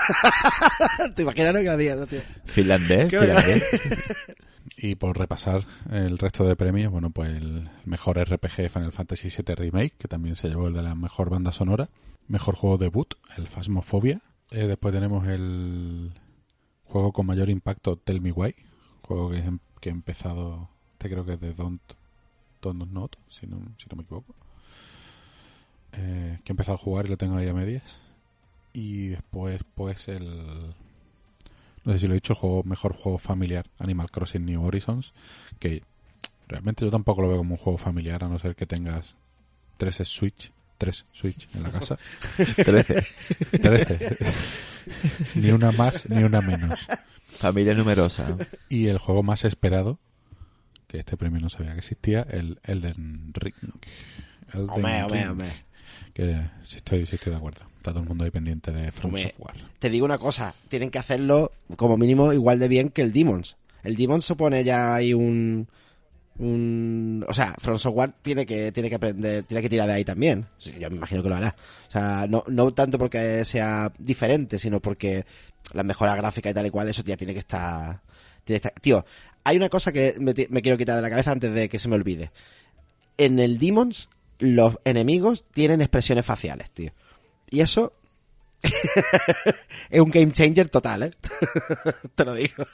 [1.15, 2.21] Te imaginas que no, tío?
[2.47, 3.63] finlandés, finlandés.
[4.77, 9.55] Y por repasar el resto de premios, bueno, pues el mejor RPG Final Fantasy VII
[9.55, 11.89] Remake, que también se llevó el de la mejor banda sonora.
[12.27, 14.21] Mejor juego debut, el Phasmophobia.
[14.51, 16.13] Eh, después tenemos el
[16.85, 18.55] juego con mayor impacto, Tell Me Why.
[19.03, 21.83] Juego que, he- que he empezado, este creo que es de Don't,
[22.63, 24.35] Don't Not, si no, si no me equivoco.
[25.93, 28.01] Eh, que he empezado a jugar y lo tengo ahí a medias.
[28.73, 30.75] Y después, pues, el
[31.85, 35.13] no sé si lo he dicho, el juego, mejor juego familiar, Animal Crossing New Horizons,
[35.59, 35.83] que
[36.47, 39.17] realmente yo tampoco lo veo como un juego familiar, a no ser que tengas
[39.79, 40.53] tres Switch,
[40.83, 41.97] tres Switch en la casa,
[42.57, 43.07] 13.
[43.63, 44.17] trece,
[45.37, 46.81] ni una más ni una menos.
[47.39, 48.37] Familia numerosa.
[48.69, 50.01] Y el juego más esperado,
[50.89, 53.55] que este premio no sabía que existía, el Elden Ring.
[54.53, 55.65] Elden Hombre, hombre, Ring, hombre.
[56.13, 57.61] Que sí estoy, sí estoy de acuerdo.
[57.77, 59.31] Está todo el mundo ahí pendiente de From Hombre.
[59.31, 59.65] Software.
[59.79, 63.57] Te digo una cosa, tienen que hacerlo como mínimo igual de bien que el Demons.
[63.85, 65.69] El Demons supone ya hay un
[66.39, 70.05] un o sea, From Software tiene que tiene que aprender, tiene que tirar de ahí
[70.05, 70.47] también.
[70.61, 71.55] Yo me imagino que lo hará.
[71.89, 75.25] O sea, no no tanto porque sea diferente, sino porque
[75.73, 78.01] las mejoras gráficas y tal y cual eso ya tiene que estar
[78.45, 79.05] tiene que estar- tío,
[79.45, 81.89] hay una cosa que me, me quiero quitar de la cabeza antes de que se
[81.89, 82.31] me olvide.
[83.19, 86.93] En el Demons los enemigos tienen expresiones faciales, tío.
[87.51, 87.93] Y eso
[89.91, 91.11] es un game changer total, ¿eh?
[92.15, 92.65] Te lo digo.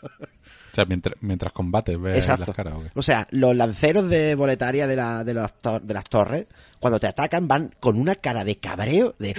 [0.70, 2.44] O sea, mientras, mientras combates, ves Exacto.
[2.46, 2.74] las caras.
[2.76, 2.90] ¿o qué?
[2.94, 6.46] O sea, los lanceros de boletaria de, la, de, los tor- de las torres,
[6.78, 9.34] cuando te atacan, van con una cara de cabreo, de...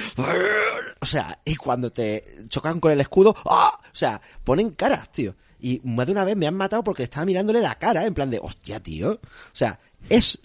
[1.01, 3.79] O sea, y cuando te chocan con el escudo, ¡ah!
[3.81, 5.35] O sea, ponen caras, tío.
[5.59, 8.29] Y más de una vez me han matado porque estaba mirándole la cara, en plan
[8.29, 9.11] de, hostia, tío.
[9.11, 9.19] O
[9.53, 9.79] sea,
[10.09, 10.39] es...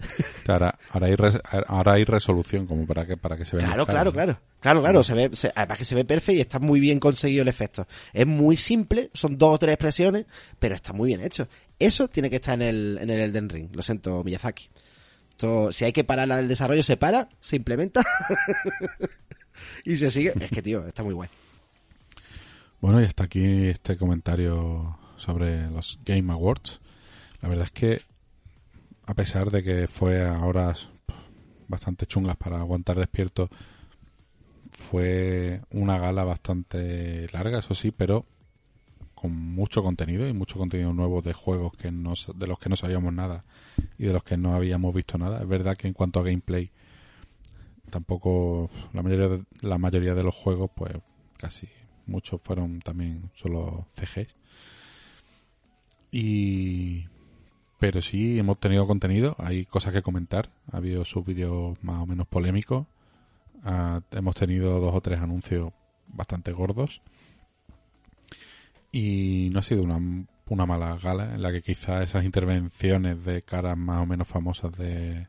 [0.47, 3.65] Ahora, ahora, hay res- ahora hay resolución como para que, para que se vea.
[3.65, 4.39] Claro, claro, claro.
[4.59, 7.43] Claro, claro, se ve, se- además que se ve perfecto y está muy bien conseguido
[7.43, 7.87] el efecto.
[8.13, 10.25] Es muy simple, son dos o tres expresiones,
[10.59, 11.47] pero está muy bien hecho.
[11.79, 14.69] Eso tiene que estar en el, en el Elden Ring, lo siento, Miyazaki.
[15.31, 18.01] Esto, si hay que parar el desarrollo, se para, se implementa
[19.85, 20.33] y se sigue.
[20.39, 21.29] Es que, tío, está muy guay.
[22.81, 26.79] Bueno, y hasta aquí este comentario sobre los Game Awards.
[27.41, 28.01] La verdad es que,
[29.05, 30.89] a pesar de que fue a horas
[31.67, 33.49] bastante chungas para aguantar despierto,
[34.71, 38.25] fue una gala bastante larga, eso sí, pero
[39.13, 42.75] con mucho contenido y mucho contenido nuevo de juegos que no, de los que no
[42.75, 43.45] sabíamos nada
[43.97, 45.41] y de los que no habíamos visto nada.
[45.41, 46.71] Es verdad que en cuanto a gameplay,
[47.89, 50.93] tampoco la mayoría de, la mayoría de los juegos, pues
[51.37, 51.67] casi
[52.05, 54.35] muchos fueron también solo CGs.
[56.11, 57.07] Y
[57.79, 61.25] pero sí hemos tenido contenido, hay cosas que comentar, ha habido sus
[61.81, 62.87] más o menos polémicos,
[63.63, 65.71] ah, hemos tenido dos o tres anuncios
[66.07, 67.01] bastante gordos
[68.91, 69.99] y no ha sido una,
[70.47, 74.71] una mala gala en la que quizá esas intervenciones de caras más o menos famosas
[74.77, 75.27] de,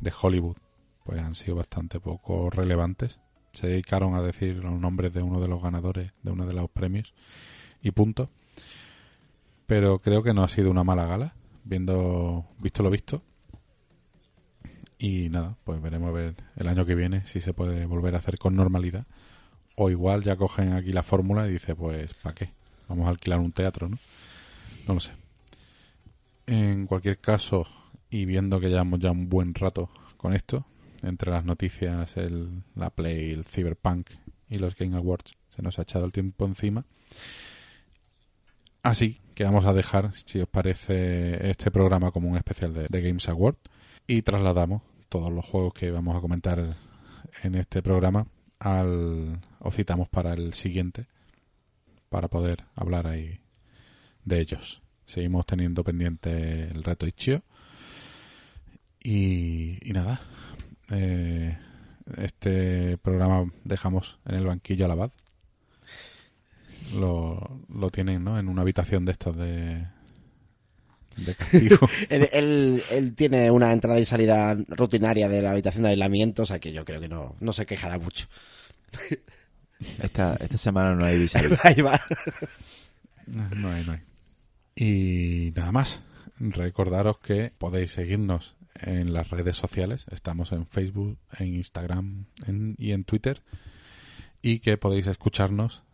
[0.00, 0.56] de Hollywood
[1.04, 3.18] pues han sido bastante poco relevantes.
[3.54, 6.70] Se dedicaron a decir los nombres de uno de los ganadores de uno de los
[6.70, 7.14] premios
[7.82, 8.28] y punto.
[9.68, 13.22] Pero creo que no ha sido una mala gala, viendo visto lo visto.
[14.98, 18.18] Y nada, pues veremos a ver el año que viene si se puede volver a
[18.18, 19.06] hacer con normalidad.
[19.76, 22.50] O igual ya cogen aquí la fórmula y dice, pues, ¿para qué?
[22.88, 23.98] Vamos a alquilar un teatro, ¿no?
[24.88, 25.12] No lo sé.
[26.46, 27.66] En cualquier caso,
[28.08, 30.64] y viendo que llevamos ya un buen rato con esto,
[31.02, 34.12] entre las noticias, el, la Play, el Cyberpunk
[34.48, 36.86] y los Game Awards, se nos ha echado el tiempo encima.
[38.88, 43.28] Así que vamos a dejar, si os parece, este programa como un especial de, Games
[43.28, 43.56] Award
[44.06, 46.74] y trasladamos todos los juegos que vamos a comentar
[47.42, 48.26] en este programa
[48.58, 51.06] al o citamos para el siguiente
[52.08, 53.40] para poder hablar ahí
[54.24, 54.80] de ellos.
[55.04, 57.42] Seguimos teniendo pendiente el reto Ichio
[59.02, 60.22] y, y nada,
[60.90, 61.58] eh,
[62.16, 65.10] este programa dejamos en el banquillo a la Abad.
[66.98, 68.38] Lo, lo tienen, ¿no?
[68.38, 69.86] En una habitación de estas de,
[71.16, 71.78] de castigo.
[72.08, 76.46] Él, él- él tiene una entrada y salida rutinaria de la habitación de aislamiento, o
[76.46, 78.26] sea que yo creo que no, no se quejará mucho.
[79.80, 82.00] Esta, esta semana no hay vis Ahí va.
[83.28, 84.00] No hay, no hay.
[84.74, 86.00] Y nada más.
[86.40, 90.04] Recordaros que podéis seguirnos en las redes sociales.
[90.10, 93.42] Estamos en Facebook, en Instagram en- y en Twitter.
[94.42, 95.84] Y que podéis escucharnos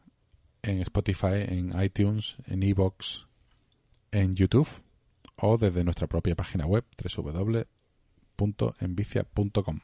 [0.65, 3.27] en Spotify, en iTunes, en Evox,
[4.11, 4.69] en YouTube
[5.37, 6.85] o desde nuestra propia página web
[8.37, 9.81] www.envicia.com.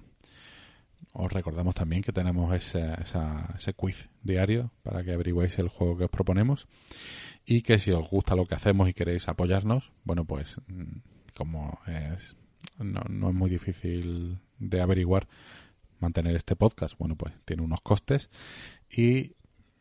[1.13, 6.05] Os recordamos también que tenemos ese, ese quiz diario para que averigüéis el juego que
[6.05, 6.69] os proponemos
[7.45, 10.99] y que si os gusta lo que hacemos y queréis apoyarnos, bueno, pues mm,
[11.37, 12.37] como es,
[12.79, 15.27] no, no es muy difícil de averiguar
[15.99, 18.31] mantener este podcast, bueno, pues tiene unos costes
[18.91, 19.35] y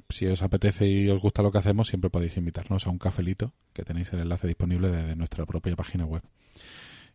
[0.10, 3.54] si os apetece y os gusta lo que hacemos, siempre podéis invitarnos a un cafelito,
[3.74, 6.24] que tenéis el enlace disponible desde nuestra propia página web.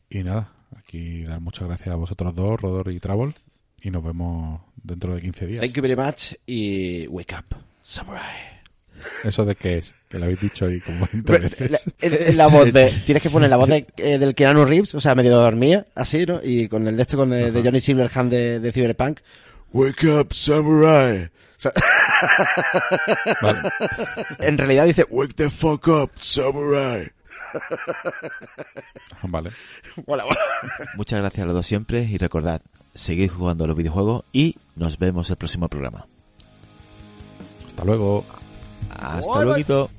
[0.09, 3.35] Y nada, aquí dar muchas gracias a vosotros dos, Rodor y Travel,
[3.83, 5.61] y nos vemos dentro de 15 días.
[5.61, 8.55] Thank you very much y wake up, samurai.
[9.25, 9.95] ¿Eso de qué es?
[10.09, 12.37] Que lo habéis dicho ahí como 20 veces.
[12.37, 15.15] La, voz de, tienes que poner la voz de, eh, del Keanu Reeves, o sea,
[15.15, 16.41] medio dormía, así, ¿no?
[16.43, 19.21] Y con el de este, con el de Johnny Silverhand de, de Cyberpunk.
[19.73, 21.31] Wake up, samurai.
[21.57, 21.73] O sea,
[23.43, 23.59] Vale.
[24.41, 27.11] en realidad dice, wake the fuck up, samurai.
[29.23, 29.51] Vale.
[30.07, 30.41] Mola, mola.
[30.97, 32.61] Muchas gracias a los dos siempre y recordad,
[32.95, 36.07] seguid jugando a los videojuegos y nos vemos el próximo programa.
[37.69, 38.25] Hasta luego.
[38.91, 39.91] Hasta luego.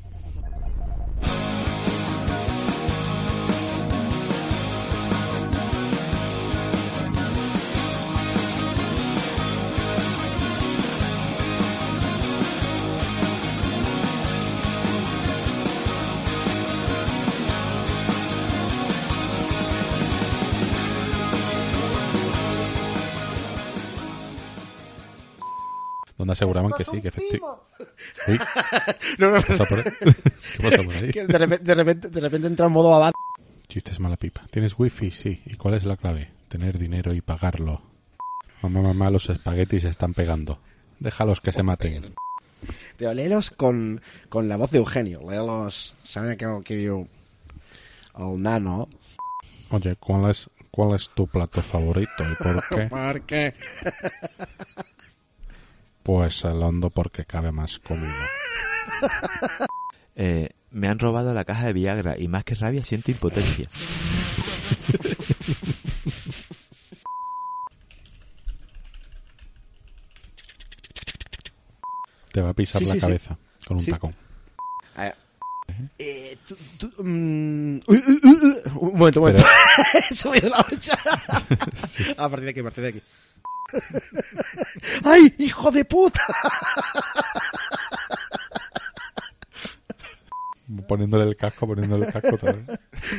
[26.26, 27.62] Donde aseguraban que sí, que efectivamente...
[29.20, 29.84] No, no, ¿qué pasa por ahí?
[30.58, 31.12] ¿Qué pasa por ahí?
[31.12, 33.12] que de repente, de repente, de repente entra en modo abad.
[33.68, 34.48] Chistes mala pipa.
[34.50, 35.12] ¿Tienes wifi?
[35.12, 35.42] Sí.
[35.46, 36.32] ¿Y cuál es la clave?
[36.50, 37.82] Tener dinero y pagarlo.
[38.62, 40.60] Mamá, mamá, los espaguetis se están pegando.
[41.00, 42.16] Déjalos que se maten.
[42.98, 45.22] Pero léelos con, con la voz de Eugenio.
[45.30, 45.96] Léelos.
[46.04, 47.08] ¿Saben que yo.
[48.18, 48.88] El nano.
[49.70, 52.88] Oye, ¿cuál es, cuál es tu plato favorito y por qué?
[52.88, 53.54] ¿Por qué?
[56.06, 58.14] Pues el hondo porque cabe más conmigo.
[60.18, 63.68] Eh, me han robado la caja de Viagra y más que rabia siento impotencia.
[72.32, 73.06] Te va a pisar Sí, la sí, sí.
[73.06, 73.92] cabeza con un Sí.
[73.92, 74.16] tacón.
[74.96, 75.16] A ver.
[75.98, 79.44] Eh, tú- tú, mm, un momento, un momento.
[80.12, 80.58] He subido la.
[80.58, 83.02] A partir de aquí, a partir de aquí.
[85.04, 86.22] ¡Ay, hijo de puta!
[90.88, 92.66] Poniéndole el casco, poniéndole el casco otra vez.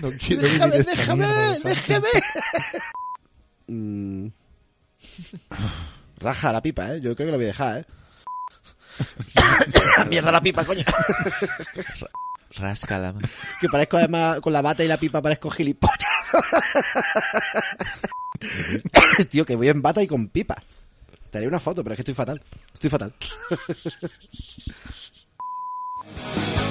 [0.03, 2.09] No quiero Déjame, esta déjame, mierda déjame.
[3.69, 4.29] Mm.
[6.21, 7.01] Raja la pipa, ¿eh?
[7.01, 7.87] Yo creo que lo voy a dejar, ¿eh?
[10.09, 10.85] Mierda la pipa, coño.
[12.55, 13.29] Rasca la mano.
[13.61, 15.99] Que parezco además con la bata y la pipa parezco gilipollas.
[19.31, 20.57] Tío, que voy en bata y con pipa.
[21.31, 22.43] Te haré una foto, pero es que estoy fatal.
[22.73, 23.15] Estoy fatal.